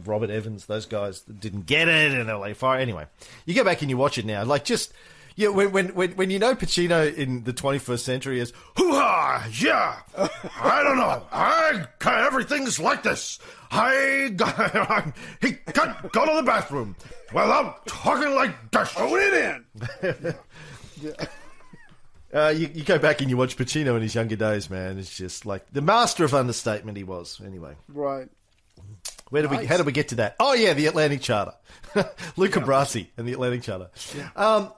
Robert 0.05 0.31
Evans, 0.31 0.67
those 0.67 0.87
guys 0.87 1.21
didn't 1.21 1.67
get 1.67 1.89
it, 1.89 2.12
and 2.12 2.29
they're 2.29 2.39
like, 2.39 2.57
fire. 2.57 2.81
Anyway, 2.81 3.07
you 3.45 3.55
go 3.55 3.65
back 3.65 3.83
and 3.83 3.91
you 3.91 3.97
watch 3.97 4.19
it 4.19 4.25
now, 4.25 4.45
like 4.45 4.65
just. 4.65 4.93
Yeah, 5.39 5.49
when, 5.49 5.71
when 5.71 5.89
when 5.89 6.12
when 6.12 6.31
you 6.31 6.39
know 6.39 6.55
Pacino 6.55 7.15
in 7.15 7.45
the 7.45 7.53
21st 7.53 7.99
century 7.99 8.41
is 8.41 8.55
Hoo-ha! 8.79 9.47
Yeah! 9.53 9.97
I 10.17 10.83
don't 10.83 10.97
know. 10.97 11.27
I 11.31 11.85
everything's 12.07 12.81
like 12.81 13.03
this. 13.03 13.39
I 13.71 14.33
got, 14.35 15.15
he 15.43 15.53
can't 15.75 16.11
go 16.11 16.25
to 16.25 16.37
the 16.37 16.43
bathroom 16.43 16.97
without 17.35 17.85
talking 17.87 18.35
like 18.35 18.71
this. 18.71 18.89
Phone 18.89 19.19
it 19.21 19.65
in. 20.15 20.35
Uh, 22.35 22.53
you, 22.57 22.69
you 22.75 22.83
go 22.85 22.99
back 22.99 23.21
and 23.21 23.31
you 23.31 23.37
watch 23.37 23.57
Pacino 23.57 23.97
in 23.97 24.03
his 24.03 24.15
younger 24.15 24.37
days, 24.37 24.69
man. 24.69 24.99
It's 24.99 25.17
just 25.17 25.47
like 25.47 25.65
the 25.73 25.81
master 25.83 26.25
of 26.25 26.35
understatement 26.35 26.97
he 26.99 27.05
was. 27.05 27.41
Anyway, 27.45 27.75
Right. 27.89 28.29
where 29.31 29.43
did 29.43 29.51
we? 29.51 29.65
How 29.67 29.77
did 29.77 29.87
we 29.87 29.93
get 29.93 30.09
to 30.09 30.17
that? 30.17 30.37
Oh 30.41 30.53
yeah, 30.53 30.73
the 30.75 30.87
Atlantic 30.87 31.21
Charter, 31.23 31.55
Luca 32.37 32.61
Brasi 32.61 33.09
and 33.17 33.27
the 33.29 33.33
Atlantic 33.33 33.62
Charter. 33.62 33.91
Um, 34.35 34.73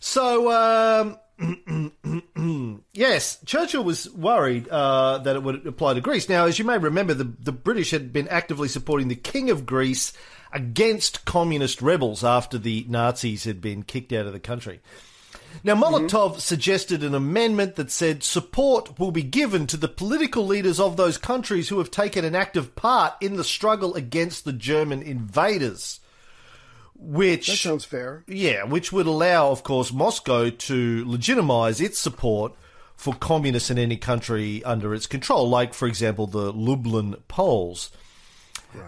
So 0.00 0.50
um, 0.52 1.18
yes, 2.92 3.38
Churchill 3.44 3.84
was 3.84 4.10
worried 4.10 4.68
uh, 4.68 5.18
that 5.18 5.36
it 5.36 5.42
would 5.42 5.66
apply 5.66 5.94
to 5.94 6.00
Greece. 6.00 6.28
Now, 6.28 6.46
as 6.46 6.58
you 6.58 6.64
may 6.64 6.78
remember, 6.78 7.14
the 7.14 7.24
the 7.24 7.52
British 7.52 7.90
had 7.92 8.12
been 8.12 8.28
actively 8.28 8.68
supporting 8.68 9.08
the 9.08 9.14
King 9.16 9.50
of 9.50 9.66
Greece 9.66 10.12
against 10.52 11.24
communist 11.24 11.82
rebels 11.82 12.24
after 12.24 12.58
the 12.58 12.84
Nazis 12.88 13.44
had 13.44 13.60
been 13.60 13.82
kicked 13.82 14.12
out 14.12 14.26
of 14.26 14.32
the 14.32 14.40
country. 14.40 14.80
Now, 15.64 15.74
Molotov 15.74 16.40
suggested 16.40 17.02
an 17.02 17.14
amendment 17.14 17.76
that 17.76 17.90
said 17.90 18.22
support 18.22 18.98
will 18.98 19.10
be 19.10 19.22
given 19.22 19.66
to 19.68 19.76
the 19.76 19.88
political 19.88 20.46
leaders 20.46 20.78
of 20.78 20.96
those 20.96 21.18
countries 21.18 21.68
who 21.68 21.78
have 21.78 21.90
taken 21.90 22.24
an 22.24 22.34
active 22.34 22.74
part 22.76 23.14
in 23.20 23.36
the 23.36 23.44
struggle 23.44 23.94
against 23.94 24.44
the 24.44 24.52
German 24.52 25.02
invaders. 25.02 26.00
Which 27.00 27.46
That 27.46 27.56
sounds 27.58 27.84
fair. 27.84 28.24
yeah, 28.26 28.64
which 28.64 28.92
would 28.92 29.06
allow, 29.06 29.50
of 29.50 29.62
course, 29.62 29.92
Moscow 29.92 30.50
to 30.50 31.04
legitimize 31.06 31.80
its 31.80 31.98
support 31.98 32.54
for 32.96 33.14
communists 33.14 33.70
in 33.70 33.78
any 33.78 33.96
country 33.96 34.64
under 34.64 34.92
its 34.92 35.06
control, 35.06 35.48
like, 35.48 35.74
for 35.74 35.86
example, 35.86 36.26
the 36.26 36.52
Lublin 36.52 37.14
Poles. 37.28 37.90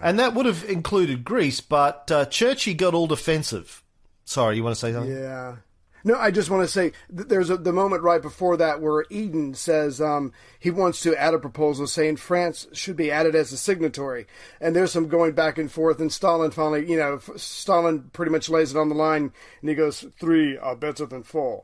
And 0.03 0.19
that 0.19 0.33
would 0.33 0.45
have 0.45 0.65
included 0.65 1.23
Greece, 1.23 1.61
but 1.61 2.11
uh, 2.11 2.25
Churchy 2.25 2.73
got 2.73 2.93
all 2.93 3.07
defensive. 3.07 3.81
Sorry, 4.25 4.57
you 4.57 4.63
want 4.63 4.75
to 4.75 4.79
say 4.79 4.91
something? 4.91 5.11
Yeah. 5.11 5.55
No, 6.03 6.15
I 6.17 6.31
just 6.31 6.49
want 6.49 6.63
to 6.63 6.67
say 6.67 6.91
th- 7.15 7.27
there's 7.27 7.49
a, 7.49 7.57
the 7.57 7.73
moment 7.73 8.03
right 8.03 8.21
before 8.21 8.57
that 8.57 8.81
where 8.81 9.05
Eden 9.09 9.53
says 9.53 10.01
um, 10.01 10.33
he 10.59 10.71
wants 10.71 11.01
to 11.01 11.15
add 11.15 11.33
a 11.33 11.39
proposal 11.39 11.87
saying 11.87 12.17
France 12.17 12.67
should 12.73 12.95
be 12.95 13.11
added 13.11 13.35
as 13.35 13.51
a 13.51 13.57
signatory, 13.57 14.25
and 14.59 14.75
there's 14.75 14.91
some 14.91 15.07
going 15.07 15.33
back 15.33 15.57
and 15.57 15.71
forth, 15.71 15.99
and 15.99 16.11
Stalin 16.11 16.51
finally, 16.51 16.89
you 16.89 16.97
know, 16.97 17.19
Stalin 17.35 18.09
pretty 18.13 18.31
much 18.31 18.49
lays 18.49 18.71
it 18.71 18.77
on 18.77 18.89
the 18.89 18.95
line, 18.95 19.31
and 19.61 19.69
he 19.69 19.75
goes, 19.75 20.05
three 20.19 20.57
are 20.57 20.75
better 20.75 21.05
than 21.05 21.23
four. 21.23 21.63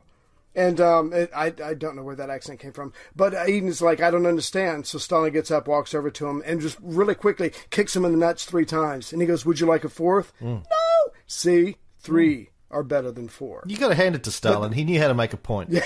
And 0.55 0.81
um, 0.81 1.13
it, 1.13 1.29
I, 1.35 1.53
I 1.63 1.75
don't 1.75 1.95
know 1.95 2.01
where 2.01 2.15
that 2.15 2.31
accent 2.31 2.59
came 2.59 2.73
from, 2.73 2.91
but 3.15 3.35
Eden's 3.35 3.79
like, 3.81 4.01
I 4.01 4.09
don't 4.09 4.25
understand. 4.25 4.87
So 4.87 4.97
Stalin 4.97 5.31
gets 5.31 5.51
up, 5.51 5.67
walks 5.67 5.93
over 5.93 6.09
to 6.09 6.27
him, 6.27 6.41
and 6.47 6.59
just 6.59 6.79
really 6.81 7.13
quickly 7.13 7.51
kicks 7.69 7.95
him 7.95 8.05
in 8.05 8.11
the 8.11 8.17
nuts 8.17 8.43
three 8.43 8.65
times. 8.65 9.13
And 9.13 9.21
he 9.21 9.27
goes, 9.27 9.45
Would 9.45 9.59
you 9.59 9.67
like 9.67 9.83
a 9.83 9.89
fourth? 9.89 10.33
No! 10.41 11.11
See? 11.27 11.77
Three 11.99 12.49
are 12.69 12.83
better 12.83 13.11
than 13.11 13.27
four. 13.27 13.63
You 13.65 13.77
got 13.77 13.89
to 13.89 13.95
hand 13.95 14.15
it 14.15 14.23
to 14.23 14.31
Stalin. 14.31 14.71
he 14.71 14.83
knew 14.83 14.99
how 14.99 15.07
to 15.07 15.13
make 15.13 15.33
a 15.33 15.37
point. 15.37 15.73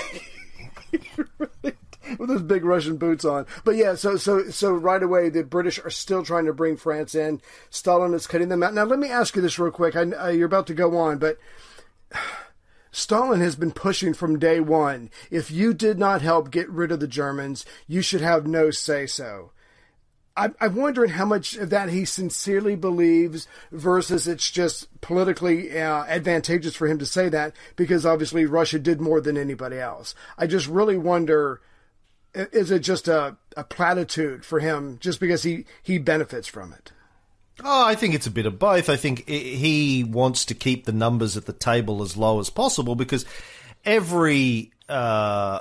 with 2.18 2.28
those 2.28 2.42
big 2.42 2.64
Russian 2.64 2.96
boots 2.96 3.24
on. 3.24 3.46
But 3.64 3.76
yeah, 3.76 3.94
so 3.94 4.16
so 4.16 4.50
so 4.50 4.72
right 4.72 5.02
away 5.02 5.28
the 5.28 5.44
British 5.44 5.78
are 5.78 5.90
still 5.90 6.24
trying 6.24 6.46
to 6.46 6.52
bring 6.52 6.76
France 6.76 7.14
in. 7.14 7.40
Stalin 7.70 8.14
is 8.14 8.26
cutting 8.26 8.48
them 8.48 8.62
out. 8.62 8.74
Now 8.74 8.84
let 8.84 8.98
me 8.98 9.08
ask 9.08 9.36
you 9.36 9.42
this 9.42 9.58
real 9.58 9.70
quick. 9.70 9.96
I, 9.96 10.02
uh, 10.02 10.28
you're 10.28 10.46
about 10.46 10.66
to 10.68 10.74
go 10.74 10.96
on, 10.96 11.18
but 11.18 11.38
Stalin 12.90 13.40
has 13.40 13.56
been 13.56 13.72
pushing 13.72 14.12
from 14.12 14.38
day 14.38 14.60
one. 14.60 15.10
If 15.30 15.50
you 15.50 15.72
did 15.72 15.98
not 15.98 16.20
help 16.20 16.50
get 16.50 16.68
rid 16.68 16.92
of 16.92 17.00
the 17.00 17.08
Germans, 17.08 17.64
you 17.86 18.02
should 18.02 18.20
have 18.20 18.46
no 18.46 18.70
say 18.70 19.06
so. 19.06 19.52
I'm, 20.36 20.74
wondering 20.74 21.10
how 21.10 21.26
much 21.26 21.56
of 21.56 21.70
that 21.70 21.90
he 21.90 22.04
sincerely 22.04 22.74
believes 22.74 23.46
versus 23.70 24.26
it's 24.26 24.50
just 24.50 24.88
politically 25.00 25.78
uh, 25.78 26.04
advantageous 26.04 26.74
for 26.74 26.86
him 26.86 26.98
to 26.98 27.06
say 27.06 27.28
that 27.28 27.54
because 27.76 28.06
obviously 28.06 28.46
Russia 28.46 28.78
did 28.78 29.00
more 29.00 29.20
than 29.20 29.36
anybody 29.36 29.78
else. 29.78 30.14
I 30.38 30.46
just 30.46 30.66
really 30.66 30.96
wonder 30.96 31.60
is 32.34 32.70
it 32.70 32.80
just 32.80 33.08
a, 33.08 33.36
a 33.56 33.64
platitude 33.64 34.44
for 34.44 34.60
him 34.60 34.98
just 35.00 35.20
because 35.20 35.42
he, 35.42 35.66
he 35.82 35.98
benefits 35.98 36.48
from 36.48 36.72
it? 36.72 36.92
Oh, 37.62 37.84
I 37.86 37.94
think 37.94 38.14
it's 38.14 38.26
a 38.26 38.30
bit 38.30 38.46
of 38.46 38.58
both. 38.58 38.88
I 38.88 38.96
think 38.96 39.28
he 39.28 40.04
wants 40.04 40.46
to 40.46 40.54
keep 40.54 40.84
the 40.84 40.92
numbers 40.92 41.36
at 41.36 41.44
the 41.44 41.52
table 41.52 42.02
as 42.02 42.16
low 42.16 42.40
as 42.40 42.48
possible 42.48 42.94
because 42.94 43.26
every 43.84 44.72
uh, 44.88 45.60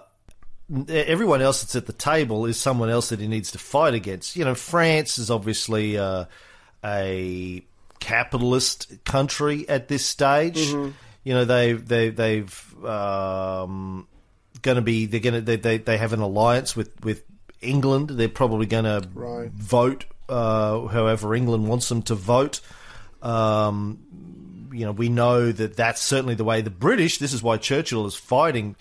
everyone 0.90 1.42
else 1.42 1.62
that's 1.62 1.76
at 1.76 1.86
the 1.86 1.94
table 1.94 2.46
is 2.46 2.58
someone 2.58 2.90
else 2.90 3.10
that 3.10 3.20
he 3.20 3.28
needs 3.28 3.52
to 3.52 3.58
fight 3.58 3.94
against. 3.94 4.36
You 4.36 4.46
know, 4.46 4.56
France 4.56 5.18
is 5.18 5.30
obviously 5.30 5.98
uh, 5.98 6.26
a 6.84 7.64
capitalist 8.00 9.04
country 9.04 9.68
at 9.68 9.88
this 9.88 10.06
stage. 10.06 10.58
You 11.24 11.34
know, 11.34 11.46
they 11.46 11.74
they 11.74 12.10
they've 12.10 12.86
um, 12.86 14.08
going 14.62 14.76
to 14.76 14.82
be 14.82 15.06
they're 15.06 15.20
going 15.20 15.36
to 15.36 15.42
they, 15.42 15.58
they 15.58 15.78
they 15.78 15.98
have 15.98 16.14
an 16.14 16.22
alliance 16.22 16.76
with 16.76 17.00
with 17.04 17.24
England. 17.62 18.10
They're 18.10 18.30
probably 18.30 18.66
going 18.66 18.86
to 18.86 19.08
vote 19.54 20.06
uh, 20.30 20.88
however 20.88 21.36
England 21.36 21.68
wants 21.68 21.90
them 21.90 22.02
to 22.04 22.16
vote. 22.16 22.62
Um, 23.22 24.70
you 24.74 24.86
know, 24.86 24.94
we 24.94 25.10
know 25.10 25.52
that 25.52 25.76
that's 25.76 26.02
certainly 26.02 26.36
the 26.36 26.46
way 26.46 26.62
the 26.62 26.70
British. 26.70 27.18
This 27.18 27.34
is 27.34 27.44
why 27.44 27.58
Churchill 27.58 28.06
is 28.06 28.16
fighting 28.16 28.76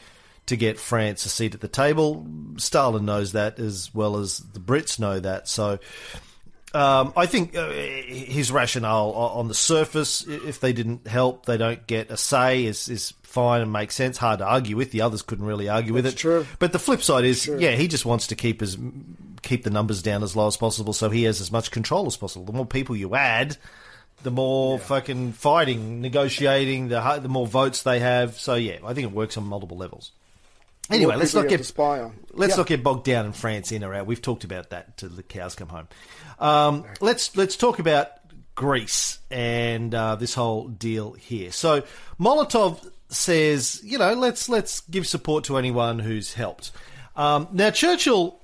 to 0.50 0.56
get 0.56 0.78
France 0.78 1.24
a 1.24 1.28
seat 1.28 1.54
at 1.54 1.60
the 1.60 1.68
table. 1.68 2.26
Stalin 2.56 3.04
knows 3.04 3.32
that 3.32 3.58
as 3.58 3.94
well 3.94 4.16
as 4.16 4.38
the 4.38 4.60
Brits 4.60 4.98
know 4.98 5.18
that. 5.18 5.48
So. 5.48 5.78
Um, 6.72 7.12
I 7.16 7.26
think 7.26 7.56
uh, 7.56 7.68
his 7.70 8.52
rationale 8.52 9.10
on 9.10 9.48
the 9.48 9.54
surface, 9.54 10.24
if 10.28 10.60
they 10.60 10.72
didn't 10.72 11.08
help, 11.08 11.44
they 11.44 11.56
don't 11.56 11.84
get 11.84 12.12
a 12.12 12.16
say, 12.16 12.64
is, 12.64 12.88
is 12.88 13.12
fine 13.24 13.60
and 13.60 13.72
makes 13.72 13.96
sense. 13.96 14.18
Hard 14.18 14.38
to 14.38 14.46
argue 14.46 14.76
with. 14.76 14.92
The 14.92 15.00
others 15.00 15.22
couldn't 15.22 15.46
really 15.46 15.68
argue 15.68 15.92
with 15.92 16.06
it. 16.06 16.16
true. 16.16 16.46
But 16.60 16.70
the 16.70 16.78
flip 16.78 17.02
side 17.02 17.24
is, 17.24 17.48
yeah, 17.48 17.72
he 17.72 17.88
just 17.88 18.06
wants 18.06 18.28
to 18.28 18.36
keep 18.36 18.60
his 18.60 18.78
keep 19.42 19.64
the 19.64 19.70
numbers 19.70 20.00
down 20.00 20.22
as 20.22 20.36
low 20.36 20.46
as 20.46 20.56
possible, 20.56 20.92
so 20.92 21.10
he 21.10 21.24
has 21.24 21.40
as 21.40 21.50
much 21.50 21.72
control 21.72 22.06
as 22.06 22.16
possible. 22.16 22.44
The 22.44 22.52
more 22.52 22.66
people 22.66 22.94
you 22.94 23.16
add, 23.16 23.56
the 24.22 24.30
more 24.30 24.78
fucking 24.78 25.32
fighting, 25.32 26.00
negotiating, 26.00 26.86
the 26.86 27.18
the 27.20 27.28
more 27.28 27.48
votes 27.48 27.82
they 27.82 27.98
have. 27.98 28.38
So 28.38 28.54
yeah, 28.54 28.78
I 28.84 28.94
think 28.94 29.08
it 29.08 29.12
works 29.12 29.36
on 29.36 29.44
multiple 29.44 29.76
levels. 29.76 30.12
Anyway, 30.90 31.16
let's 31.16 31.34
not 31.34 31.48
get 31.48 31.60
let's 32.34 32.52
Yeah. 32.52 32.56
not 32.56 32.66
get 32.66 32.82
bogged 32.82 33.04
down 33.04 33.26
in 33.26 33.32
France 33.32 33.72
in 33.72 33.84
or 33.84 33.94
out. 33.94 34.06
We've 34.06 34.20
talked 34.20 34.44
about 34.44 34.70
that 34.70 34.96
till 34.96 35.08
the 35.10 35.22
cows 35.22 35.54
come 35.54 35.68
home. 35.68 35.88
Um, 36.38 36.84
let's 37.00 37.36
let's 37.36 37.56
talk 37.56 37.78
about 37.78 38.08
Greece 38.54 39.18
and 39.30 39.94
uh, 39.94 40.16
this 40.16 40.34
whole 40.34 40.68
deal 40.68 41.12
here. 41.12 41.52
So 41.52 41.82
Molotov 42.18 42.86
says, 43.08 43.80
you 43.84 43.98
know, 43.98 44.14
let's 44.14 44.48
let's 44.48 44.80
give 44.82 45.06
support 45.06 45.44
to 45.44 45.56
anyone 45.56 45.98
who's 45.98 46.34
helped. 46.34 46.72
Um, 47.16 47.48
now 47.52 47.70
Churchill 47.70 48.38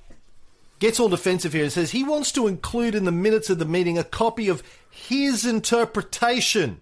gets 0.79 0.99
all 0.99 1.09
defensive 1.09 1.53
here 1.53 1.63
and 1.63 1.71
says 1.71 1.91
he 1.91 2.03
wants 2.03 2.31
to 2.33 2.47
include 2.47 2.93
in 2.95 3.05
the 3.05 3.11
minutes 3.11 3.49
of 3.49 3.57
the 3.59 3.65
meeting 3.65 3.97
a 3.97 4.03
copy 4.03 4.47
of 4.47 4.61
his 4.89 5.45
interpretation 5.45 6.81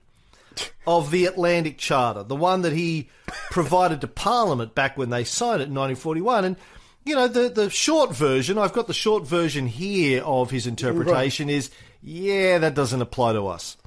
of 0.87 1.11
the 1.11 1.25
Atlantic 1.25 1.77
Charter, 1.77 2.23
the 2.23 2.35
one 2.35 2.61
that 2.63 2.73
he 2.73 3.09
provided 3.51 4.01
to 4.01 4.07
Parliament 4.07 4.75
back 4.75 4.97
when 4.97 5.09
they 5.09 5.23
signed 5.23 5.61
it 5.61 5.69
in 5.69 5.75
1941. 5.75 6.45
And, 6.45 6.57
you 7.05 7.15
know, 7.15 7.27
the, 7.27 7.49
the 7.49 7.69
short 7.69 8.15
version, 8.15 8.57
I've 8.57 8.73
got 8.73 8.87
the 8.87 8.93
short 8.93 9.25
version 9.25 9.67
here 9.67 10.23
of 10.23 10.51
his 10.51 10.67
interpretation 10.67 11.49
is, 11.49 11.71
yeah, 12.01 12.57
that 12.59 12.75
doesn't 12.75 13.01
apply 13.01 13.33
to 13.33 13.47
us. 13.47 13.77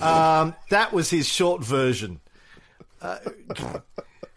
Um, 0.00 0.54
that 0.70 0.92
was 0.92 1.10
his 1.10 1.28
short 1.28 1.62
version. 1.62 2.20
Uh, 3.02 3.18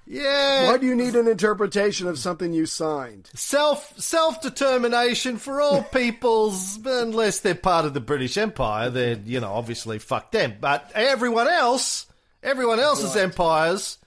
yeah. 0.06 0.68
Why 0.68 0.78
do 0.78 0.86
you 0.86 0.96
need 0.96 1.16
an 1.16 1.28
interpretation 1.28 2.08
of 2.08 2.20
something 2.20 2.54
you 2.54 2.66
signed? 2.66 3.30
Self 3.34 3.98
self 4.00 4.42
determination 4.42 5.38
for 5.38 5.62
all 5.62 5.84
peoples, 5.94 6.80
unless 6.86 7.40
they're 7.40 7.56
part 7.56 7.86
of 7.86 7.94
the 7.94 8.02
British 8.02 8.38
Empire. 8.38 8.90
They're 8.90 9.20
you 9.24 9.40
know 9.40 9.52
obviously 9.54 10.00
fuck 10.00 10.32
them. 10.32 10.56
But 10.60 10.92
everyone 10.94 11.48
else, 11.48 12.06
everyone 12.42 12.80
else's 12.80 13.16
empires, 13.16 13.98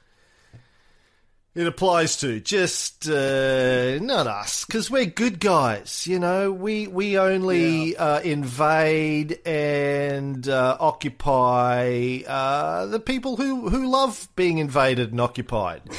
it 1.56 1.66
applies 1.66 2.18
to. 2.18 2.38
Just 2.38 3.08
uh, 3.08 3.98
not 3.98 4.26
us, 4.26 4.66
because 4.66 4.90
we're 4.90 5.06
good 5.06 5.40
guys. 5.40 6.06
You 6.06 6.18
know, 6.18 6.52
we 6.52 6.86
we 6.86 7.18
only 7.18 7.96
uh, 7.96 8.20
invade 8.20 9.40
and 9.46 10.46
uh, 10.48 10.76
occupy 10.78 12.20
uh, 12.28 12.86
the 12.86 13.00
people 13.00 13.36
who 13.36 13.70
who 13.70 13.88
love 13.90 14.28
being 14.36 14.58
invaded 14.58 15.10
and 15.10 15.20
occupied. 15.20 15.82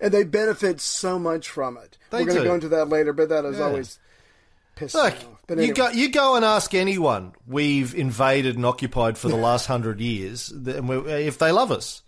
And 0.00 0.10
they 0.10 0.24
benefit 0.24 0.80
so 0.80 1.18
much 1.18 1.50
from 1.50 1.76
it. 1.76 1.98
They 2.08 2.20
We're 2.20 2.28
going 2.28 2.38
to 2.38 2.44
go 2.44 2.54
into 2.54 2.68
that 2.70 2.88
later, 2.88 3.12
but 3.12 3.28
that 3.28 3.44
is 3.44 3.58
Yeah. 3.58 3.64
always 3.64 3.98
pissed 4.74 4.94
Look, 4.94 5.12
off. 5.12 5.26
But 5.46 5.58
you 5.58 5.74
go 5.74 5.90
you 5.90 6.08
go 6.08 6.36
and 6.36 6.46
ask 6.46 6.72
anyone 6.72 7.34
we've 7.46 7.94
invaded 7.94 8.56
and 8.56 8.64
occupied 8.64 9.18
for 9.18 9.28
the 9.28 9.36
last 9.36 9.66
hundred 9.66 10.00
years, 10.00 10.50
and 10.50 10.88
we 10.88 10.96
if 11.12 11.36
they 11.36 11.52
love 11.52 11.70
us. 11.70 12.03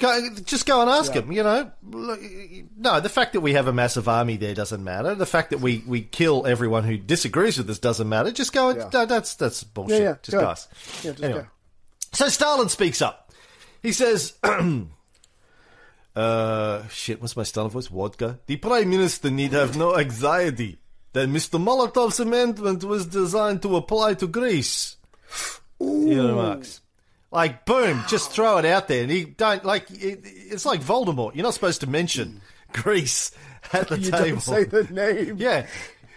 Go, 0.00 0.30
just 0.46 0.64
go 0.64 0.80
and 0.80 0.88
ask 0.88 1.12
them. 1.12 1.30
You 1.30 1.42
know, 1.42 1.70
no, 1.84 3.00
the 3.00 3.10
fact 3.10 3.34
that 3.34 3.42
we 3.42 3.52
have 3.52 3.66
a 3.66 3.72
massive 3.72 4.08
army 4.08 4.38
there 4.38 4.54
doesn't 4.54 4.82
matter. 4.82 5.14
The 5.14 5.26
fact 5.26 5.50
that 5.50 5.60
we, 5.60 5.84
we 5.86 6.00
kill 6.00 6.46
everyone 6.46 6.84
who 6.84 6.96
disagrees 6.96 7.58
with 7.58 7.68
us 7.68 7.78
doesn't 7.78 8.08
matter. 8.08 8.32
Just 8.32 8.54
go. 8.54 8.70
Yeah. 8.70 8.88
no, 8.90 9.04
that's 9.04 9.34
that's 9.34 9.62
bullshit. 9.62 10.00
Yeah, 10.00 10.08
yeah, 10.08 10.14
Just 10.22 10.36
go. 10.38 10.48
ask. 10.48 10.70
Yeah, 11.04 11.10
just 11.12 11.22
Anyway. 11.22 11.40
go. 11.42 11.46
So 12.12 12.28
Stalin 12.30 12.70
speaks 12.70 13.02
up. 13.02 13.30
He 13.82 13.92
says, 13.92 14.32
uh, 16.16 16.88
shit, 16.88 17.20
what's 17.20 17.36
my 17.36 17.42
Stalin 17.42 17.70
voice? 17.70 17.88
Vodka? 17.88 18.38
The 18.46 18.56
Prime 18.56 18.88
Minister 18.88 19.30
need 19.30 19.52
have 19.52 19.76
no 19.76 19.98
anxiety 19.98 20.78
that 21.12 21.28
Mr. 21.28 21.62
Molotov's 21.62 22.20
amendment 22.20 22.84
was 22.84 23.04
designed 23.06 23.62
to 23.62 23.76
apply 23.76 24.14
to 24.14 24.26
Greece. 24.26 24.96
He 25.78 26.18
remarks. 26.18 26.80
Like, 27.32 27.64
boom, 27.64 28.02
just 28.08 28.32
throw 28.32 28.58
it 28.58 28.64
out 28.64 28.88
there. 28.88 29.02
And 29.02 29.10
he 29.10 29.24
don't, 29.24 29.64
like, 29.64 29.90
it, 29.90 30.20
it's 30.24 30.66
like 30.66 30.80
Voldemort. 30.82 31.34
You're 31.36 31.44
not 31.44 31.54
supposed 31.54 31.80
to 31.82 31.86
mention 31.86 32.40
Greece 32.72 33.30
at 33.72 33.88
the 33.88 33.98
you 34.00 34.10
table. 34.10 34.24
don't 34.28 34.40
say 34.40 34.64
the 34.64 34.84
name. 34.84 35.36
yeah. 35.38 35.66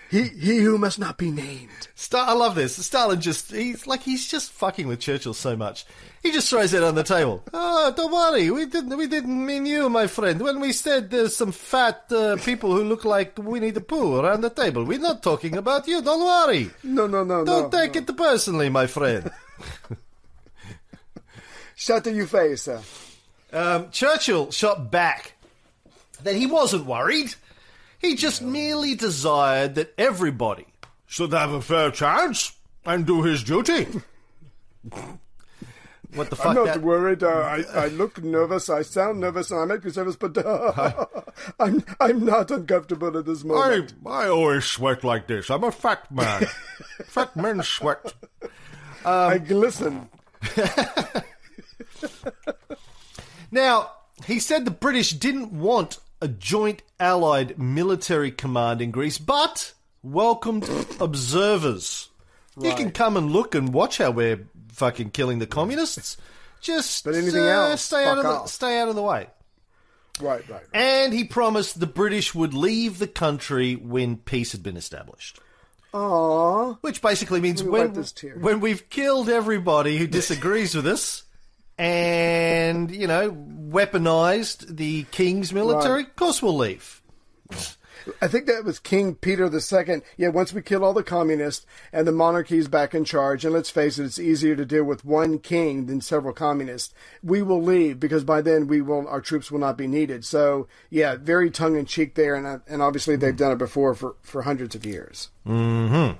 He, 0.09 0.23
he 0.23 0.57
who 0.59 0.77
must 0.77 0.99
not 0.99 1.17
be 1.17 1.31
named. 1.31 1.87
Star- 1.95 2.27
I 2.29 2.33
love 2.33 2.53
this. 2.53 2.75
Stalin 2.85 3.19
just, 3.19 3.51
he's 3.51 3.87
like, 3.87 4.03
he's 4.03 4.27
just 4.27 4.51
fucking 4.51 4.85
with 4.87 4.99
Churchill 4.99 5.33
so 5.33 5.55
much. 5.55 5.85
He 6.21 6.31
just 6.31 6.49
throws 6.51 6.71
it 6.73 6.83
on 6.83 6.93
the 6.95 7.03
table. 7.03 7.43
Oh, 7.53 7.91
don't 7.91 8.11
worry. 8.13 8.49
We 8.51 8.65
didn't, 8.67 8.95
we 8.95 9.07
didn't 9.07 9.45
mean 9.45 9.65
you, 9.65 9.89
my 9.89 10.05
friend. 10.07 10.39
When 10.41 10.59
we 10.61 10.71
said 10.71 11.09
there's 11.09 11.35
some 11.35 11.51
fat 11.51 12.05
uh, 12.11 12.37
people 12.37 12.71
who 12.75 12.83
look 12.83 13.03
like 13.05 13.37
Winnie 13.37 13.71
the 13.71 13.81
Pooh 13.81 14.19
around 14.19 14.41
the 14.41 14.49
table, 14.51 14.83
we're 14.85 14.99
not 14.99 15.21
talking 15.23 15.57
about 15.57 15.87
you. 15.87 16.01
Don't 16.01 16.23
worry. 16.23 16.69
No, 16.83 17.07
no, 17.07 17.23
no, 17.23 17.43
Don't 17.43 17.73
no. 17.73 17.79
take 17.79 17.95
it 17.95 18.15
personally, 18.15 18.69
my 18.69 18.87
friend. 18.87 19.29
Shut 21.83 22.05
to 22.05 22.13
your 22.13 22.27
face. 22.27 22.69
Um, 23.51 23.91
Churchill 23.91 24.51
shot 24.51 24.89
back 24.89 25.33
that 26.23 26.33
he 26.33 26.45
wasn't 26.45 26.85
worried. 26.85 27.35
He 27.99 28.15
just 28.15 28.41
merely 28.41 28.95
desired 28.95 29.75
that 29.75 29.93
everybody 29.97 30.65
should 31.05 31.33
have 31.33 31.51
a 31.51 31.61
fair 31.61 31.91
chance 31.91 32.53
and 32.85 33.05
do 33.05 33.23
his 33.23 33.43
duty. 33.43 33.85
what 36.13 36.29
the 36.29 36.37
fuck? 36.37 36.45
I'm 36.45 36.55
not 36.55 36.65
that- 36.67 36.81
worried. 36.81 37.21
Uh, 37.21 37.27
I, 37.27 37.65
I 37.73 37.87
look 37.87 38.23
nervous. 38.23 38.69
I 38.69 38.83
sound 38.83 39.19
nervous, 39.19 39.51
and 39.51 39.59
I 39.59 39.65
make 39.65 39.83
you 39.83 39.91
nervous, 39.93 40.15
but 40.15 40.37
uh, 40.37 41.05
I'm 41.59 41.83
I'm 41.99 42.23
not 42.23 42.49
uncomfortable 42.49 43.17
at 43.17 43.25
this 43.25 43.43
moment. 43.43 43.93
I 44.05 44.29
always 44.29 44.63
sweat 44.63 45.03
like 45.03 45.27
this. 45.27 45.49
I'm 45.49 45.65
a 45.65 45.71
fat 45.73 46.09
man. 46.09 46.45
fat 47.07 47.35
men 47.35 47.61
sweat. 47.61 48.13
I 49.03 49.37
glisten. 49.37 50.07
Now, 53.53 53.91
he 54.25 54.39
said 54.39 54.65
the 54.65 54.71
British 54.71 55.11
didn't 55.11 55.51
want 55.51 55.99
a 56.19 56.27
joint 56.27 56.81
Allied 56.99 57.59
military 57.59 58.31
command 58.31 58.81
in 58.81 58.89
Greece, 58.89 59.19
but 59.19 59.73
welcomed 60.01 60.67
observers. 60.99 62.09
You 62.59 62.73
can 62.73 62.91
come 62.91 63.15
and 63.15 63.31
look 63.31 63.53
and 63.53 63.71
watch 63.71 63.99
how 63.99 64.09
we're 64.09 64.47
fucking 64.69 65.11
killing 65.11 65.37
the 65.37 65.45
communists. 65.45 66.17
Just 66.61 67.05
But 67.05 67.13
anything 67.13 67.43
uh, 67.43 67.69
else, 67.69 67.81
stay 67.83 68.05
out 68.05 68.17
of 68.17 68.23
the 68.23 68.45
stay 68.47 68.79
out 68.79 68.89
of 68.89 68.95
the 68.95 69.03
way. 69.03 69.27
Right, 70.19 70.49
right. 70.49 70.49
right. 70.49 70.63
And 70.73 71.13
he 71.13 71.23
promised 71.23 71.79
the 71.79 71.85
British 71.85 72.33
would 72.33 72.55
leave 72.55 72.97
the 72.97 73.07
country 73.07 73.75
when 73.75 74.17
peace 74.17 74.51
had 74.53 74.63
been 74.63 74.77
established. 74.77 75.39
Aww. 75.93 76.79
Which 76.81 77.03
basically 77.03 77.39
means 77.39 77.61
when, 77.61 77.87
wipe 77.87 77.93
this 77.93 78.11
tear. 78.11 78.35
when 78.39 78.61
we've 78.61 78.89
killed 78.89 79.29
everybody 79.29 79.97
who 79.97 80.07
disagrees 80.07 80.73
with 80.73 80.87
us 80.87 81.23
and, 81.77 82.89
you 82.91 83.07
know, 83.07 83.31
weaponized 83.31 84.75
the 84.77 85.03
king's 85.11 85.51
military, 85.53 86.03
Right. 86.03 86.07
of 86.07 86.15
course 86.15 86.41
we'll 86.41 86.57
leave. 86.57 87.01
I 88.21 88.27
think 88.27 88.47
that 88.47 88.65
was 88.65 88.79
King 88.79 89.15
Peter 89.15 89.45
II. 89.45 90.01
Yeah, 90.17 90.27
once 90.27 90.51
we 90.51 90.61
kill 90.61 90.83
all 90.83 90.91
the 90.93 91.03
communists 91.03 91.65
and 91.93 92.05
the 92.05 92.11
monarchy's 92.11 92.67
back 92.67 92.93
in 92.93 93.05
charge, 93.05 93.45
and 93.45 93.53
let's 93.53 93.69
face 93.69 93.97
it, 93.97 94.03
it's 94.03 94.19
easier 94.19 94.57
to 94.57 94.65
deal 94.65 94.83
with 94.83 95.05
one 95.05 95.39
king 95.39 95.85
than 95.85 96.01
several 96.01 96.33
communists. 96.33 96.93
We 97.23 97.41
will 97.41 97.61
leave 97.61 98.01
because 98.01 98.25
by 98.25 98.41
then 98.41 98.67
we 98.67 98.81
will, 98.81 99.07
our 99.07 99.21
troops 99.21 99.49
will 99.49 99.59
not 99.59 99.77
be 99.77 99.87
needed. 99.87 100.25
So 100.25 100.67
yeah, 100.89 101.15
very 101.15 101.49
tongue 101.49 101.77
in 101.77 101.85
cheek 101.85 102.15
there, 102.15 102.35
and 102.35 102.45
uh, 102.45 102.57
and 102.67 102.81
obviously 102.81 103.15
they've 103.15 103.37
done 103.37 103.53
it 103.53 103.57
before 103.57 103.93
for 103.93 104.15
for 104.21 104.41
hundreds 104.41 104.75
of 104.75 104.85
years. 104.85 105.29
Hmm. 105.45 106.11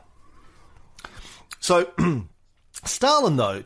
So, 1.60 1.92
Stalin, 2.86 3.36
though, 3.36 3.63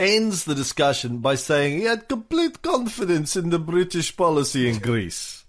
ends 0.00 0.44
the 0.44 0.54
discussion 0.54 1.18
by 1.18 1.34
saying 1.36 1.78
he 1.78 1.84
had 1.84 2.08
complete 2.08 2.62
confidence 2.62 3.36
in 3.36 3.50
the 3.50 3.58
British 3.58 4.16
policy 4.16 4.68
in 4.68 4.78
Greece. 4.78 5.44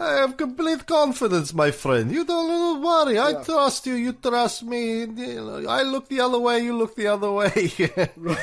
I 0.00 0.12
have 0.14 0.36
complete 0.38 0.86
confidence, 0.86 1.52
my 1.52 1.70
friend. 1.72 2.10
You 2.10 2.24
don't, 2.24 2.48
don't 2.48 2.80
worry. 2.82 3.18
I 3.18 3.42
trust 3.44 3.86
you. 3.86 3.94
You 3.94 4.12
trust 4.14 4.62
me. 4.62 5.02
I 5.02 5.82
look 5.82 6.08
the 6.08 6.20
other 6.20 6.38
way. 6.38 6.60
You 6.60 6.74
look 6.76 6.94
the 6.96 7.08
other 7.08 7.30
way. 7.32 7.70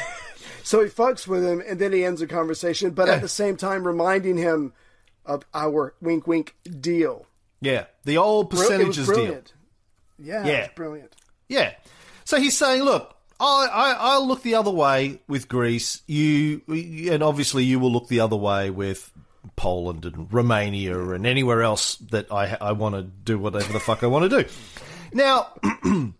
So 0.63 0.83
he 0.83 0.89
fucks 0.89 1.25
with 1.25 1.45
him, 1.45 1.63
and 1.65 1.79
then 1.79 1.93
he 1.93 2.03
ends 2.03 2.19
the 2.19 2.27
conversation, 2.27 2.89
but 2.91 3.07
at 3.07 3.21
the 3.21 3.29
same 3.29 3.55
time 3.55 3.87
reminding 3.87 4.35
him 4.35 4.73
of 5.25 5.45
our 5.53 5.95
wink 6.01 6.27
wink 6.27 6.55
deal. 6.81 7.25
yeah, 7.61 7.85
the 8.03 8.17
old 8.17 8.49
Bri- 8.49 8.59
it 8.59 8.61
was 8.63 8.67
percentages 8.97 9.07
deal. 9.07 9.41
Yeah, 10.19 10.45
Yeah. 10.45 10.67
brilliant. 10.75 11.15
Yeah. 11.47 11.71
So 12.25 12.37
he's 12.37 12.57
saying, 12.57 12.83
look, 12.83 13.15
I, 13.39 13.67
I, 13.71 13.95
I'll 13.99 14.27
look 14.27 14.41
the 14.41 14.55
other 14.55 14.71
way 14.71 15.21
with 15.27 15.47
Greece. 15.47 16.01
You, 16.07 16.61
and 17.11 17.21
obviously 17.21 17.63
you 17.63 17.79
will 17.79 17.91
look 17.91 18.07
the 18.07 18.19
other 18.19 18.35
way 18.35 18.69
with 18.69 19.11
Poland 19.55 20.05
and 20.05 20.31
Romania 20.31 20.99
and 21.09 21.25
anywhere 21.25 21.61
else 21.61 21.95
that 22.11 22.31
I, 22.31 22.57
I 22.59 22.71
want 22.73 22.95
to 22.95 23.03
do 23.03 23.37
whatever 23.37 23.71
the 23.71 23.79
fuck 23.79 24.03
I 24.03 24.07
want 24.07 24.29
to 24.29 24.43
do. 24.43 24.49
Now, 25.13 25.53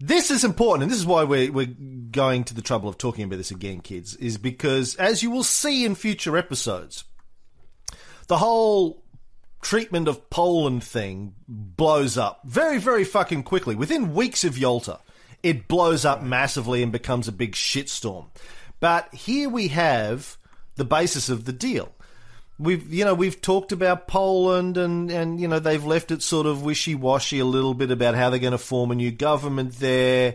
this 0.00 0.30
is 0.30 0.44
important, 0.44 0.84
and 0.84 0.92
this 0.92 0.98
is 0.98 1.06
why 1.06 1.24
we're, 1.24 1.52
we're 1.52 1.74
going 2.10 2.44
to 2.44 2.54
the 2.54 2.62
trouble 2.62 2.88
of 2.88 2.98
talking 2.98 3.24
about 3.24 3.36
this 3.36 3.50
again, 3.50 3.80
kids, 3.80 4.16
is 4.16 4.38
because 4.38 4.96
as 4.96 5.22
you 5.22 5.30
will 5.30 5.44
see 5.44 5.84
in 5.84 5.94
future 5.94 6.36
episodes, 6.36 7.04
the 8.28 8.38
whole 8.38 9.04
treatment 9.62 10.08
of 10.08 10.30
Poland 10.30 10.82
thing 10.82 11.34
blows 11.46 12.16
up 12.16 12.40
very, 12.44 12.78
very 12.78 13.04
fucking 13.04 13.42
quickly. 13.42 13.74
Within 13.74 14.14
weeks 14.14 14.42
of 14.44 14.56
Yalta, 14.56 15.00
it 15.42 15.68
blows 15.68 16.04
up 16.04 16.22
massively 16.22 16.82
and 16.82 16.92
becomes 16.92 17.28
a 17.28 17.32
big 17.32 17.52
shitstorm. 17.52 18.26
But 18.78 19.12
here 19.14 19.48
we 19.48 19.68
have 19.68 20.36
the 20.76 20.84
basis 20.84 21.28
of 21.28 21.44
the 21.44 21.52
deal. 21.52 21.92
We've, 22.58 22.92
you 22.92 23.04
know, 23.04 23.14
we've 23.14 23.40
talked 23.40 23.72
about 23.72 24.06
Poland 24.06 24.76
and, 24.76 25.10
and, 25.10 25.40
you 25.40 25.48
know, 25.48 25.58
they've 25.58 25.84
left 25.84 26.10
it 26.10 26.22
sort 26.22 26.46
of 26.46 26.62
wishy-washy 26.62 27.38
a 27.38 27.44
little 27.44 27.74
bit 27.74 27.90
about 27.90 28.14
how 28.14 28.28
they're 28.28 28.38
going 28.38 28.52
to 28.52 28.58
form 28.58 28.90
a 28.90 28.94
new 28.94 29.10
government 29.10 29.76
there. 29.76 30.34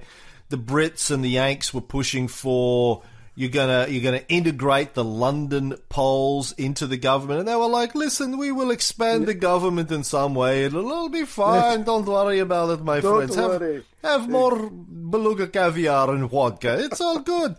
The 0.50 0.58
Brits 0.58 1.12
and 1.12 1.24
the 1.24 1.30
Yanks 1.30 1.74
were 1.74 1.82
pushing 1.82 2.28
for 2.28 3.04
you're 3.36 3.50
gonna 3.50 3.88
you're 3.90 4.04
gonna 4.04 4.24
integrate 4.30 4.94
the 4.94 5.04
London 5.04 5.76
Poles 5.90 6.54
into 6.54 6.88
the 6.88 6.98
government, 6.98 7.40
and 7.40 7.48
they 7.48 7.56
were 7.56 7.68
like, 7.68 7.94
"Listen, 7.96 8.38
we 8.38 8.52
will 8.52 8.72
expand 8.72 9.26
the 9.28 9.34
government 9.34 9.92
in 9.92 10.04
some 10.04 10.34
way. 10.36 10.64
It'll 10.64 10.92
all 10.92 11.10
be 11.10 11.26
fine. 11.26 11.84
Don't 11.92 12.06
worry 12.06 12.40
about 12.40 12.70
it, 12.70 12.84
my 12.84 13.02
Don't 13.02 13.16
friends. 13.18 13.36
Have, 13.36 13.60
worry." 13.62 13.84
have 14.04 14.30
more 14.30 14.70
beluga 14.72 15.48
caviar 15.48 16.12
and 16.12 16.30
vodka. 16.30 16.84
It's 16.86 17.02
all 17.02 17.20
good." 17.20 17.56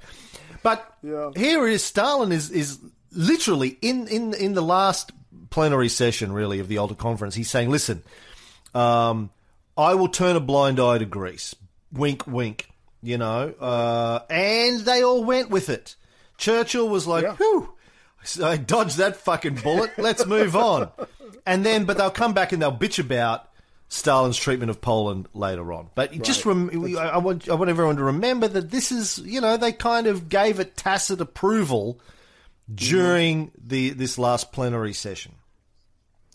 But 0.62 0.84
Yeah. 1.02 1.30
here 1.36 1.66
is 1.68 1.84
Stalin 1.84 2.32
is 2.32 2.50
is 2.50 2.78
literally 3.12 3.76
in 3.82 4.08
in 4.08 4.34
in 4.34 4.54
the 4.54 4.62
last 4.62 5.12
plenary 5.50 5.88
session, 5.88 6.32
really, 6.32 6.58
of 6.58 6.68
the 6.68 6.74
Yalta 6.74 6.94
Conference. 6.94 7.34
He's 7.34 7.50
saying, 7.50 7.70
"Listen, 7.70 8.02
um, 8.74 9.30
I 9.76 9.94
will 9.94 10.08
turn 10.08 10.36
a 10.36 10.40
blind 10.40 10.80
eye 10.80 10.98
to 10.98 11.04
Greece. 11.04 11.54
Wink, 11.92 12.26
wink. 12.26 12.68
You 13.06 13.18
know, 13.18 13.54
uh, 13.60 14.20
and 14.28 14.80
they 14.80 15.02
all 15.02 15.22
went 15.22 15.48
with 15.48 15.68
it. 15.68 15.94
Churchill 16.38 16.88
was 16.88 17.06
like, 17.06 17.22
Yeah. 17.22 17.36
"Whew, 17.36 17.72
I 18.42 18.56
dodged 18.56 18.96
that 18.96 19.16
fucking 19.16 19.56
bullet. 19.56 19.92
Let's 19.96 20.26
move 20.26 20.56
on." 20.56 20.90
And 21.46 21.64
then, 21.64 21.84
but 21.84 21.96
they'll 21.96 22.10
come 22.10 22.34
back 22.34 22.50
and 22.50 22.60
they'll 22.60 22.76
bitch 22.76 22.98
about 22.98 23.48
Stalin's 23.88 24.36
treatment 24.36 24.70
of 24.70 24.80
Poland 24.80 25.28
later 25.32 25.72
on. 25.72 25.90
But 25.94 26.10
just 26.22 26.44
rem- 26.44 26.70
I, 26.98 27.18
want 27.18 27.48
I 27.48 27.54
want 27.54 27.70
everyone 27.70 27.96
to 27.96 28.04
remember 28.04 28.48
that 28.48 28.70
this 28.72 28.90
is, 28.90 29.18
you 29.18 29.40
know, 29.40 29.56
they 29.56 29.70
kind 29.70 30.08
of 30.08 30.28
gave 30.28 30.58
it 30.58 30.76
tacit 30.76 31.20
approval 31.20 32.00
during 32.74 33.52
the 33.56 33.90
this 33.90 34.18
last 34.18 34.50
plenary 34.50 34.92
session. 34.92 35.36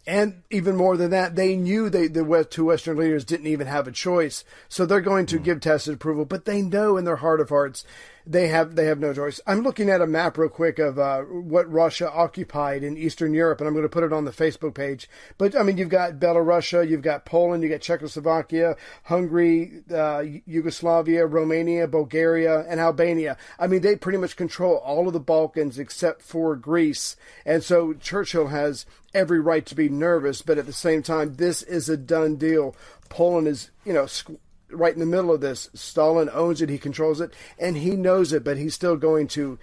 And 0.08 0.42
even 0.50 0.76
more 0.76 0.98
than 0.98 1.12
that, 1.12 1.36
they 1.36 1.56
knew 1.56 1.90
they, 1.90 2.08
the 2.08 2.24
West, 2.24 2.52
two 2.52 2.66
Western 2.66 2.98
leaders 2.98 3.24
didn't 3.24 3.48
even 3.48 3.68
have 3.68 3.88
a 3.88 3.92
choice. 3.92 4.44
So 4.68 4.86
they're 4.86 5.02
going 5.02 5.28
to 5.28 5.38
hmm. 5.38 5.44
give 5.44 5.60
tacit 5.60 5.94
approval, 5.94 6.26
but 6.26 6.46
they 6.46 6.62
know 6.62 6.98
in 6.98 7.06
their 7.06 7.18
heart 7.18 7.40
of 7.40 7.50
hearts 7.50 7.86
they 8.26 8.48
have 8.48 8.76
they 8.76 8.86
have 8.86 9.00
no 9.00 9.14
choice. 9.14 9.40
I'm 9.48 9.62
looking 9.62 9.90
at 9.90 10.02
a 10.02 10.08
map 10.08 10.38
real 10.38 10.50
quick 10.50 10.80
of 10.80 11.00
uh, 11.00 11.22
what 11.22 11.72
Russia 11.72 12.12
occupied 12.12 12.84
in 12.84 12.98
Eastern 12.98 13.34
Europe, 13.34 13.60
and 13.60 13.68
I'm 13.68 13.74
going 13.74 13.84
to 13.84 13.90
put 13.90 14.04
it 14.04 14.14
on 14.14 14.26
the 14.26 14.32
Facebook 14.32 14.74
page. 14.74 15.10
But 15.38 15.56
I 15.56 15.64
mean, 15.64 15.78
you've 15.78 15.90
got 15.90 16.20
Belarus, 16.20 16.88
you've 16.88 17.02
got 17.02 17.26
Poland, 17.26 17.64
you 17.64 17.70
got 17.70 17.82
Czechoslovakia, 17.82 18.76
Hungary, 19.04 19.82
uh, 19.94 20.24
Yugoslavia, 20.46 21.26
Romania, 21.26 21.88
Bulgaria, 21.88 22.66
and 22.68 22.80
Albania. 22.80 23.38
I 23.60 23.68
mean, 23.68 23.82
they 23.82 23.96
pretty 23.96 24.18
much 24.18 24.36
control 24.36 24.78
all 24.78 25.08
of 25.08 25.14
the 25.14 25.20
Balkans 25.20 25.80
except 25.80 26.22
for 26.22 26.56
Greece, 26.56 27.16
and 27.46 27.64
so 27.64 27.94
Churchill 27.94 28.48
has 28.48 28.86
every 29.14 29.40
right 29.40 29.66
to 29.66 29.76
be 29.76 29.90
nervous. 29.90 30.42
But 30.42 30.58
at 30.58 30.66
the 30.66 30.74
same 30.74 31.04
time, 31.04 31.36
this 31.36 31.64
is 31.64 31.90
a 31.90 31.98
done 31.98 32.36
deal. 32.36 32.76
Poland 33.10 33.48
is, 33.48 33.72
you 33.86 33.94
know. 33.94 34.04
Squ- 34.04 34.38
right 34.74 34.94
in 34.94 35.00
the 35.00 35.06
middle 35.06 35.32
of 35.32 35.42
this. 35.42 35.70
Stalin 35.74 36.30
owns 36.32 36.62
it, 36.62 36.70
he 36.70 36.78
controls 36.78 37.22
it, 37.22 37.34
and 37.60 37.78
he 37.78 37.92
knows 37.92 38.34
it, 38.34 38.44
but 38.44 38.58
he's 38.58 38.74
still 38.74 38.98
going 38.98 39.28
to 39.30 39.60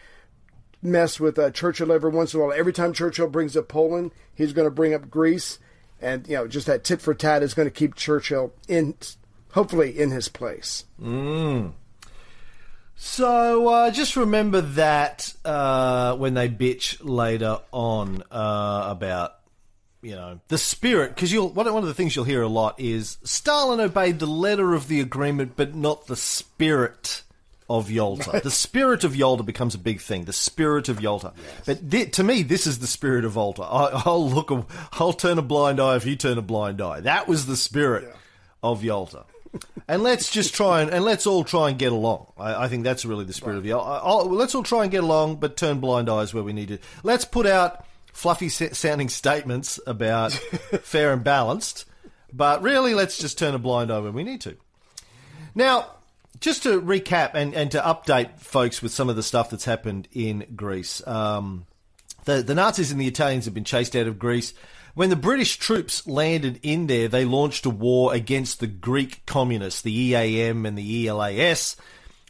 mess 0.83 1.19
with 1.19 1.39
uh, 1.39 1.51
Churchill 1.51 1.93
every 1.93 2.11
once 2.11 2.35
in 2.35 2.41
a 2.41 2.43
while. 2.45 2.53
Every 2.53 2.73
time 2.73 2.93
Churchill 2.93 3.29
brings 3.29 3.57
up 3.57 3.69
Poland, 3.69 4.13
he's 4.35 4.53
going 4.53 4.67
to 4.67 4.75
bring 4.75 4.95
up 4.95 5.11
Greece, 5.11 5.59
and 6.01 6.27
you 6.29 6.37
know, 6.37 6.47
just 6.47 6.67
that 6.67 6.85
tit 6.85 7.01
for 7.01 7.15
tat 7.15 7.43
is 7.43 7.55
going 7.55 7.67
to 7.67 7.75
keep 7.75 7.95
Churchill 7.95 8.53
in, 8.69 8.95
hopefully, 9.53 9.99
in 9.99 10.11
his 10.11 10.29
place. 10.29 10.85
So 13.01 13.69
uh, 13.69 13.91
just 13.93 14.17
remember 14.17 14.61
that 14.61 15.33
uh, 15.45 16.17
when 16.17 16.35
they 16.35 16.49
bitch 16.49 16.99
later 17.01 17.61
on 17.71 18.25
uh, 18.31 18.87
about 18.91 19.38
you 20.03 20.13
know 20.13 20.41
the 20.49 20.59
spirit, 20.59 21.15
because 21.15 21.33
you'll 21.33 21.49
one 21.51 21.73
one 21.73 21.83
of 21.83 21.89
the 21.89 21.95
things 21.95 22.15
you'll 22.15 22.25
hear 22.25 22.43
a 22.43 22.49
lot 22.49 22.79
is 22.79 23.19
Stalin 23.25 23.81
obeyed 23.81 24.19
the 24.19 24.27
letter 24.27 24.75
of 24.75 24.89
the 24.89 25.01
agreement, 25.01 25.53
but 25.57 25.75
not 25.75 26.07
the 26.07 26.17
spirit 26.17 27.23
of 27.69 27.91
Yalta. 27.91 28.41
The 28.45 28.51
spirit 28.51 29.05
of 29.05 29.15
Yalta 29.15 29.43
becomes 29.43 29.75
a 29.75 29.79
big 29.79 30.01
thing. 30.01 30.25
The 30.25 30.33
spirit 30.33 30.89
of 30.89 31.01
Yalta, 31.03 31.33
but 31.67 31.79
thi- 31.91 32.07
to 32.07 32.23
me, 32.23 32.43
this 32.43 32.67
is 32.67 32.79
the 32.79 32.87
spirit 32.87 33.25
of 33.25 33.35
Yalta. 33.35 33.63
I, 33.63 34.03
I'll 34.07 34.29
look, 34.31 34.51
a, 34.51 34.65
I'll 34.93 35.13
turn 35.13 35.39
a 35.39 35.43
blind 35.43 35.79
eye 35.81 35.97
if 35.97 36.07
you 36.07 36.17
turn 36.17 36.39
a 36.39 36.43
blind 36.43 36.81
eye. 36.81 37.01
That 37.01 37.29
was 37.29 37.45
the 37.47 37.57
spirit 37.57 38.09
of 38.63 38.83
Yalta. 38.85 39.25
and 39.89 40.03
let's 40.03 40.31
just 40.31 40.55
try 40.55 40.81
and, 40.83 40.91
and 40.91 41.05
let's 41.05 41.27
all 41.27 41.43
try 41.45 41.69
and 41.71 41.79
get 41.79 41.91
along. 41.93 42.33
I, 42.39 42.65
I 42.65 42.69
think 42.69 42.85
that's 42.85 43.05
really 43.05 43.25
the 43.25 43.33
spirit 43.35 43.57
of 43.59 43.67
Yalta. 43.67 44.01
I'll- 44.05 44.27
let's 44.31 44.55
all 44.55 44.63
try 44.63 44.83
and 44.83 44.91
get 44.91 45.03
along, 45.05 45.37
but 45.37 45.57
turn 45.57 45.81
blind 45.81 46.09
eyes 46.09 46.33
where 46.33 46.43
we 46.45 46.53
need 46.55 46.69
to. 46.69 46.79
Let's 47.03 47.25
put 47.25 47.47
out 47.47 47.85
fluffy 48.19 48.49
sounding 48.49 49.09
statements 49.09 49.79
about 49.87 50.33
fair 50.83 51.13
and 51.13 51.23
balanced, 51.23 51.85
but 52.33 52.61
really 52.63 52.93
let's 52.93 53.17
just 53.17 53.39
turn 53.39 53.55
a 53.55 53.61
blind 53.61 53.93
eye 53.93 54.01
when 54.01 54.13
we 54.13 54.25
need 54.25 54.41
to. 54.41 54.57
Now, 55.55 55.87
just 56.41 56.65
to 56.65 56.81
recap 56.81 57.31
and, 57.35 57.55
and 57.55 57.71
to 57.71 57.81
update 57.81 58.41
folks 58.41 58.83
with 58.83 58.91
some 58.91 59.09
of 59.09 59.15
the 59.15 59.23
stuff 59.23 59.51
that's 59.51 59.65
happened 59.65 60.09
in 60.11 60.47
Greece. 60.57 61.01
Um, 61.07 61.67
the, 62.25 62.43
the 62.43 62.57
Nazis 62.57 62.91
and 62.91 63.01
the 63.01 63.07
Italians 63.07 63.45
have 63.45 63.55
been 63.55 63.63
chased 63.63 63.95
out 63.95 64.09
of 64.09 64.19
Greece. 64.19 64.53
When 64.95 65.11
the 65.11 65.17
British 65.17 65.57
troops 65.57 66.05
landed 66.09 66.59
in 66.65 66.89
there, 66.89 67.07
they 67.07 67.25
launched 67.25 67.67
a 67.67 67.71
war 67.71 68.13
against 68.13 68.59
the 68.59 68.67
Greek 68.67 69.25
communists, 69.27 69.83
the 69.83 69.97
EAM 69.97 70.67
and 70.67 70.77
the 70.77 71.07
ELAS, 71.07 71.77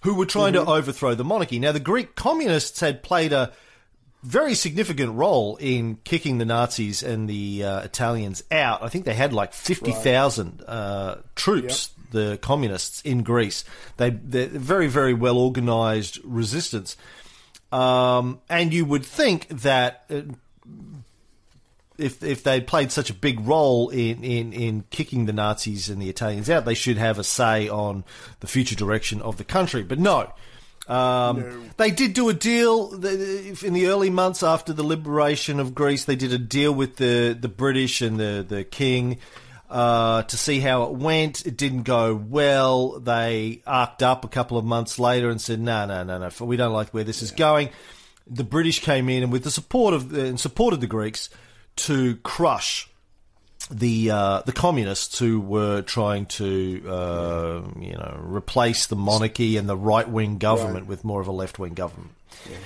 who 0.03 0.15
were 0.15 0.27
trying 0.27 0.53
mm-hmm. 0.53 0.67
to 0.67 0.71
overthrow 0.71 1.15
the 1.15 1.25
monarchy. 1.25 1.59
Now, 1.59 1.73
the 1.73 1.81
Greek 1.81 2.15
communists 2.15 2.81
had 2.81 3.03
played 3.03 3.33
a 3.33 3.53
very 4.23 4.55
significant 4.55 5.15
role 5.15 5.57
in 5.57 5.99
kicking 6.05 6.39
the 6.39 6.45
Nazis 6.45 7.03
and 7.03 7.29
the 7.29 7.65
uh, 7.65 7.81
Italians 7.81 8.43
out. 8.51 8.83
I 8.83 8.89
think 8.89 9.05
they 9.05 9.15
had 9.15 9.33
like 9.33 9.53
50,000 9.53 10.59
right. 10.61 10.69
uh, 10.69 11.17
troops, 11.37 11.91
yep. 11.97 12.11
the 12.11 12.39
communists 12.39 13.01
in 13.03 13.23
Greece. 13.23 13.65
They, 13.97 14.11
they're 14.11 14.49
very, 14.49 14.89
very 14.89 15.15
well 15.15 15.39
organized 15.39 16.19
resistance. 16.25 16.97
Um, 17.71 18.41
and 18.49 18.73
you 18.73 18.85
would 18.85 19.05
think 19.05 19.49
that 19.49 20.05
uh, 20.11 20.23
if 21.99 22.23
if 22.23 22.43
they 22.45 22.61
played 22.61 22.91
such 22.93 23.11
a 23.11 23.15
big 23.15 23.41
role 23.41 23.91
in, 23.91 24.25
in, 24.25 24.53
in 24.53 24.85
kicking 24.91 25.27
the 25.27 25.33
Nazis 25.33 25.91
and 25.91 26.01
the 26.01 26.09
Italians 26.09 26.49
out, 26.49 26.65
they 26.65 26.75
should 26.75 26.97
have 26.97 27.19
a 27.19 27.25
say 27.25 27.69
on 27.69 28.05
the 28.41 28.47
future 28.47 28.77
direction 28.77 29.21
of 29.21 29.37
the 29.37 29.45
country. 29.45 29.83
But 29.83 29.99
no. 29.99 30.33
Um, 30.89 31.41
no. 31.41 31.63
They 31.77 31.91
did 31.91 32.15
do 32.15 32.29
a 32.31 32.35
deal 32.35 32.95
in 32.95 33.73
the 33.75 33.87
early 33.87 34.11
months 34.11 34.43
after 34.43 34.73
the 34.73 34.83
liberation 34.83 35.61
of 35.61 35.75
Greece. 35.75 36.05
They 36.05 36.17
did 36.17 36.33
a 36.33 36.39
deal 36.39 36.73
with 36.73 36.97
the, 36.97 37.37
the 37.39 37.49
British 37.49 38.01
and 38.01 38.19
the, 38.19 38.45
the 38.49 38.65
king 38.65 39.19
uh, 39.71 40.23
to 40.23 40.37
see 40.37 40.61
how 40.61 40.85
it 40.85 40.93
went. 40.93 41.47
It 41.47 41.57
didn't 41.57 41.83
go 41.83 42.15
well. 42.15 43.01
They 43.01 43.63
arced 43.67 44.03
up 44.03 44.25
a 44.25 44.29
couple 44.29 44.57
of 44.57 44.65
months 44.65 44.99
later 44.99 45.29
and 45.29 45.41
said, 45.41 45.61
"No, 45.61 45.85
no, 45.87 46.05
no, 46.05 46.19
no, 46.19 46.31
we 46.45 46.57
don't 46.57 46.73
like 46.73 46.91
where 46.91 47.05
this 47.05 47.23
is 47.23 47.31
going." 47.33 47.69
The 48.27 48.45
British 48.45 48.81
came 48.81 49.09
in 49.09 49.23
and, 49.23 49.33
with 49.33 49.45
the 49.45 49.51
support 49.51 49.95
of 49.95 50.13
and 50.15 50.41
supported 50.41 50.81
the 50.81 50.87
Greeks, 50.87 51.29
to 51.77 52.17
crush 52.17 52.89
the 53.71 54.11
uh, 54.11 54.43
the 54.47 54.53
communists 54.53 55.19
who 55.19 55.41
were 55.41 55.83
trying 55.83 56.27
to 56.27 56.83
uh, 56.89 57.63
you 57.79 57.93
know 57.93 58.21
replace 58.23 58.87
the 58.87 58.97
monarchy 58.97 59.57
and 59.57 59.69
the 59.69 59.77
right 59.77 60.09
wing 60.09 60.39
government 60.39 60.81
right. 60.81 60.87
with 60.87 61.05
more 61.05 61.21
of 61.21 61.29
a 61.29 61.33
left 61.33 61.59
wing 61.59 61.75
government. 61.75 62.13
Yeah. 62.49 62.57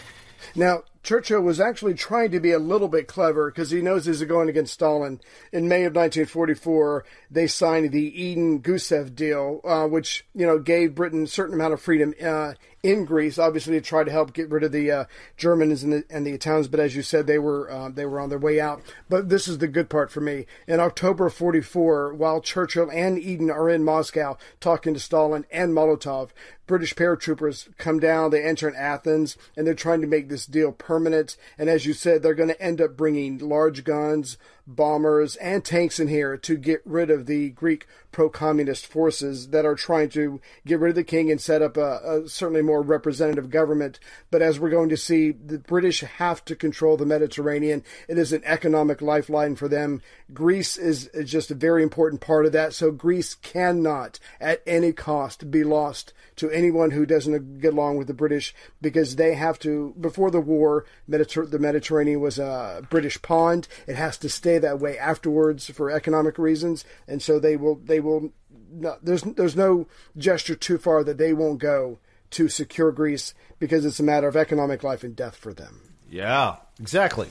Now, 0.54 0.82
Churchill 1.02 1.40
was 1.40 1.60
actually 1.60 1.94
trying 1.94 2.30
to 2.30 2.40
be 2.40 2.52
a 2.52 2.58
little 2.58 2.88
bit 2.88 3.08
clever 3.08 3.50
because 3.50 3.70
he 3.70 3.80
knows 3.80 4.06
he's 4.06 4.22
going 4.22 4.48
against 4.48 4.74
Stalin. 4.74 5.20
In 5.50 5.66
May 5.66 5.84
of 5.84 5.94
1944, 5.94 7.04
they 7.32 7.46
signed 7.46 7.90
the 7.92 8.22
Eden-Gusev 8.22 9.14
deal, 9.14 9.60
uh, 9.64 9.86
which 9.86 10.24
you 10.34 10.46
know 10.46 10.58
gave 10.58 10.94
Britain 10.94 11.24
a 11.24 11.26
certain 11.26 11.54
amount 11.54 11.72
of 11.72 11.80
freedom 11.80 12.14
uh, 12.22 12.54
in 12.82 13.04
Greece, 13.04 13.38
obviously 13.38 13.74
to 13.74 13.80
try 13.80 14.02
to 14.04 14.10
help 14.10 14.32
get 14.32 14.50
rid 14.50 14.64
of 14.64 14.72
the 14.72 14.90
uh, 14.90 15.04
Germans 15.36 15.82
and 15.82 15.92
the, 15.92 16.04
and 16.10 16.26
the 16.26 16.32
Italians. 16.32 16.68
But 16.68 16.80
as 16.80 16.96
you 16.96 17.02
said, 17.02 17.26
they 17.26 17.38
were 17.38 17.70
uh, 17.70 17.88
they 17.88 18.04
were 18.06 18.20
on 18.20 18.28
their 18.28 18.38
way 18.38 18.60
out. 18.60 18.82
But 19.08 19.28
this 19.28 19.48
is 19.48 19.58
the 19.58 19.68
good 19.68 19.88
part 19.88 20.10
for 20.10 20.20
me. 20.20 20.46
In 20.66 20.80
October 20.80 21.26
of 21.26 21.34
'44, 21.34 22.14
while 22.14 22.40
Churchill 22.40 22.90
and 22.90 23.18
Eden 23.18 23.50
are 23.50 23.68
in 23.68 23.84
Moscow 23.84 24.36
talking 24.60 24.94
to 24.94 25.00
Stalin 25.00 25.46
and 25.50 25.72
Molotov, 25.72 26.30
British 26.66 26.94
paratroopers 26.94 27.68
come 27.78 27.98
down. 27.98 28.30
They 28.30 28.42
enter 28.42 28.68
in 28.68 28.74
Athens, 28.74 29.36
and 29.56 29.66
they're 29.66 29.74
trying 29.74 30.00
to 30.00 30.06
make 30.06 30.28
this 30.28 30.46
deal 30.46 30.72
permanent. 30.72 31.36
And 31.58 31.68
as 31.68 31.86
you 31.86 31.92
said, 31.92 32.22
they're 32.22 32.34
going 32.34 32.48
to 32.48 32.62
end 32.62 32.80
up 32.80 32.96
bringing 32.96 33.38
large 33.38 33.84
guns, 33.84 34.38
bombers, 34.66 35.36
and 35.36 35.64
tanks 35.64 35.98
in 35.98 36.08
here 36.08 36.36
to 36.36 36.56
get 36.56 36.80
rid 36.84 37.10
of 37.10 37.26
the 37.26 37.50
Greek 37.50 37.86
pro 38.12 38.28
communist 38.28 38.86
forces 38.86 39.48
that 39.48 39.64
are 39.64 39.74
trying 39.74 40.08
to 40.10 40.40
get 40.66 40.78
rid 40.78 40.90
of 40.90 40.96
the 40.96 41.04
king 41.04 41.30
and 41.30 41.40
set 41.40 41.62
up 41.62 41.76
a, 41.76 42.22
a, 42.24 42.28
certainly 42.28 42.62
more 42.62 42.82
representative 42.82 43.50
government. 43.50 43.98
But 44.30 44.42
as 44.42 44.60
we're 44.60 44.70
going 44.70 44.90
to 44.90 44.96
see, 44.96 45.32
the 45.32 45.58
British 45.58 46.00
have 46.00 46.44
to 46.44 46.54
control 46.54 46.96
the 46.96 47.06
Mediterranean. 47.06 47.82
It 48.08 48.18
is 48.18 48.32
an 48.32 48.42
economic 48.44 49.00
lifeline 49.00 49.56
for 49.56 49.66
them. 49.66 50.02
Greece 50.32 50.76
is, 50.76 51.10
just 51.24 51.50
a 51.50 51.54
very 51.54 51.82
important 51.82 52.20
part 52.20 52.46
of 52.46 52.52
that. 52.52 52.74
So 52.74 52.90
Greece 52.90 53.34
cannot, 53.34 54.18
at 54.40 54.62
any 54.66 54.92
cost, 54.92 55.50
be 55.50 55.64
lost 55.64 56.12
to 56.36 56.50
anyone 56.50 56.90
who 56.90 57.06
doesn't 57.06 57.60
get 57.60 57.72
along 57.72 57.96
with 57.96 58.06
the 58.06 58.14
British 58.14 58.54
because 58.80 59.16
they 59.16 59.34
have 59.34 59.58
to, 59.60 59.94
before 60.00 60.30
the 60.30 60.40
war, 60.40 60.84
Mediter- 61.08 61.50
the 61.50 61.58
Mediterranean 61.58 62.20
was 62.20 62.38
a 62.38 62.86
British 62.90 63.20
pond. 63.22 63.68
It 63.86 63.96
has 63.96 64.16
to 64.18 64.28
stay 64.28 64.51
that 64.58 64.80
way 64.80 64.98
afterwards 64.98 65.70
for 65.70 65.90
economic 65.90 66.38
reasons. 66.38 66.84
And 67.06 67.22
so 67.22 67.38
they 67.38 67.56
will, 67.56 67.76
they 67.76 68.00
will, 68.00 68.32
no, 68.70 68.96
there's, 69.02 69.22
there's 69.22 69.56
no 69.56 69.86
gesture 70.16 70.54
too 70.54 70.78
far 70.78 71.04
that 71.04 71.18
they 71.18 71.32
won't 71.32 71.58
go 71.58 71.98
to 72.30 72.48
secure 72.48 72.92
Greece 72.92 73.34
because 73.58 73.84
it's 73.84 74.00
a 74.00 74.02
matter 74.02 74.28
of 74.28 74.36
economic 74.36 74.82
life 74.82 75.04
and 75.04 75.14
death 75.14 75.36
for 75.36 75.52
them. 75.52 75.92
Yeah, 76.10 76.56
exactly. 76.80 77.28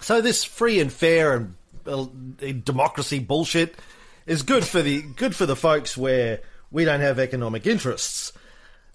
So 0.00 0.20
this 0.20 0.44
free 0.44 0.80
and 0.80 0.92
fair 0.92 1.34
and 1.34 1.54
uh, 1.86 2.06
democracy 2.64 3.18
bullshit 3.18 3.76
is 4.26 4.42
good 4.42 4.64
for 4.64 4.82
the 4.82 5.02
good 5.02 5.34
for 5.34 5.46
the 5.46 5.56
folks 5.56 5.96
where 5.96 6.40
we 6.70 6.84
don't 6.84 7.00
have 7.00 7.18
economic 7.18 7.66
interests. 7.66 8.32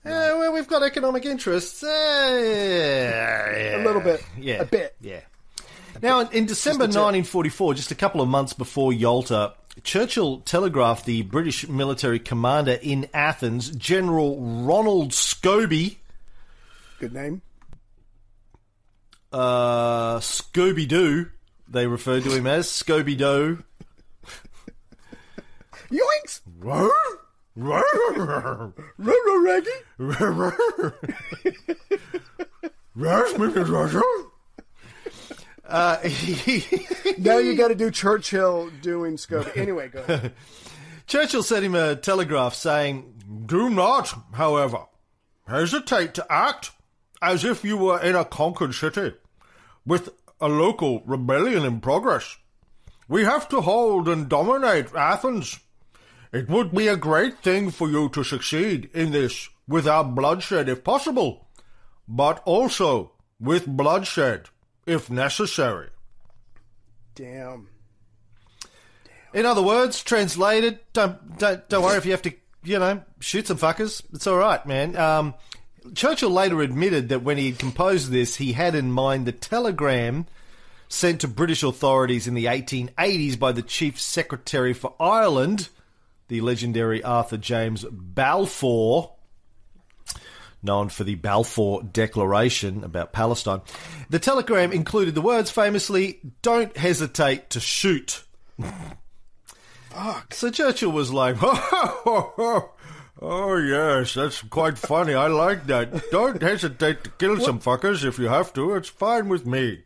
Uh, 0.06 0.36
well, 0.38 0.54
we've 0.54 0.68
got 0.68 0.84
economic 0.84 1.26
interests. 1.26 1.84
Uh, 1.84 1.88
a 3.76 3.84
little 3.84 4.02
bit. 4.02 4.24
Yeah. 4.40 4.62
A 4.62 4.66
bit. 4.66 4.96
Yeah. 5.02 5.20
Now, 6.02 6.22
in, 6.22 6.28
in 6.32 6.46
December 6.46 6.84
1944, 6.84 7.74
just 7.74 7.92
a 7.92 7.96
couple 7.96 8.22
of 8.22 8.28
months 8.28 8.54
before 8.54 8.94
Yalta, 8.94 9.54
Churchill 9.84 10.40
telegraphed 10.42 11.06
the 11.06 11.22
British 11.24 11.68
military 11.68 12.20
commander 12.20 12.80
in 12.82 13.08
Athens, 13.14 13.70
General 13.72 14.40
Ronald 14.40 15.12
Scobie. 15.12 15.98
Good 17.00 17.14
name. 17.14 17.42
Uh, 19.32 20.20
Scooby 20.20 20.88
Doo, 20.88 21.28
they 21.68 21.86
referred 21.86 22.24
to 22.24 22.32
him 22.32 22.48
as 22.48 22.68
Scooby 22.68 23.18
Doo. 23.18 23.64
Yoinks! 25.92 26.42
Ruggy? 29.38 29.70
Yes, 33.00 33.34
Mrs. 33.34 33.70
Russell? 33.70 34.32
Uh, 35.68 35.98
now 37.18 37.38
you 37.38 37.56
got 37.56 37.68
to 37.70 37.76
do 37.76 37.92
Churchill 37.92 38.70
doing 38.82 39.18
scope. 39.18 39.56
Anyway, 39.56 39.90
go 39.90 40.00
ahead. 40.00 40.34
Churchill 41.08 41.44
sent 41.44 41.66
him 41.66 41.76
a 41.76 41.96
telegraph 41.96 42.54
saying, 42.54 43.14
Do 43.46 43.70
not, 43.70 44.14
however, 44.34 44.86
hesitate 45.48 46.14
to 46.16 46.26
act 46.32 46.72
as 47.22 47.44
if 47.44 47.64
you 47.64 47.78
were 47.78 48.02
in 48.02 48.16
a 48.16 48.26
conquered 48.26 48.74
city 48.74 49.14
with 49.86 50.10
a 50.40 50.48
local 50.48 51.02
rebellion 51.06 51.64
in 51.64 51.80
progress. 51.80 52.38
We 53.08 53.24
have 53.24 53.48
to 53.50 53.62
hold 53.62 54.08
and 54.10 54.28
dominate 54.28 54.94
Athens 54.94 55.60
it 56.32 56.50
would 56.50 56.74
be 56.74 56.88
a 56.88 56.98
great 56.98 57.40
thing 57.40 57.72
for 57.72 57.90
you 57.90 58.10
to 58.10 58.24
succeed 58.24 58.90
in 58.94 59.12
this 59.12 59.50
without 59.68 60.14
bloodshed 60.14 60.68
if 60.68 60.84
possible, 60.84 61.48
but 62.08 62.42
also 62.46 63.14
with 63.40 63.66
bloodshed 63.66 64.50
if 64.88 65.10
necessary. 65.10 65.90
Damn. 67.14 67.70
In 69.34 69.46
other 69.46 69.62
words, 69.62 70.04
translated, 70.04 70.80
don't 70.94 71.38
don't 71.38 71.68
don't 71.70 71.84
worry 71.84 71.98
if 71.98 72.06
you 72.06 72.12
have 72.12 72.24
to, 72.24 72.34
you 72.64 72.80
know, 72.80 73.04
shoot 73.20 73.48
some 73.48 73.58
fuckers. 73.58 74.02
It's 74.14 74.26
all 74.26 74.38
right, 74.38 74.66
man. 74.66 74.96
Um, 74.96 75.36
Churchill 75.94 76.32
later 76.32 76.62
admitted 76.62 77.10
that 77.10 77.22
when 77.22 77.38
he 77.38 77.52
had 77.52 77.60
composed 77.60 78.10
this, 78.10 78.38
he 78.38 78.54
had 78.54 78.74
in 78.74 78.92
mind 78.92 79.26
the 79.26 79.32
telegram 79.32 80.26
sent 80.90 81.22
to 81.22 81.28
British 81.28 81.62
authorities 81.62 82.28
in 82.28 82.34
the 82.34 82.46
1880s 82.46 83.38
by 83.38 83.52
the 83.52 83.62
Chief 83.62 84.00
Secretary 84.00 84.74
for 84.74 84.96
Ireland 85.00 85.70
the 86.28 86.42
legendary 86.42 87.04
Arthur 87.04 87.38
James 87.38 87.86
Balfour, 87.90 89.12
known 90.68 90.90
for 90.90 91.04
the 91.04 91.16
Balfour 91.16 91.82
Declaration 91.82 92.84
about 92.84 93.14
Palestine. 93.14 93.62
The 94.12 94.20
telegram 94.20 94.72
included 94.72 95.16
the 95.16 95.22
words 95.22 95.50
famously, 95.50 96.20
Don't 96.44 96.78
hesitate 96.78 97.50
to 97.50 97.60
shoot. 97.60 98.24
Fuck. 99.90 100.34
So 100.34 100.52
Churchill 100.52 100.92
was 100.92 101.12
like, 101.12 101.38
oh, 101.42 102.72
oh, 103.20 103.56
yes, 103.58 104.14
that's 104.14 104.44
quite 104.44 104.78
funny. 104.78 105.16
I 105.16 105.28
like 105.28 105.66
that. 105.68 106.12
Don't 106.12 106.42
hesitate 106.42 107.04
to 107.06 107.10
kill 107.10 107.40
some 107.40 107.60
fuckers 107.60 108.04
if 108.04 108.20
you 108.20 108.28
have 108.28 108.54
to. 108.54 108.76
It's 108.76 108.90
fine 108.90 109.28
with 109.30 109.48
me. 109.48 109.86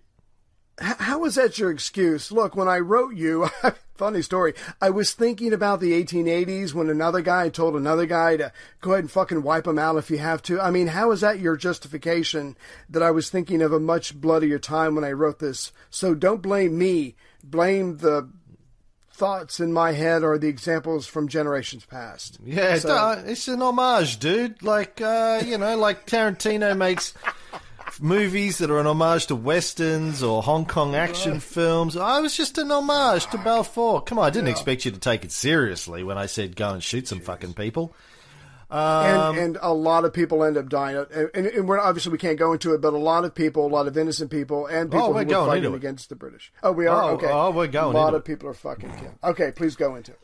How 0.81 1.23
is 1.25 1.35
that 1.35 1.59
your 1.59 1.69
excuse? 1.71 2.31
Look, 2.31 2.55
when 2.55 2.67
I 2.67 2.79
wrote 2.79 3.15
you, 3.15 3.47
funny 3.95 4.21
story. 4.23 4.53
I 4.81 4.89
was 4.89 5.13
thinking 5.13 5.53
about 5.53 5.79
the 5.79 5.91
1880s 6.03 6.73
when 6.73 6.89
another 6.89 7.21
guy 7.21 7.49
told 7.49 7.75
another 7.75 8.05
guy 8.07 8.37
to 8.37 8.51
go 8.81 8.91
ahead 8.93 9.03
and 9.03 9.11
fucking 9.11 9.43
wipe 9.43 9.65
them 9.65 9.77
out 9.77 9.97
if 9.97 10.09
you 10.09 10.17
have 10.17 10.41
to. 10.43 10.59
I 10.59 10.71
mean, 10.71 10.87
how 10.87 11.11
is 11.11 11.21
that 11.21 11.39
your 11.39 11.55
justification 11.55 12.57
that 12.89 13.03
I 13.03 13.11
was 13.11 13.29
thinking 13.29 13.61
of 13.61 13.71
a 13.71 13.79
much 13.79 14.19
bloodier 14.19 14.57
time 14.59 14.95
when 14.95 15.03
I 15.03 15.11
wrote 15.11 15.37
this? 15.39 15.71
So 15.91 16.15
don't 16.15 16.41
blame 16.41 16.77
me. 16.77 17.15
Blame 17.43 17.97
the 17.97 18.29
thoughts 19.13 19.59
in 19.59 19.71
my 19.71 19.91
head 19.91 20.23
are 20.23 20.39
the 20.39 20.47
examples 20.47 21.05
from 21.05 21.27
generations 21.27 21.85
past. 21.85 22.39
Yeah, 22.43 22.79
So- 22.79 23.23
it's 23.27 23.47
an 23.47 23.61
homage, 23.61 24.17
dude. 24.17 24.63
Like, 24.63 24.99
uh, 24.99 25.43
you 25.45 25.59
know, 25.59 25.77
like 25.77 26.07
Tarantino 26.07 26.75
makes 26.75 27.13
movies 28.01 28.57
that 28.57 28.71
are 28.71 28.79
an 28.79 28.87
homage 28.87 29.27
to 29.27 29.35
westerns 29.35 30.23
or 30.23 30.41
Hong 30.41 30.65
Kong 30.65 30.95
action 30.95 31.39
films. 31.39 31.95
I 31.95 32.19
was 32.19 32.35
just 32.35 32.57
an 32.57 32.71
homage 32.71 33.27
to 33.27 33.37
Balfour. 33.37 34.01
Come 34.01 34.19
on, 34.19 34.25
I 34.25 34.29
didn't 34.29 34.49
expect 34.49 34.85
you 34.85 34.91
to 34.91 34.99
take 34.99 35.23
it 35.23 35.31
seriously 35.31 36.03
when 36.03 36.17
I 36.17 36.25
said 36.25 36.55
go 36.55 36.71
and 36.71 36.83
shoot 36.83 37.07
some 37.07 37.19
fucking 37.19 37.53
people. 37.53 37.93
Um, 38.71 39.37
and, 39.37 39.37
and 39.37 39.57
a 39.61 39.73
lot 39.73 40.05
of 40.05 40.13
people 40.13 40.45
end 40.45 40.57
up 40.57 40.69
dying. 40.69 41.05
And, 41.13 41.45
and, 41.45 41.69
obviously 41.69 42.13
we 42.13 42.17
can't 42.17 42.39
go 42.39 42.53
into 42.53 42.73
it, 42.73 42.79
but 42.79 42.93
a 42.93 42.97
lot 42.97 43.25
of 43.25 43.35
people, 43.35 43.65
a 43.65 43.67
lot 43.67 43.85
of 43.85 43.97
innocent 43.97 44.31
people, 44.31 44.65
and 44.65 44.89
people 44.89 45.03
Oh, 45.03 45.07
who 45.07 45.13
we're 45.13 45.19
were 45.19 45.25
going 45.25 45.49
fighting 45.49 45.73
against 45.73 46.07
the 46.07 46.15
British. 46.15 46.53
Oh, 46.63 46.71
we 46.71 46.87
are. 46.87 47.11
Oh, 47.11 47.13
okay. 47.15 47.27
oh, 47.29 47.51
we're 47.51 47.67
going 47.67 47.95
A 47.95 47.99
lot 47.99 48.15
of 48.15 48.23
people 48.23 48.47
are 48.47 48.53
fucking 48.53 48.89
killed. 48.95 49.15
Okay, 49.25 49.51
please 49.51 49.75
go 49.75 49.95
into 49.95 50.13
it. 50.13 50.19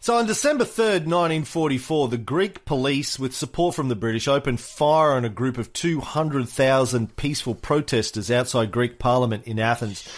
So 0.00 0.16
on 0.16 0.26
December 0.26 0.64
3rd, 0.64 1.06
1944, 1.06 2.08
the 2.08 2.18
Greek 2.18 2.64
police, 2.64 3.18
with 3.18 3.34
support 3.34 3.74
from 3.74 3.88
the 3.88 3.96
British, 3.96 4.28
opened 4.28 4.60
fire 4.60 5.12
on 5.12 5.24
a 5.24 5.28
group 5.28 5.58
of 5.58 5.72
200,000 5.72 7.16
peaceful 7.16 7.54
protesters 7.54 8.30
outside 8.30 8.70
Greek 8.70 8.98
Parliament 8.98 9.44
in 9.46 9.58
Athens. 9.58 10.08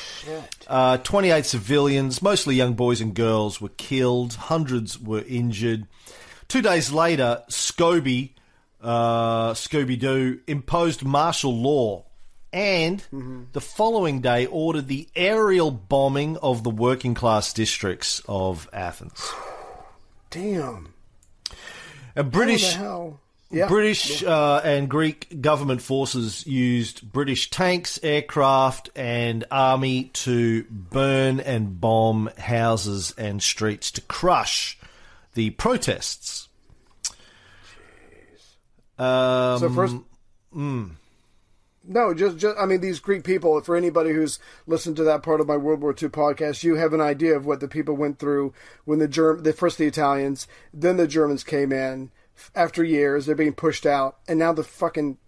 Uh, 0.66 0.98
28 0.98 1.46
civilians, 1.46 2.20
mostly 2.20 2.54
young 2.56 2.74
boys 2.74 3.00
and 3.00 3.14
girls, 3.14 3.60
were 3.60 3.70
killed. 3.70 4.34
Hundreds 4.34 4.98
were 4.98 5.24
injured. 5.26 5.86
Two 6.48 6.60
days 6.60 6.92
later, 6.92 7.42
Scobie, 7.48 8.32
uh, 8.82 9.52
Scooby-Doo, 9.54 10.40
imposed 10.46 11.04
martial 11.04 11.56
law 11.56 12.04
and 12.52 13.02
the 13.52 13.60
following 13.60 14.20
day 14.20 14.46
ordered 14.46 14.88
the 14.88 15.08
aerial 15.14 15.70
bombing 15.70 16.36
of 16.38 16.64
the 16.64 16.70
working 16.70 17.14
class 17.14 17.52
districts 17.52 18.20
of 18.28 18.68
Athens. 18.72 19.30
Damn. 20.30 20.94
And 22.16 22.30
British? 22.30 22.76
Yeah. 23.52 23.66
British 23.66 24.22
uh, 24.22 24.60
and 24.62 24.88
Greek 24.88 25.40
government 25.40 25.82
forces 25.82 26.46
used 26.46 27.10
British 27.10 27.50
tanks, 27.50 27.98
aircraft, 28.00 28.90
and 28.94 29.44
army 29.50 30.04
to 30.12 30.62
burn 30.70 31.40
and 31.40 31.80
bomb 31.80 32.30
houses 32.38 33.12
and 33.18 33.42
streets 33.42 33.90
to 33.92 34.00
crush 34.02 34.78
the 35.34 35.50
protests. 35.50 36.48
Um, 38.98 39.58
So 39.58 39.70
first, 39.70 39.96
no, 41.84 42.12
just, 42.12 42.36
just 42.36 42.56
I 42.58 42.66
mean, 42.66 42.80
these 42.80 43.00
Greek 43.00 43.24
people. 43.24 43.60
For 43.62 43.76
anybody 43.76 44.12
who's 44.12 44.38
listened 44.66 44.96
to 44.96 45.04
that 45.04 45.22
part 45.22 45.40
of 45.40 45.48
my 45.48 45.56
World 45.56 45.80
War 45.80 45.90
II 45.90 46.08
podcast, 46.10 46.62
you 46.62 46.76
have 46.76 46.92
an 46.92 47.00
idea 47.00 47.36
of 47.36 47.46
what 47.46 47.60
the 47.60 47.68
people 47.68 47.96
went 47.96 48.18
through 48.18 48.52
when 48.84 48.98
the 48.98 49.08
Germ, 49.08 49.42
the 49.42 49.52
first 49.52 49.78
the 49.78 49.86
Italians, 49.86 50.46
then 50.72 50.96
the 50.96 51.06
Germans 51.06 51.44
came 51.44 51.72
in. 51.72 52.10
After 52.54 52.82
years, 52.82 53.26
they're 53.26 53.34
being 53.34 53.52
pushed 53.52 53.84
out, 53.84 54.18
and 54.26 54.38
now 54.38 54.52
the 54.52 54.64
fucking 54.64 55.18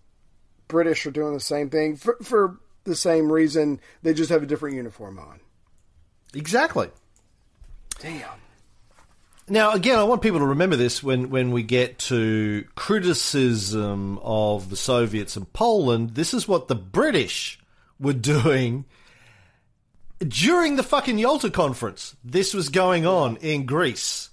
British 0.68 1.04
are 1.06 1.10
doing 1.10 1.34
the 1.34 1.40
same 1.40 1.68
thing 1.68 1.96
for, 1.96 2.16
for 2.22 2.58
the 2.84 2.96
same 2.96 3.30
reason. 3.30 3.80
They 4.02 4.14
just 4.14 4.30
have 4.30 4.42
a 4.42 4.46
different 4.46 4.76
uniform 4.76 5.18
on. 5.18 5.40
exactly. 6.34 6.90
Damn. 7.98 8.40
Now, 9.48 9.72
again, 9.72 9.98
I 9.98 10.04
want 10.04 10.22
people 10.22 10.38
to 10.38 10.46
remember 10.46 10.76
this 10.76 11.02
when, 11.02 11.28
when 11.30 11.50
we 11.50 11.62
get 11.62 11.98
to 12.00 12.64
criticism 12.74 14.18
of 14.22 14.70
the 14.70 14.76
Soviets 14.76 15.36
and 15.36 15.52
Poland. 15.52 16.14
This 16.14 16.32
is 16.32 16.46
what 16.46 16.68
the 16.68 16.74
British 16.74 17.58
were 17.98 18.12
doing 18.12 18.84
during 20.20 20.76
the 20.76 20.82
fucking 20.82 21.18
Yalta 21.18 21.50
conference. 21.50 22.16
This 22.24 22.54
was 22.54 22.68
going 22.68 23.04
on 23.04 23.36
in 23.38 23.66
Greece. 23.66 24.30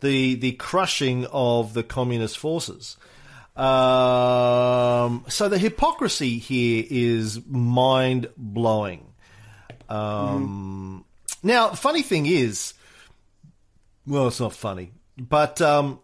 The 0.00 0.36
the 0.36 0.52
crushing 0.52 1.26
of 1.32 1.74
the 1.74 1.82
communist 1.82 2.38
forces. 2.38 2.96
Um, 3.56 5.24
so 5.28 5.48
the 5.48 5.58
hypocrisy 5.58 6.38
here 6.38 6.84
is 6.88 7.44
mind 7.46 8.28
blowing. 8.36 9.04
Um, 9.88 11.04
Now, 11.42 11.70
funny 11.70 12.02
thing 12.02 12.26
is, 12.26 12.74
well, 14.08 14.28
it's 14.28 14.40
not 14.40 14.54
funny, 14.54 14.92
but 15.16 15.60
um, 15.60 16.00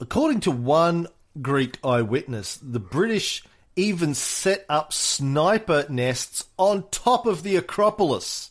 according 0.00 0.40
to 0.40 0.50
one 0.50 1.08
Greek 1.40 1.78
eyewitness, 1.82 2.58
the 2.58 2.80
British 2.80 3.42
even 3.76 4.14
set 4.14 4.64
up 4.68 4.92
sniper 4.92 5.86
nests 5.88 6.44
on 6.58 6.88
top 6.90 7.26
of 7.26 7.42
the 7.42 7.56
Acropolis. 7.56 8.50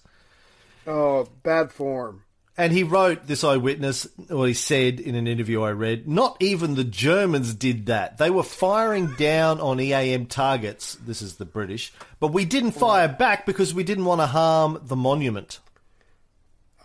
Oh, 0.86 1.28
bad 1.44 1.72
form. 1.72 2.24
And 2.58 2.72
he 2.72 2.84
wrote, 2.84 3.28
this 3.28 3.44
eyewitness, 3.44 4.08
or 4.30 4.48
he 4.48 4.54
said 4.54 5.02
in 5.02 5.16
an 5.16 5.28
interview 5.28 5.62
I 5.62 5.72
read, 5.72 6.08
not 6.08 6.38
even 6.40 6.76
the 6.76 6.86
Germans 6.86 7.54
did 7.54 7.88
that. 7.88 8.18
They 8.18 8.30
were 8.30 8.44
firing 8.44 9.08
down 9.16 9.60
on 9.60 9.80
EAM 9.82 10.28
targets, 10.28 10.96
this 10.96 11.22
is 11.22 11.36
the 11.36 11.46
British, 11.46 11.92
but 12.20 12.32
we 12.32 12.46
didn't 12.46 12.72
fire 12.72 13.10
back 13.10 13.46
because 13.46 13.74
we 13.74 13.84
didn't 13.84 14.06
want 14.06 14.22
to 14.22 14.28
harm 14.28 14.80
the 14.84 14.96
monument. 14.96 15.60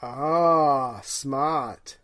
Ah, 0.03 1.01
smart. 1.03 1.97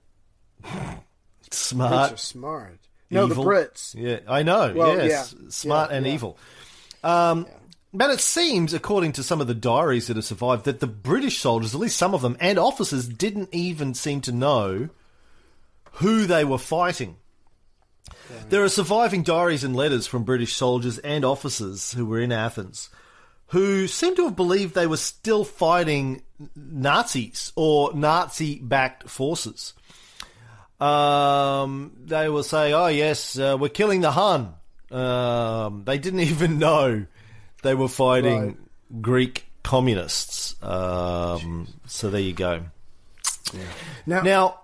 Smart. 1.50 2.18
Smart. 2.18 2.78
No, 3.10 3.26
evil. 3.26 3.44
the 3.44 3.50
Brits. 3.50 3.94
Yeah, 3.94 4.18
I 4.28 4.42
know. 4.42 4.72
Well, 4.74 4.96
yes, 4.96 5.34
yeah. 5.38 5.48
smart 5.48 5.90
Yeah, 5.90 5.96
and 5.96 6.06
yeah. 6.06 6.12
evil. 6.12 6.38
Um, 7.04 7.46
But 7.94 8.10
it 8.10 8.20
seems, 8.20 8.74
according 8.74 9.12
to 9.12 9.22
some 9.22 9.40
of 9.40 9.46
the 9.46 9.54
diaries 9.54 10.08
that 10.08 10.16
have 10.16 10.24
survived, 10.24 10.64
that 10.64 10.80
the 10.80 10.86
British 10.86 11.38
soldiers, 11.38 11.74
at 11.74 11.80
least 11.80 11.96
some 11.96 12.14
of 12.14 12.20
them, 12.20 12.36
and 12.40 12.58
officers, 12.58 13.08
didn't 13.08 13.48
even 13.52 13.94
seem 13.94 14.20
to 14.22 14.32
know 14.32 14.88
who 15.92 16.26
they 16.26 16.44
were 16.44 16.58
fighting. 16.58 17.16
There 18.50 18.62
are 18.62 18.68
surviving 18.68 19.22
diaries 19.22 19.64
and 19.64 19.74
letters 19.74 20.06
from 20.06 20.24
British 20.24 20.54
soldiers 20.54 20.98
and 20.98 21.24
officers 21.24 21.92
who 21.92 22.04
were 22.04 22.20
in 22.20 22.32
Athens 22.32 22.90
who 23.48 23.86
seem 23.86 24.16
to 24.16 24.24
have 24.24 24.36
believed 24.36 24.74
they 24.74 24.86
were 24.86 24.96
still 24.96 25.44
fighting 25.44 26.22
Nazis 26.54 27.52
or 27.56 27.92
Nazi 27.94 28.58
backed 28.58 29.08
forces. 29.08 29.72
Um, 30.80 31.92
they 32.04 32.28
will 32.28 32.42
say, 32.42 32.72
"Oh 32.72 32.88
yes, 32.88 33.38
uh, 33.38 33.56
we're 33.58 33.68
killing 33.70 34.00
the 34.02 34.10
Hun." 34.10 34.54
Um, 34.90 35.84
they 35.84 35.98
didn't 35.98 36.20
even 36.32 36.58
know 36.58 37.06
they 37.62 37.74
were 37.74 37.88
fighting 37.88 38.46
Right. 38.46 39.02
Greek 39.02 39.46
communists. 39.62 40.54
Um, 40.62 41.66
so 41.86 42.10
there 42.10 42.20
you 42.20 42.34
go. 42.34 42.62
Now, 44.06 44.22
Now, 44.22 44.60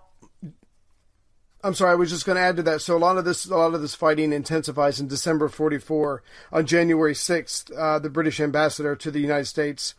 I'm 1.64 1.74
sorry, 1.74 1.92
I 1.92 1.94
was 1.94 2.10
just 2.10 2.26
going 2.26 2.36
to 2.36 2.42
add 2.42 2.56
to 2.56 2.62
that. 2.64 2.82
So 2.82 2.96
a 2.96 2.98
lot 2.98 3.18
of 3.18 3.24
this, 3.24 3.46
a 3.46 3.56
lot 3.56 3.74
of 3.74 3.82
this 3.82 3.94
fighting 3.94 4.32
intensifies 4.32 4.98
in 4.98 5.06
December 5.06 5.48
'44. 5.48 6.22
On 6.52 6.66
January 6.66 7.14
6th, 7.14 7.76
uh, 7.76 7.98
the 8.00 8.10
British 8.10 8.40
ambassador 8.40 8.96
to 8.96 9.10
the 9.10 9.20
United 9.20 9.46
States, 9.46 9.94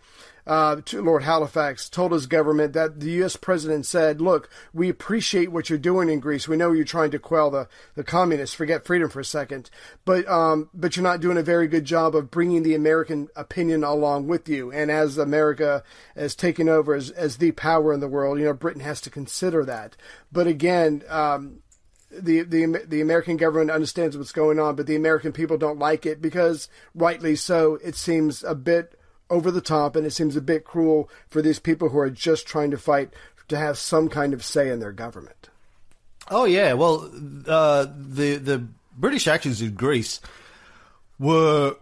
uh, 0.45 0.77
to 0.85 1.01
Lord 1.01 1.23
Halifax, 1.23 1.89
told 1.89 2.11
his 2.11 2.25
government 2.25 2.73
that 2.73 2.99
the 2.99 3.11
U.S. 3.11 3.35
president 3.35 3.85
said, 3.85 4.19
"Look, 4.19 4.49
we 4.73 4.89
appreciate 4.89 5.51
what 5.51 5.69
you're 5.69 5.79
doing 5.79 6.09
in 6.09 6.19
Greece. 6.19 6.47
We 6.47 6.57
know 6.57 6.71
you're 6.71 6.85
trying 6.85 7.11
to 7.11 7.19
quell 7.19 7.49
the, 7.49 7.67
the 7.95 8.03
communists. 8.03 8.55
Forget 8.55 8.85
freedom 8.85 9.09
for 9.09 9.19
a 9.19 9.25
second, 9.25 9.69
but 10.05 10.27
um, 10.27 10.69
but 10.73 10.95
you're 10.95 11.03
not 11.03 11.21
doing 11.21 11.37
a 11.37 11.43
very 11.43 11.67
good 11.67 11.85
job 11.85 12.15
of 12.15 12.31
bringing 12.31 12.63
the 12.63 12.75
American 12.75 13.29
opinion 13.35 13.83
along 13.83 14.27
with 14.27 14.49
you. 14.49 14.71
And 14.71 14.91
as 14.91 15.17
America 15.17 15.83
has 16.15 16.35
taken 16.35 16.67
over 16.67 16.93
as 16.93 17.09
as 17.11 17.37
the 17.37 17.51
power 17.51 17.93
in 17.93 17.99
the 17.99 18.07
world, 18.07 18.39
you 18.39 18.45
know, 18.45 18.53
Britain 18.53 18.81
has 18.81 19.01
to 19.01 19.09
consider 19.09 19.65
that. 19.65 19.95
But 20.31 20.47
again." 20.47 21.03
Um, 21.09 21.59
the 22.15 22.43
the 22.43 22.83
the 22.87 23.01
American 23.01 23.37
government 23.37 23.71
understands 23.71 24.15
what's 24.15 24.31
going 24.31 24.59
on, 24.59 24.75
but 24.75 24.85
the 24.85 24.95
American 24.95 25.31
people 25.31 25.57
don't 25.57 25.79
like 25.79 26.05
it 26.05 26.21
because, 26.21 26.69
rightly 26.93 27.35
so, 27.35 27.79
it 27.83 27.95
seems 27.95 28.43
a 28.43 28.53
bit 28.53 28.99
over 29.29 29.51
the 29.51 29.61
top 29.61 29.95
and 29.95 30.05
it 30.05 30.11
seems 30.11 30.35
a 30.35 30.41
bit 30.41 30.65
cruel 30.65 31.09
for 31.29 31.41
these 31.41 31.59
people 31.59 31.89
who 31.89 31.97
are 31.97 32.09
just 32.09 32.45
trying 32.45 32.71
to 32.71 32.77
fight 32.77 33.11
to 33.47 33.57
have 33.57 33.77
some 33.77 34.09
kind 34.09 34.33
of 34.33 34.43
say 34.43 34.69
in 34.69 34.79
their 34.79 34.91
government. 34.91 35.49
Oh 36.29 36.45
yeah, 36.45 36.73
well, 36.73 37.09
uh, 37.47 37.85
the 37.95 38.37
the 38.37 38.67
British 38.97 39.27
actions 39.27 39.61
in 39.61 39.73
Greece 39.73 40.21
were 41.19 41.75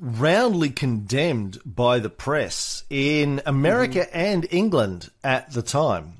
roundly 0.00 0.70
condemned 0.70 1.58
by 1.64 2.00
the 2.00 2.10
press 2.10 2.82
in 2.90 3.40
America 3.46 4.14
and 4.14 4.46
England 4.50 5.10
at 5.22 5.52
the 5.52 5.62
time, 5.62 6.14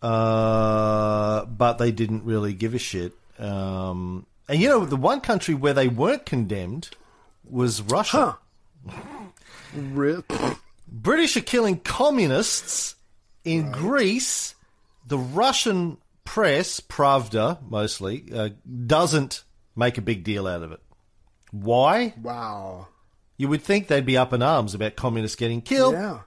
uh, 0.00 1.44
but 1.44 1.74
they 1.74 1.92
didn't 1.92 2.24
really 2.24 2.54
give 2.54 2.74
a 2.74 2.78
shit. 2.78 3.12
Um, 3.38 4.24
and 4.48 4.58
you 4.60 4.68
know, 4.68 4.86
the 4.86 4.96
one 4.96 5.20
country 5.20 5.54
where 5.54 5.74
they 5.74 5.88
weren't 5.88 6.24
condemned 6.24 6.90
was 7.48 7.82
Russia. 7.82 8.38
Rip. 9.74 10.32
British 10.86 11.36
are 11.36 11.40
killing 11.42 11.78
communists 11.80 12.94
in 13.44 13.70
Greece. 13.72 14.54
The 15.06 15.18
Russian 15.18 15.98
press, 16.24 16.80
Pravda 16.80 17.58
mostly, 17.68 18.24
uh, 18.34 18.50
doesn't 18.86 19.44
make 19.76 19.98
a 19.98 20.02
big 20.02 20.24
deal 20.24 20.46
out 20.46 20.62
of 20.62 20.72
it. 20.72 20.80
Why? 21.50 22.14
Wow. 22.20 22.88
You 23.36 23.48
would 23.48 23.62
think 23.62 23.86
they'd 23.86 24.04
be 24.04 24.16
up 24.16 24.32
in 24.32 24.42
arms 24.42 24.74
about 24.74 24.96
communists 24.96 25.36
getting 25.36 25.62
killed, 25.62 25.94
Yeah. 25.94 26.20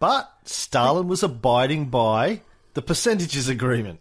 but 0.00 0.32
Stalin 0.44 1.06
was 1.06 1.22
abiding 1.22 1.86
by 1.90 2.40
the 2.74 2.82
percentages 2.82 3.48
agreement. 3.48 4.00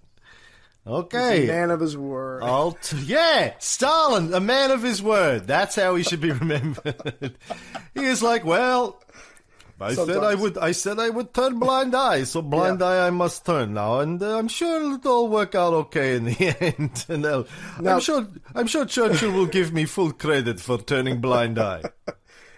Okay. 0.88 1.46
a 1.46 1.48
man 1.48 1.72
of 1.72 1.80
his 1.80 1.98
word. 1.98 2.44
T- 2.82 2.98
yeah, 3.06 3.54
Stalin, 3.60 4.34
a 4.34 4.40
man 4.40 4.72
of 4.72 4.84
his 4.84 5.02
word. 5.02 5.48
That's 5.48 5.76
how 5.76 5.96
he 5.96 6.04
should 6.04 6.22
be 6.22 6.32
remembered. 6.44 7.36
he 7.96 8.06
is 8.06 8.22
like, 8.22 8.46
well, 8.46 9.02
I 9.82 9.94
said 9.94 10.24
I 10.24 10.36
would. 10.36 10.58
I 10.58 10.72
said 10.72 11.00
I 11.00 11.10
would 11.10 11.34
turn 11.34 11.60
blind 11.60 11.96
eye, 11.96 12.24
so 12.24 12.42
blind 12.42 12.80
Yeah. 12.80 12.86
eye 12.88 13.08
I 13.08 13.10
must 13.10 13.46
turn 13.46 13.74
now, 13.74 14.00
and 14.00 14.22
uh, 14.22 14.38
I'm 14.38 14.48
sure 14.48 14.78
it'll 14.96 15.12
all 15.12 15.28
work 15.28 15.54
out 15.56 15.74
okay 15.74 16.16
in 16.16 16.26
the 16.26 16.56
end. 16.80 17.06
and 17.10 17.26
uh, 17.26 17.44
Now- 17.82 17.96
I'm 17.96 18.00
sure. 18.00 18.28
I'm 18.54 18.68
sure 18.68 18.86
Churchill 18.86 19.32
will 19.32 19.48
give 19.48 19.74
me 19.74 19.86
full 19.86 20.12
credit 20.14 20.60
for 20.60 20.78
turning 20.78 21.20
blind 21.20 21.60
eye. 21.60 21.82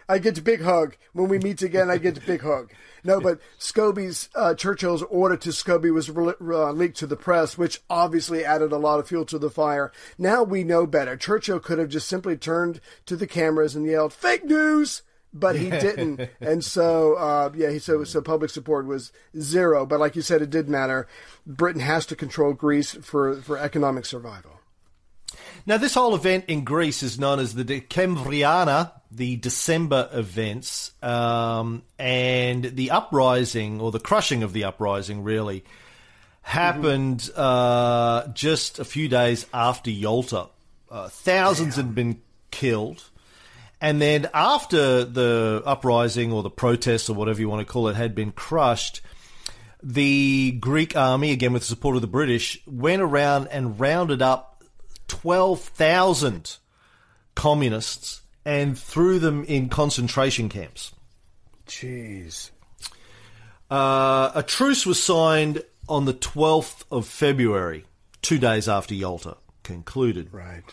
I 0.10 0.20
get 0.20 0.38
a 0.38 0.42
big 0.42 0.62
hug. 0.62 0.96
When 1.14 1.28
we 1.28 1.38
meet 1.38 1.62
again, 1.62 1.90
I 1.90 1.98
get 1.98 2.18
a 2.18 2.22
big 2.22 2.42
hug. 2.42 2.72
No, 3.04 3.20
but 3.20 3.40
Scobie's, 3.60 4.30
uh, 4.36 4.54
Churchill's 4.54 5.04
order 5.04 5.38
to 5.38 5.50
Scobie 5.50 5.94
was 5.94 6.10
re- 6.10 6.34
uh, 6.42 6.72
leaked 6.72 6.98
to 6.98 7.08
the 7.08 7.16
press, 7.16 7.58
which 7.58 7.82
obviously 7.90 8.44
added 8.44 8.72
a 8.72 8.78
lot 8.78 9.00
of 9.00 9.08
fuel 9.08 9.26
to 9.26 9.38
the 9.38 9.50
fire. 9.50 9.92
Now 10.18 10.44
we 10.44 10.64
know 10.64 10.86
better. 10.86 11.16
Churchill 11.18 11.60
could 11.60 11.78
have 11.78 11.90
just 11.90 12.08
simply 12.08 12.38
turned 12.38 12.80
to 13.06 13.16
the 13.16 13.28
cameras 13.28 13.76
and 13.76 13.86
yelled, 13.86 14.14
fake 14.14 14.46
news! 14.46 15.04
But 15.34 15.58
he 15.58 15.70
didn't. 15.70 16.30
and 16.42 16.64
so, 16.64 17.16
uh, 17.16 17.52
yeah, 17.54 17.70
he 17.70 17.80
so, 17.80 18.04
so 18.06 18.22
public 18.22 18.50
support 18.50 18.88
was 18.88 19.12
zero. 19.40 19.86
But 19.86 20.00
like 20.00 20.16
you 20.16 20.22
said, 20.22 20.42
it 20.42 20.50
did 20.50 20.70
matter. 20.70 21.08
Britain 21.46 21.82
has 21.82 22.06
to 22.08 22.16
control 22.16 22.54
Greece 22.54 22.94
for, 22.94 23.36
for 23.42 23.58
economic 23.58 24.06
survival. 24.06 24.57
Now, 25.66 25.78
this 25.78 25.94
whole 25.94 26.16
event 26.16 26.46
in 26.48 26.64
Greece 26.64 27.04
is 27.04 27.20
known 27.20 27.40
as 27.40 27.54
the 27.54 27.64
Decembriana, 27.64 28.92
the 29.12 29.36
December 29.36 30.10
events, 30.12 30.92
um, 31.02 31.84
and 32.00 32.64
the 32.64 32.92
uprising, 32.92 33.82
or 33.82 33.92
the 33.92 34.00
crushing 34.00 34.44
of 34.44 34.54
the 34.54 34.64
uprising, 34.66 35.24
really, 35.24 35.64
happened 36.42 37.30
uh, 37.36 38.28
just 38.30 38.80
a 38.80 38.86
few 38.86 39.10
days 39.10 39.46
after 39.54 39.92
Yalta. 39.92 40.48
Uh, 40.90 41.10
thousands 41.10 41.76
had 41.76 41.94
been 41.94 42.22
killed. 42.52 43.04
And 43.80 44.02
then 44.02 44.30
after 44.34 45.04
the 45.04 45.62
uprising 45.66 46.32
or 46.32 46.42
the 46.42 46.50
protests 46.50 47.10
or 47.10 47.14
whatever 47.14 47.40
you 47.40 47.50
want 47.50 47.66
to 47.68 47.72
call 47.72 47.90
it 47.90 47.96
had 47.96 48.16
been 48.16 48.32
crushed, 48.32 49.02
the 49.84 50.52
Greek 50.60 50.96
army, 50.96 51.32
again 51.32 51.54
with 51.54 51.62
the 51.64 51.68
support 51.68 51.96
of 51.96 52.02
the 52.02 52.08
British, 52.08 52.60
went 52.66 53.02
around 53.02 53.48
and 53.48 53.80
rounded 53.80 54.22
up 54.22 54.57
12,000 55.08 56.58
communists 57.36 58.22
and 58.46 58.78
threw 58.78 59.20
them 59.20 59.44
in 59.46 59.70
concentration 59.70 60.50
camps. 60.50 60.94
Jeez. 61.68 62.52
Uh, 63.70 64.32
a 64.34 64.44
truce 64.44 64.86
was 64.86 65.02
signed 65.02 65.64
on 65.90 66.06
the 66.06 66.14
12th 66.14 66.84
of 66.92 67.06
February, 67.06 67.86
two 68.22 68.38
days 68.40 68.68
after 68.70 68.94
Yalta 68.94 69.38
concluded. 69.64 70.30
Right. 70.32 70.64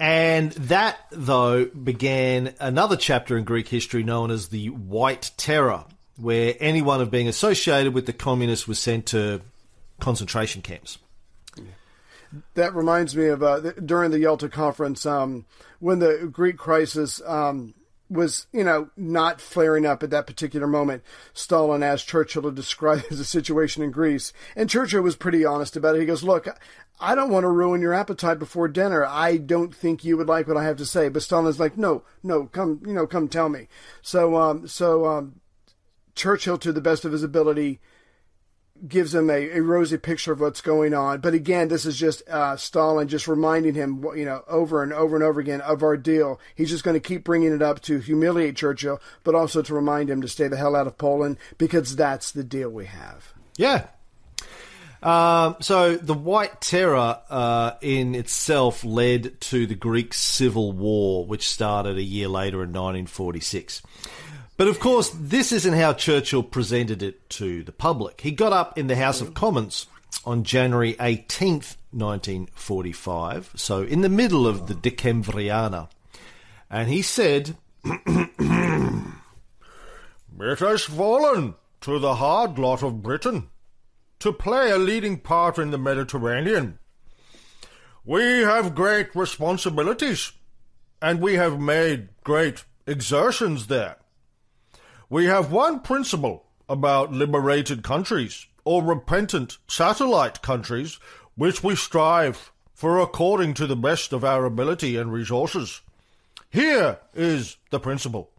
And 0.00 0.50
that, 0.52 0.98
though, 1.12 1.66
began 1.66 2.54
another 2.58 2.96
chapter 2.96 3.38
in 3.38 3.44
Greek 3.44 3.68
history 3.68 4.02
known 4.02 4.32
as 4.32 4.48
the 4.48 4.68
White 4.70 5.30
Terror, 5.36 5.84
where 6.16 6.56
anyone 6.58 7.00
of 7.00 7.10
being 7.10 7.28
associated 7.28 7.94
with 7.94 8.06
the 8.06 8.12
communists 8.12 8.66
was 8.66 8.80
sent 8.80 9.06
to 9.06 9.42
concentration 10.00 10.60
camps. 10.60 10.98
That 12.54 12.74
reminds 12.74 13.16
me 13.16 13.26
of 13.26 13.42
uh, 13.42 13.72
during 13.84 14.10
the 14.10 14.20
Yalta 14.20 14.48
conference 14.48 15.04
um, 15.04 15.44
when 15.80 15.98
the 15.98 16.28
Greek 16.30 16.56
crisis 16.56 17.20
um, 17.26 17.74
was, 18.12 18.46
you 18.52 18.64
know, 18.64 18.90
not 18.96 19.40
flaring 19.40 19.86
up 19.86 20.02
at 20.02 20.10
that 20.10 20.26
particular 20.26 20.66
moment. 20.66 21.02
Stalin 21.34 21.82
asked 21.82 22.08
Churchill 22.08 22.42
to 22.42 22.52
describe 22.52 23.02
the 23.10 23.24
situation 23.24 23.82
in 23.82 23.90
Greece, 23.90 24.32
and 24.56 24.70
Churchill 24.70 25.02
was 25.02 25.16
pretty 25.16 25.44
honest 25.44 25.76
about 25.76 25.96
it. 25.96 26.00
He 26.00 26.06
goes, 26.06 26.22
"Look, 26.22 26.46
I 27.00 27.14
don't 27.14 27.30
want 27.30 27.44
to 27.44 27.48
ruin 27.48 27.80
your 27.80 27.94
appetite 27.94 28.38
before 28.38 28.68
dinner. 28.68 29.04
I 29.04 29.36
don't 29.36 29.74
think 29.74 30.04
you 30.04 30.16
would 30.16 30.28
like 30.28 30.46
what 30.46 30.56
I 30.56 30.64
have 30.64 30.76
to 30.78 30.86
say." 30.86 31.08
But 31.08 31.22
Stalin's 31.22 31.60
like, 31.60 31.76
"No, 31.76 32.02
no, 32.22 32.46
come, 32.46 32.80
you 32.86 32.92
know, 32.92 33.06
come 33.06 33.28
tell 33.28 33.48
me." 33.48 33.68
So, 34.02 34.36
um, 34.36 34.68
so 34.68 35.06
um, 35.06 35.40
Churchill, 36.14 36.58
to 36.58 36.72
the 36.72 36.80
best 36.80 37.04
of 37.04 37.12
his 37.12 37.22
ability, 37.22 37.80
gives 38.86 39.14
him 39.14 39.30
a, 39.30 39.50
a 39.50 39.60
rosy 39.60 39.96
picture 39.96 40.32
of 40.32 40.40
what's 40.40 40.60
going 40.60 40.94
on. 40.94 41.20
But 41.20 41.34
again, 41.34 41.68
this 41.68 41.86
is 41.86 41.96
just 41.96 42.26
uh, 42.28 42.56
Stalin 42.56 43.08
just 43.08 43.28
reminding 43.28 43.74
him, 43.74 44.04
you 44.16 44.24
know, 44.24 44.42
over 44.48 44.82
and 44.82 44.92
over 44.92 45.14
and 45.14 45.24
over 45.24 45.40
again 45.40 45.60
of 45.60 45.82
our 45.82 45.96
deal. 45.96 46.40
He's 46.54 46.70
just 46.70 46.84
going 46.84 46.94
to 46.94 47.00
keep 47.00 47.24
bringing 47.24 47.52
it 47.52 47.62
up 47.62 47.80
to 47.82 47.98
humiliate 47.98 48.56
Churchill, 48.56 49.00
but 49.24 49.34
also 49.34 49.62
to 49.62 49.74
remind 49.74 50.10
him 50.10 50.20
to 50.22 50.28
stay 50.28 50.48
the 50.48 50.56
hell 50.56 50.76
out 50.76 50.86
of 50.86 50.98
Poland 50.98 51.38
because 51.58 51.96
that's 51.96 52.32
the 52.32 52.44
deal 52.44 52.70
we 52.70 52.86
have. 52.86 53.32
Yeah. 53.56 53.86
Um, 55.02 55.56
so 55.60 55.96
the 55.96 56.14
White 56.14 56.60
Terror 56.60 57.18
uh, 57.28 57.72
in 57.80 58.14
itself 58.14 58.84
led 58.84 59.40
to 59.42 59.66
the 59.66 59.74
Greek 59.74 60.14
Civil 60.14 60.72
War, 60.72 61.26
which 61.26 61.48
started 61.48 61.96
a 61.96 62.02
year 62.02 62.28
later 62.28 62.58
in 62.58 62.70
1946. 62.70 63.82
But 64.62 64.68
of 64.68 64.78
course, 64.78 65.10
this 65.12 65.50
isn't 65.50 65.74
how 65.74 65.92
Churchill 65.92 66.44
presented 66.44 67.02
it 67.02 67.28
to 67.30 67.64
the 67.64 67.72
public. 67.72 68.20
He 68.20 68.30
got 68.30 68.52
up 68.52 68.78
in 68.78 68.86
the 68.86 68.94
House 68.94 69.20
of 69.20 69.34
Commons 69.34 69.88
on 70.24 70.44
January 70.44 70.94
18th, 71.00 71.74
1945, 71.90 73.50
so 73.56 73.82
in 73.82 74.02
the 74.02 74.08
middle 74.08 74.46
of 74.46 74.68
the 74.68 74.74
Decembriana, 74.74 75.88
and 76.70 76.88
he 76.88 77.02
said, 77.02 77.56
It 77.84 77.98
has 80.38 80.84
fallen 80.84 81.56
to 81.80 81.98
the 81.98 82.14
hard 82.14 82.56
lot 82.56 82.84
of 82.84 83.02
Britain 83.02 83.48
to 84.20 84.32
play 84.32 84.70
a 84.70 84.78
leading 84.78 85.18
part 85.18 85.58
in 85.58 85.72
the 85.72 85.76
Mediterranean. 85.76 86.78
We 88.04 88.22
have 88.42 88.76
great 88.76 89.12
responsibilities, 89.16 90.30
and 91.00 91.20
we 91.20 91.34
have 91.34 91.58
made 91.58 92.10
great 92.22 92.64
exertions 92.86 93.66
there. 93.66 93.96
We 95.12 95.26
have 95.26 95.52
one 95.52 95.80
principle 95.80 96.46
about 96.70 97.12
liberated 97.12 97.82
countries 97.82 98.46
or 98.64 98.82
repentant 98.82 99.58
satellite 99.68 100.40
countries 100.40 100.98
which 101.34 101.62
we 101.62 101.76
strive 101.76 102.50
for 102.72 102.98
according 102.98 103.52
to 103.54 103.66
the 103.66 103.76
best 103.76 104.14
of 104.14 104.24
our 104.24 104.46
ability 104.46 104.96
and 104.96 105.12
resources. 105.12 105.82
Here 106.48 106.98
is 107.12 107.58
the 107.68 107.78
principle. 107.78 108.30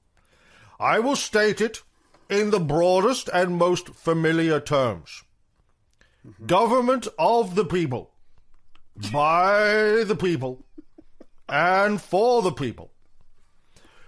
I 0.79 0.97
will 0.97 1.15
state 1.15 1.61
it 1.61 1.83
in 2.27 2.49
the 2.49 2.59
broadest 2.59 3.29
and 3.31 3.55
most 3.55 3.89
familiar 3.89 4.59
terms. 4.59 5.21
Government 6.47 7.07
of 7.19 7.53
the 7.53 7.65
people, 7.65 8.09
by 9.11 10.03
the 10.07 10.17
people, 10.19 10.65
and 11.47 12.01
for 12.01 12.41
the 12.41 12.51
people. 12.51 12.89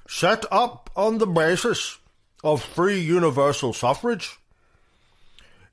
Set 0.07 0.45
up 0.51 0.89
on 0.95 1.19
the 1.19 1.27
basis 1.27 1.99
of 2.45 2.63
free 2.63 2.99
universal 2.99 3.73
suffrage. 3.73 4.37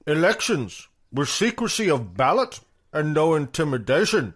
Elections 0.06 0.88
with 1.12 1.28
secrecy 1.28 1.90
of 1.90 2.16
ballot 2.16 2.60
and 2.94 3.12
no 3.12 3.34
intimidation. 3.34 4.34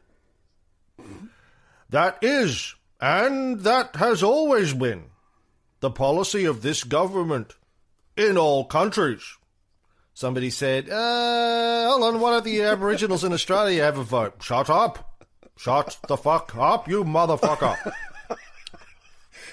That 1.89 2.19
is, 2.21 2.75
and 3.01 3.61
that 3.61 3.97
has 3.97 4.23
always 4.23 4.75
been, 4.75 5.05
the 5.81 5.91
policy 5.91 6.45
of 6.45 6.61
this 6.61 6.85
government 6.85 7.55
in 8.17 8.37
all 8.37 8.65
countries. 8.67 9.25
somebody 10.13 10.51
said, 10.51 10.91
uh, 10.91 11.89
hold 11.89 12.03
on, 12.03 12.21
why 12.21 12.33
don't 12.33 12.45
the 12.45 12.63
Aboriginals 12.63 13.25
in 13.25 13.33
Australia 13.33 13.83
have 13.83 13.99
a 13.99 14.05
vote? 14.05 14.43
Shut 14.43 14.69
up! 14.69 15.25
Shut 15.57 15.97
the 16.07 16.19
fuck 16.19 16.55
up, 16.55 16.87
you 16.87 17.03
motherfucker! 17.03 17.93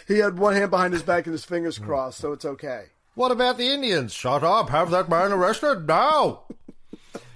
He 0.07 0.17
had 0.17 0.37
one 0.37 0.55
hand 0.55 0.71
behind 0.71 0.93
his 0.93 1.03
back 1.03 1.25
and 1.25 1.33
his 1.33 1.45
fingers 1.45 1.77
hmm. 1.77 1.85
crossed, 1.85 2.19
so 2.19 2.33
it's 2.33 2.45
okay. 2.45 2.85
what 3.15 3.31
about 3.31 3.57
the 3.57 3.71
Indians? 3.71 4.13
Shut 4.13 4.43
up! 4.43 4.69
Have 4.69 4.91
that 4.91 5.09
man 5.09 5.31
arrested 5.31 5.87
now! 5.87 6.43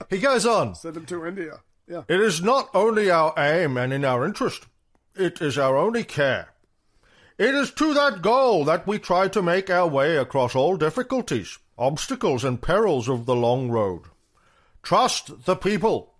He 0.09 0.19
goes 0.19 0.45
on. 0.45 0.73
Send 0.73 0.95
him 0.95 1.05
to 1.07 1.25
India. 1.25 1.59
Yeah. 1.85 2.03
It 2.07 2.21
is 2.21 2.41
not 2.41 2.69
only 2.73 3.11
our 3.11 3.33
aim 3.37 3.75
and 3.75 3.91
in 3.91 4.05
our 4.05 4.25
interest, 4.25 4.65
it 5.15 5.41
is 5.41 5.57
our 5.57 5.75
only 5.75 6.05
care. 6.05 6.53
It 7.37 7.53
is 7.53 7.71
to 7.71 7.93
that 7.93 8.21
goal 8.21 8.65
that 8.65 8.87
we 8.87 8.99
try 8.99 9.27
to 9.27 9.41
make 9.41 9.69
our 9.69 9.87
way 9.87 10.17
across 10.17 10.55
all 10.55 10.77
difficulties, 10.77 11.59
obstacles, 11.77 12.43
and 12.43 12.61
perils 12.61 13.07
of 13.07 13.25
the 13.25 13.35
long 13.35 13.69
road. 13.69 14.03
Trust 14.81 15.45
the 15.45 15.55
people. 15.55 16.13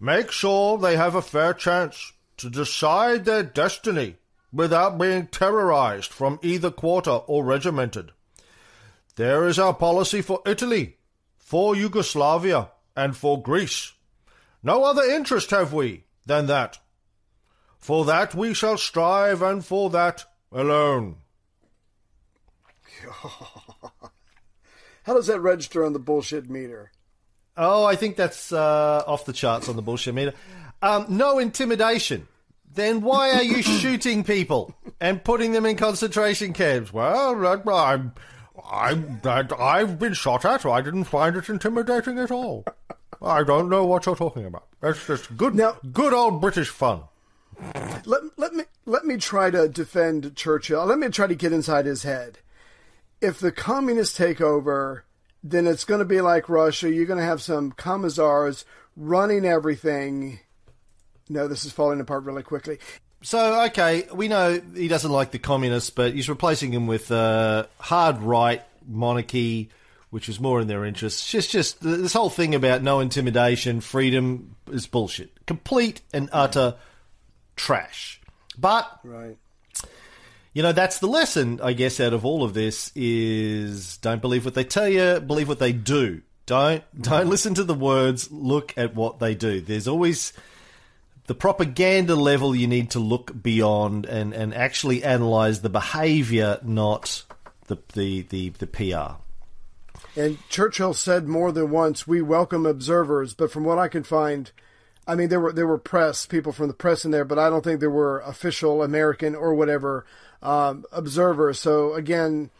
Make 0.00 0.30
sure 0.30 0.76
they 0.76 0.96
have 0.96 1.14
a 1.14 1.22
fair 1.22 1.54
chance 1.54 2.12
to 2.38 2.50
decide 2.50 3.24
their 3.24 3.42
destiny 3.42 4.16
without 4.54 4.96
being 4.98 5.26
terrorized 5.26 6.12
from 6.12 6.38
either 6.42 6.70
quarter 6.70 7.10
or 7.10 7.44
regimented. 7.44 8.12
There 9.16 9.46
is 9.46 9.58
our 9.58 9.74
policy 9.74 10.22
for 10.22 10.40
Italy, 10.46 10.98
for 11.36 11.74
Yugoslavia, 11.74 12.70
and 12.96 13.16
for 13.16 13.42
Greece. 13.42 13.92
No 14.62 14.84
other 14.84 15.02
interest 15.02 15.50
have 15.50 15.72
we 15.72 16.04
than 16.24 16.46
that. 16.46 16.78
For 17.78 18.04
that 18.06 18.34
we 18.34 18.54
shall 18.54 18.78
strive, 18.78 19.42
and 19.42 19.64
for 19.64 19.90
that 19.90 20.24
alone. 20.50 21.16
How 25.02 25.12
does 25.14 25.26
that 25.26 25.40
register 25.40 25.84
on 25.84 25.92
the 25.92 25.98
bullshit 25.98 26.48
meter? 26.48 26.92
Oh, 27.56 27.84
I 27.84 27.94
think 27.94 28.16
that's 28.16 28.52
uh, 28.52 29.04
off 29.06 29.26
the 29.26 29.32
charts 29.32 29.68
on 29.68 29.76
the 29.76 29.82
bullshit 29.82 30.14
meter. 30.14 30.32
Um, 30.80 31.06
no 31.08 31.38
intimidation. 31.38 32.26
Then 32.74 33.00
why 33.00 33.30
are 33.32 33.42
you 33.42 33.62
shooting 33.62 34.24
people 34.24 34.74
and 35.00 35.22
putting 35.24 35.52
them 35.52 35.66
in 35.66 35.76
concentration 35.76 36.52
camps? 36.52 36.92
Well, 36.92 37.34
I'm, 37.70 38.12
I'm, 38.70 39.20
I've 39.58 39.98
been 39.98 40.14
shot 40.14 40.44
at. 40.44 40.66
I 40.66 40.80
didn't 40.80 41.04
find 41.04 41.36
it 41.36 41.48
intimidating 41.48 42.18
at 42.18 42.30
all. 42.30 42.64
I 43.22 43.42
don't 43.42 43.68
know 43.70 43.84
what 43.86 44.06
you're 44.06 44.16
talking 44.16 44.44
about. 44.44 44.66
That's 44.80 45.06
just 45.06 45.36
good, 45.36 45.54
Now- 45.54 45.76
good 45.92 46.12
old 46.12 46.40
British 46.40 46.68
fun. 46.68 47.02
Let, 48.04 48.22
let 48.36 48.52
me 48.52 48.64
let 48.84 49.04
me 49.04 49.16
try 49.16 49.48
to 49.50 49.68
defend 49.68 50.34
Churchill. 50.34 50.84
Let 50.84 50.98
me 50.98 51.08
try 51.08 51.28
to 51.28 51.36
get 51.36 51.52
inside 51.52 51.86
his 51.86 52.02
head. 52.02 52.38
If 53.20 53.38
the 53.38 53.52
communists 53.52 54.16
take 54.16 54.40
over, 54.40 55.04
then 55.42 55.68
it's 55.68 55.84
going 55.84 56.00
to 56.00 56.04
be 56.04 56.20
like 56.20 56.48
Russia. 56.48 56.90
You're 56.90 57.06
going 57.06 57.20
to 57.20 57.24
have 57.24 57.40
some 57.40 57.70
commissars 57.70 58.64
running 58.96 59.44
everything. 59.44 60.40
No, 61.28 61.48
this 61.48 61.64
is 61.64 61.72
falling 61.72 62.00
apart 62.00 62.24
really 62.24 62.42
quickly. 62.42 62.78
So, 63.22 63.64
okay, 63.66 64.06
we 64.12 64.28
know 64.28 64.60
he 64.74 64.88
doesn't 64.88 65.10
like 65.10 65.30
the 65.30 65.38
communists, 65.38 65.88
but 65.90 66.12
he's 66.12 66.28
replacing 66.28 66.72
them 66.72 66.86
with 66.86 67.10
uh, 67.10 67.66
hard 67.78 68.18
right 68.20 68.62
monarchy, 68.86 69.70
which 70.10 70.28
is 70.28 70.38
more 70.38 70.60
in 70.60 70.66
their 70.66 70.84
interests. 70.84 71.30
Just, 71.30 71.50
just 71.50 71.80
this 71.82 72.12
whole 72.12 72.28
thing 72.28 72.54
about 72.54 72.82
no 72.82 73.00
intimidation, 73.00 73.80
freedom 73.80 74.56
is 74.70 74.86
bullshit. 74.86 75.30
Complete 75.46 76.02
and 76.12 76.28
utter 76.32 76.74
trash. 77.56 78.20
But 78.58 79.00
Right. 79.02 79.36
you 80.52 80.62
know 80.62 80.72
that's 80.72 80.98
the 80.98 81.06
lesson, 81.08 81.60
I 81.62 81.72
guess, 81.72 81.98
out 82.00 82.12
of 82.12 82.24
all 82.26 82.42
of 82.44 82.52
this 82.52 82.92
is 82.94 83.96
don't 83.98 84.20
believe 84.20 84.44
what 84.44 84.54
they 84.54 84.64
tell 84.64 84.88
you, 84.88 85.20
believe 85.20 85.48
what 85.48 85.58
they 85.58 85.72
do. 85.72 86.20
Don't 86.46 86.84
don't 87.00 87.28
listen 87.30 87.54
to 87.54 87.64
the 87.64 87.74
words, 87.74 88.30
look 88.30 88.74
at 88.76 88.94
what 88.94 89.18
they 89.18 89.34
do. 89.34 89.62
There's 89.62 89.88
always 89.88 90.34
the 91.26 91.34
propaganda 91.34 92.14
level 92.14 92.54
you 92.54 92.66
need 92.66 92.90
to 92.90 92.98
look 92.98 93.42
beyond 93.42 94.06
and, 94.06 94.32
and 94.34 94.54
actually 94.54 95.02
analyze 95.02 95.60
the 95.60 95.70
behavior, 95.70 96.58
not 96.62 97.24
the 97.66 97.78
the, 97.94 98.22
the, 98.22 98.48
the 98.50 98.66
PR. 98.66 99.16
And 100.16 100.38
Churchill 100.48 100.94
said 100.94 101.26
more 101.26 101.50
than 101.50 101.70
once, 101.70 102.06
"We 102.06 102.22
welcome 102.22 102.66
observers," 102.66 103.34
but 103.34 103.50
from 103.50 103.64
what 103.64 103.78
I 103.78 103.88
can 103.88 104.04
find, 104.04 104.50
I 105.06 105.14
mean, 105.14 105.28
there 105.28 105.40
were 105.40 105.52
there 105.52 105.66
were 105.66 105.78
press 105.78 106.26
people 106.26 106.52
from 106.52 106.68
the 106.68 106.74
press 106.74 107.04
in 107.04 107.10
there, 107.10 107.24
but 107.24 107.38
I 107.38 107.50
don't 107.50 107.64
think 107.64 107.80
there 107.80 107.90
were 107.90 108.20
official 108.20 108.82
American 108.82 109.34
or 109.34 109.54
whatever 109.54 110.06
um, 110.42 110.84
observers. 110.92 111.58
So 111.58 111.94
again, 111.94 112.50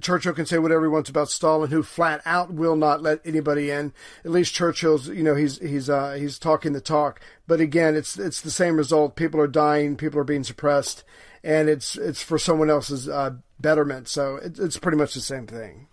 Churchill 0.00 0.32
can 0.32 0.46
say 0.46 0.58
whatever 0.58 0.84
he 0.84 0.90
wants 0.90 1.10
about 1.10 1.30
Stalin, 1.30 1.70
who 1.70 1.82
flat 1.82 2.22
out 2.24 2.52
will 2.52 2.76
not 2.76 3.02
let 3.02 3.20
anybody 3.24 3.70
in. 3.70 3.92
At 4.24 4.30
least 4.30 4.54
Churchill's, 4.54 5.08
you 5.08 5.22
know, 5.22 5.34
he's 5.34 5.58
he's 5.58 5.88
uh, 5.90 6.12
he's 6.14 6.38
talking 6.38 6.72
the 6.72 6.80
talk. 6.80 7.20
But 7.46 7.60
again, 7.60 7.96
it's 7.96 8.18
it's 8.18 8.40
the 8.40 8.50
same 8.50 8.76
result. 8.76 9.16
People 9.16 9.40
are 9.40 9.48
dying. 9.48 9.96
People 9.96 10.20
are 10.20 10.24
being 10.24 10.44
suppressed, 10.44 11.04
and 11.42 11.68
it's 11.68 11.96
it's 11.96 12.22
for 12.22 12.38
someone 12.38 12.70
else's 12.70 13.08
uh, 13.08 13.30
betterment. 13.60 14.08
So 14.08 14.36
it, 14.36 14.58
it's 14.58 14.78
pretty 14.78 14.98
much 14.98 15.14
the 15.14 15.20
same 15.20 15.46
thing. 15.46 15.88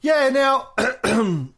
Yeah, 0.00 0.28
now 0.30 0.70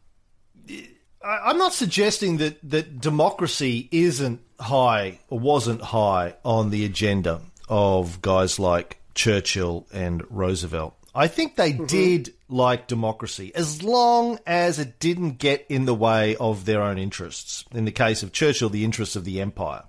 I'm 1.25 1.57
not 1.59 1.73
suggesting 1.73 2.37
that, 2.39 2.59
that 2.69 3.01
democracy 3.01 3.89
isn't 3.91 4.41
high 4.61 5.21
or 5.31 5.39
wasn't 5.39 5.81
high 5.81 6.37
on 6.45 6.69
the 6.69 6.85
agenda 6.85 7.41
of 7.69 8.21
guys 8.21 8.59
like 8.59 9.01
Churchill 9.15 9.87
and 9.93 10.23
Roosevelt. 10.31 10.95
I 11.15 11.29
think 11.29 11.55
they 11.55 11.73
mm-hmm. 11.73 11.87
did 11.87 12.35
like 12.49 12.89
democracy 12.89 13.53
as 13.55 13.83
long 13.83 14.39
as 14.47 14.79
it 14.79 14.99
didn't 14.99 15.39
get 15.39 15.65
in 15.69 15.85
the 15.85 15.95
way 15.95 16.35
of 16.37 16.65
their 16.65 16.83
own 16.83 16.99
interests. 16.99 17.65
In 17.73 17.85
the 17.85 17.93
case 17.93 18.23
of 18.23 18.33
Churchill, 18.33 18.69
the 18.69 18.85
interests 18.85 19.15
of 19.15 19.25
the 19.25 19.41
empire. 19.41 19.85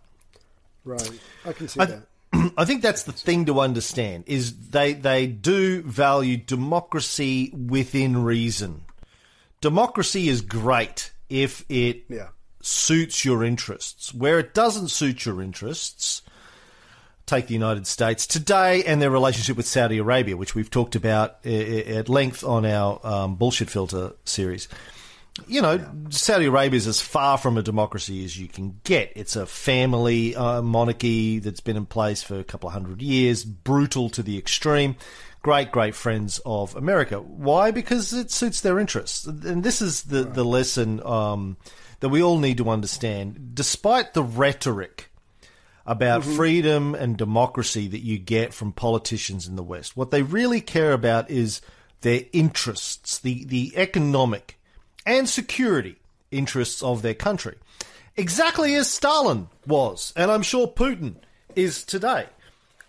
Right. 0.83 1.19
I 1.45 1.53
can 1.53 1.67
see 1.67 1.79
I, 1.79 1.85
that. 1.85 2.07
I 2.57 2.65
think 2.65 2.81
that's 2.83 3.03
the 3.03 3.11
thing 3.11 3.45
to 3.45 3.59
understand 3.59 4.25
is 4.27 4.69
they 4.69 4.93
they 4.93 5.25
do 5.25 5.81
value 5.81 6.37
democracy 6.37 7.51
within 7.51 8.23
reason. 8.23 8.83
Democracy 9.61 10.29
is 10.29 10.41
great 10.41 11.11
if 11.27 11.65
it 11.69 12.05
Yeah. 12.07 12.27
suits 12.61 13.25
your 13.25 13.43
interests. 13.43 14.13
Where 14.13 14.37
it 14.37 14.53
doesn't 14.53 14.89
suit 14.89 15.25
your 15.25 15.41
interests, 15.41 16.21
take 17.25 17.47
the 17.47 17.53
United 17.53 17.87
States 17.87 18.27
today 18.27 18.83
and 18.83 19.01
their 19.01 19.09
relationship 19.09 19.57
with 19.57 19.65
Saudi 19.65 19.97
Arabia, 19.97 20.37
which 20.37 20.55
we've 20.55 20.69
talked 20.69 20.95
about 20.95 21.37
uh, 21.45 21.49
at 21.49 22.09
length 22.09 22.43
on 22.43 22.65
our 22.65 22.99
um, 23.03 23.35
bullshit 23.35 23.69
filter 23.69 24.13
series. 24.25 24.67
You 25.47 25.61
know, 25.61 25.85
Saudi 26.11 26.45
Arabia 26.45 26.77
is 26.77 26.87
as 26.87 27.01
far 27.01 27.37
from 27.37 27.57
a 27.57 27.61
democracy 27.61 28.23
as 28.23 28.39
you 28.39 28.47
can 28.47 28.79
get. 28.85 29.11
It's 29.15 29.35
a 29.35 29.45
family 29.45 30.33
uh, 30.33 30.61
monarchy 30.61 31.39
that's 31.39 31.59
been 31.59 31.75
in 31.75 31.85
place 31.85 32.23
for 32.23 32.39
a 32.39 32.43
couple 32.43 32.67
of 32.67 32.73
hundred 32.73 33.01
years, 33.01 33.43
brutal 33.43 34.09
to 34.11 34.23
the 34.23 34.37
extreme. 34.37 34.95
Great, 35.41 35.71
great 35.71 35.93
friends 35.93 36.39
of 36.45 36.75
America. 36.75 37.19
Why? 37.19 37.71
Because 37.71 38.13
it 38.13 38.31
suits 38.31 38.61
their 38.61 38.79
interests. 38.79 39.25
And 39.25 39.61
this 39.61 39.81
is 39.81 40.03
the, 40.03 40.23
the 40.23 40.45
lesson 40.45 41.05
um, 41.05 41.57
that 41.99 42.09
we 42.09 42.23
all 42.23 42.39
need 42.39 42.57
to 42.57 42.69
understand. 42.69 43.51
Despite 43.53 44.13
the 44.13 44.23
rhetoric 44.23 45.11
about 45.85 46.23
freedom 46.23 46.95
and 46.95 47.15
democracy 47.17 47.87
that 47.87 48.01
you 48.01 48.17
get 48.17 48.53
from 48.53 48.71
politicians 48.71 49.47
in 49.47 49.55
the 49.55 49.63
West. 49.63 49.95
What 49.95 50.11
they 50.11 50.23
really 50.23 50.61
care 50.61 50.93
about 50.93 51.29
is 51.29 51.61
their 52.01 52.21
interests, 52.33 53.19
the, 53.19 53.45
the 53.45 53.73
economic 53.75 54.57
and 55.05 55.29
security 55.29 55.97
interests 56.31 56.81
of 56.81 57.01
their 57.01 57.13
country. 57.13 57.55
Exactly 58.17 58.75
as 58.75 58.89
Stalin 58.89 59.49
was, 59.67 60.13
and 60.15 60.31
I'm 60.31 60.41
sure 60.41 60.67
Putin 60.67 61.15
is 61.55 61.83
today. 61.83 62.27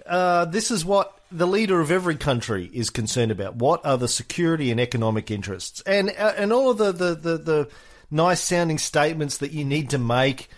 Uh, 0.07 0.45
this 0.45 0.71
is 0.71 0.85
what 0.85 1.19
the 1.33 1.47
leader 1.47 1.81
of 1.81 1.91
every 1.91 2.17
country 2.17 2.71
is 2.73 2.91
concerned 2.91 3.33
about. 3.33 3.57
What 3.57 3.85
are 3.85 3.99
the 3.99 4.09
security 4.09 4.71
and 4.71 4.81
economic 4.81 5.31
interests? 5.31 5.83
And 5.85 6.11
uh, 6.11 6.35
and 6.37 6.53
all 6.53 6.71
of 6.71 6.79
the, 6.79 6.93
the, 6.93 7.15
the, 7.15 7.39
the 7.39 7.69
nice 8.11 8.41
sounding 8.41 8.79
statements 8.79 9.39
that 9.39 9.51
you 9.51 9.65
need 9.65 9.91
to 9.91 9.99
make 9.99 10.49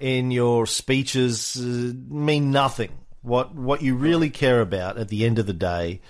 in 0.00 0.30
your 0.30 0.66
speeches 0.66 1.56
uh, 1.56 1.92
mean 2.08 2.50
nothing. 2.50 2.92
What 3.22 3.54
what 3.54 3.82
you 3.82 3.94
really 3.94 4.30
care 4.30 4.60
about 4.60 4.98
at 4.98 5.08
the 5.08 5.24
end 5.24 5.38
of 5.38 5.46
the 5.46 5.52
day 5.52 6.00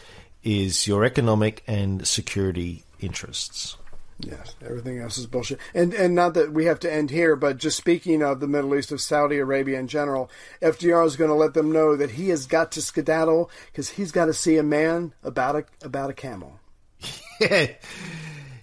is 0.43 0.87
your 0.87 1.05
economic 1.05 1.63
and 1.67 2.07
security 2.07 2.85
interests. 3.01 3.77
Yes, 4.21 4.57
everything 4.65 4.99
else 4.99 5.17
is 5.17 5.27
bullshit. 5.27 5.61
And 5.75 5.95
and 5.95 6.15
not 6.15 6.35
that 6.35 6.53
we 6.53 6.65
have 6.65 6.81
to 6.81 6.93
end 6.93 7.11
here, 7.11 7.37
but 7.37 7.57
just 7.57 7.77
speaking 7.77 8.23
of 8.23 8.41
the 8.41 8.49
Middle 8.49 8.75
East, 8.75 8.91
of 8.91 9.01
Saudi 9.01 9.39
Arabia 9.39 9.79
in 9.79 9.87
general, 9.87 10.29
FDR 10.61 11.07
is 11.07 11.17
going 11.17 11.31
to 11.31 11.37
let 11.37 11.55
them 11.55 11.71
know 11.71 11.95
that 11.95 12.11
he 12.13 12.31
has 12.31 12.47
got 12.47 12.73
to 12.73 12.83
skedaddle 12.83 13.49
because 13.67 13.91
he's 13.91 14.11
got 14.11 14.27
to 14.27 14.35
see 14.35 14.57
a 14.57 14.63
man 14.65 15.15
about 15.23 15.55
a 15.55 15.65
about 15.83 16.11
a 16.11 16.15
camel. 16.15 16.59
Yeah, 17.41 17.69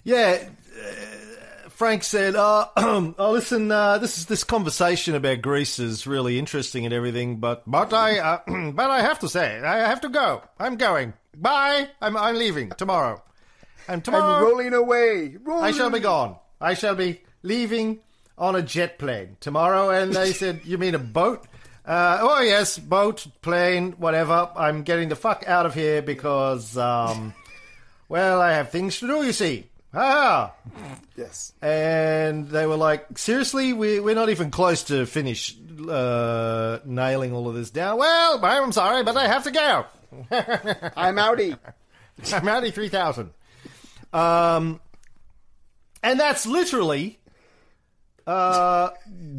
yeah. 0.04 0.48
uh, 0.78 1.15
Frank 1.76 2.02
said, 2.02 2.34
uh, 2.34 2.68
"Oh, 2.76 3.30
listen, 3.32 3.70
uh, 3.70 3.98
this 3.98 4.18
is 4.18 4.26
this 4.26 4.44
conversation 4.44 5.14
about 5.14 5.42
Greece 5.42 5.78
is 5.78 6.06
really 6.06 6.38
interesting 6.38 6.84
and 6.84 6.92
everything, 6.92 7.36
but 7.36 7.62
but 7.66 7.92
I 7.92 8.18
uh, 8.18 8.40
but 8.72 8.90
I 8.90 9.02
have 9.02 9.20
to 9.20 9.28
say, 9.28 9.60
I 9.60 9.88
have 9.88 10.00
to 10.00 10.08
go. 10.08 10.42
I'm 10.58 10.76
going. 10.76 11.12
Bye. 11.36 11.88
I'm 12.00 12.16
I'm 12.16 12.36
leaving 12.36 12.70
tomorrow, 12.70 13.22
and 13.86 14.06
I'm 14.08 14.42
rolling 14.42 14.72
away. 14.72 15.36
Rolling. 15.42 15.64
I 15.64 15.70
shall 15.72 15.90
be 15.90 16.00
gone. 16.00 16.36
I 16.60 16.74
shall 16.74 16.94
be 16.94 17.20
leaving 17.42 18.00
on 18.38 18.56
a 18.56 18.62
jet 18.62 18.98
plane 18.98 19.36
tomorrow. 19.40 19.90
And 19.90 20.12
they 20.12 20.32
said, 20.42 20.60
You 20.64 20.78
mean 20.78 20.94
a 20.94 20.98
boat? 20.98 21.46
Uh, 21.84 22.18
oh, 22.20 22.40
yes, 22.40 22.78
boat, 22.78 23.26
plane, 23.42 23.92
whatever. 23.92 24.50
I'm 24.56 24.82
getting 24.82 25.08
the 25.08 25.14
fuck 25.14 25.44
out 25.46 25.66
of 25.66 25.74
here 25.74 26.02
because, 26.02 26.76
um, 26.76 27.32
well, 28.08 28.40
I 28.40 28.52
have 28.52 28.70
things 28.70 28.98
to 28.98 29.06
do, 29.06 29.24
you 29.24 29.32
see. 29.32 29.68
Ah. 29.94 30.52
Yes. 31.16 31.52
And 31.62 32.48
they 32.48 32.66
were 32.66 32.76
like, 32.76 33.18
Seriously? 33.18 33.72
We, 33.72 34.00
we're 34.00 34.14
not 34.14 34.28
even 34.28 34.50
close 34.50 34.84
to 34.84 35.06
finish 35.06 35.56
uh, 35.88 36.78
nailing 36.84 37.32
all 37.32 37.48
of 37.48 37.54
this 37.54 37.70
down. 37.70 37.98
Well, 37.98 38.44
I'm 38.44 38.72
sorry, 38.72 39.02
but 39.04 39.16
I 39.16 39.26
have 39.26 39.44
to 39.44 39.50
go. 39.50 39.86
I'm 40.96 41.16
outie. 41.16 41.58
I'm 42.32 42.48
Audi 42.48 42.70
3000. 42.70 43.30
Um, 44.12 44.80
and 46.02 46.18
that's 46.20 46.46
literally 46.46 47.18
uh, 48.26 48.90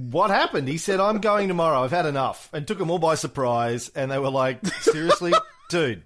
what 0.10 0.30
happened. 0.30 0.68
He 0.68 0.78
said, 0.78 1.00
I'm 1.00 1.20
going 1.20 1.48
tomorrow. 1.48 1.84
I've 1.84 1.92
had 1.92 2.06
enough. 2.06 2.50
And 2.54 2.68
took 2.68 2.78
them 2.78 2.92
all 2.92 3.00
by 3.00 3.16
surprise. 3.16 3.90
And 3.96 4.12
they 4.12 4.20
were 4.20 4.30
like, 4.30 4.66
seriously? 4.82 5.34
Dude, 5.70 6.04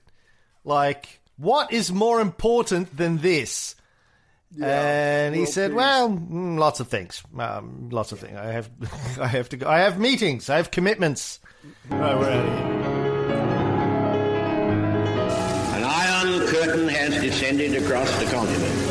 like, 0.64 1.20
what 1.38 1.72
is 1.72 1.92
more 1.92 2.20
important 2.20 2.96
than 2.96 3.18
this? 3.18 3.76
And 4.62 5.36
he 5.36 5.46
said, 5.46 5.72
peace. 5.72 5.76
"Well, 5.76 6.10
mm, 6.10 6.58
lots 6.60 6.80
of 6.80 6.88
things. 6.88 7.24
Um, 7.38 7.90
lots 7.92 8.12
of 8.12 8.20
things. 8.20 8.36
I 8.38 8.48
have, 8.52 8.70
I 9.20 9.28
have 9.28 9.50
to 9.50 9.58
go. 9.58 9.68
I 9.70 9.80
have 9.80 10.00
meetings. 10.00 10.50
I 10.50 10.58
have 10.58 10.72
commitments. 10.72 11.40
Right, 11.90 12.18
we're 12.18 12.30
out 12.30 12.46
of 12.46 12.54
here. 12.54 12.82
An 15.76 15.84
iron 15.84 16.48
curtain 16.48 16.88
has 16.90 17.22
descended 17.22 17.82
across 17.84 18.10
the 18.20 18.26
continent. 18.26 18.91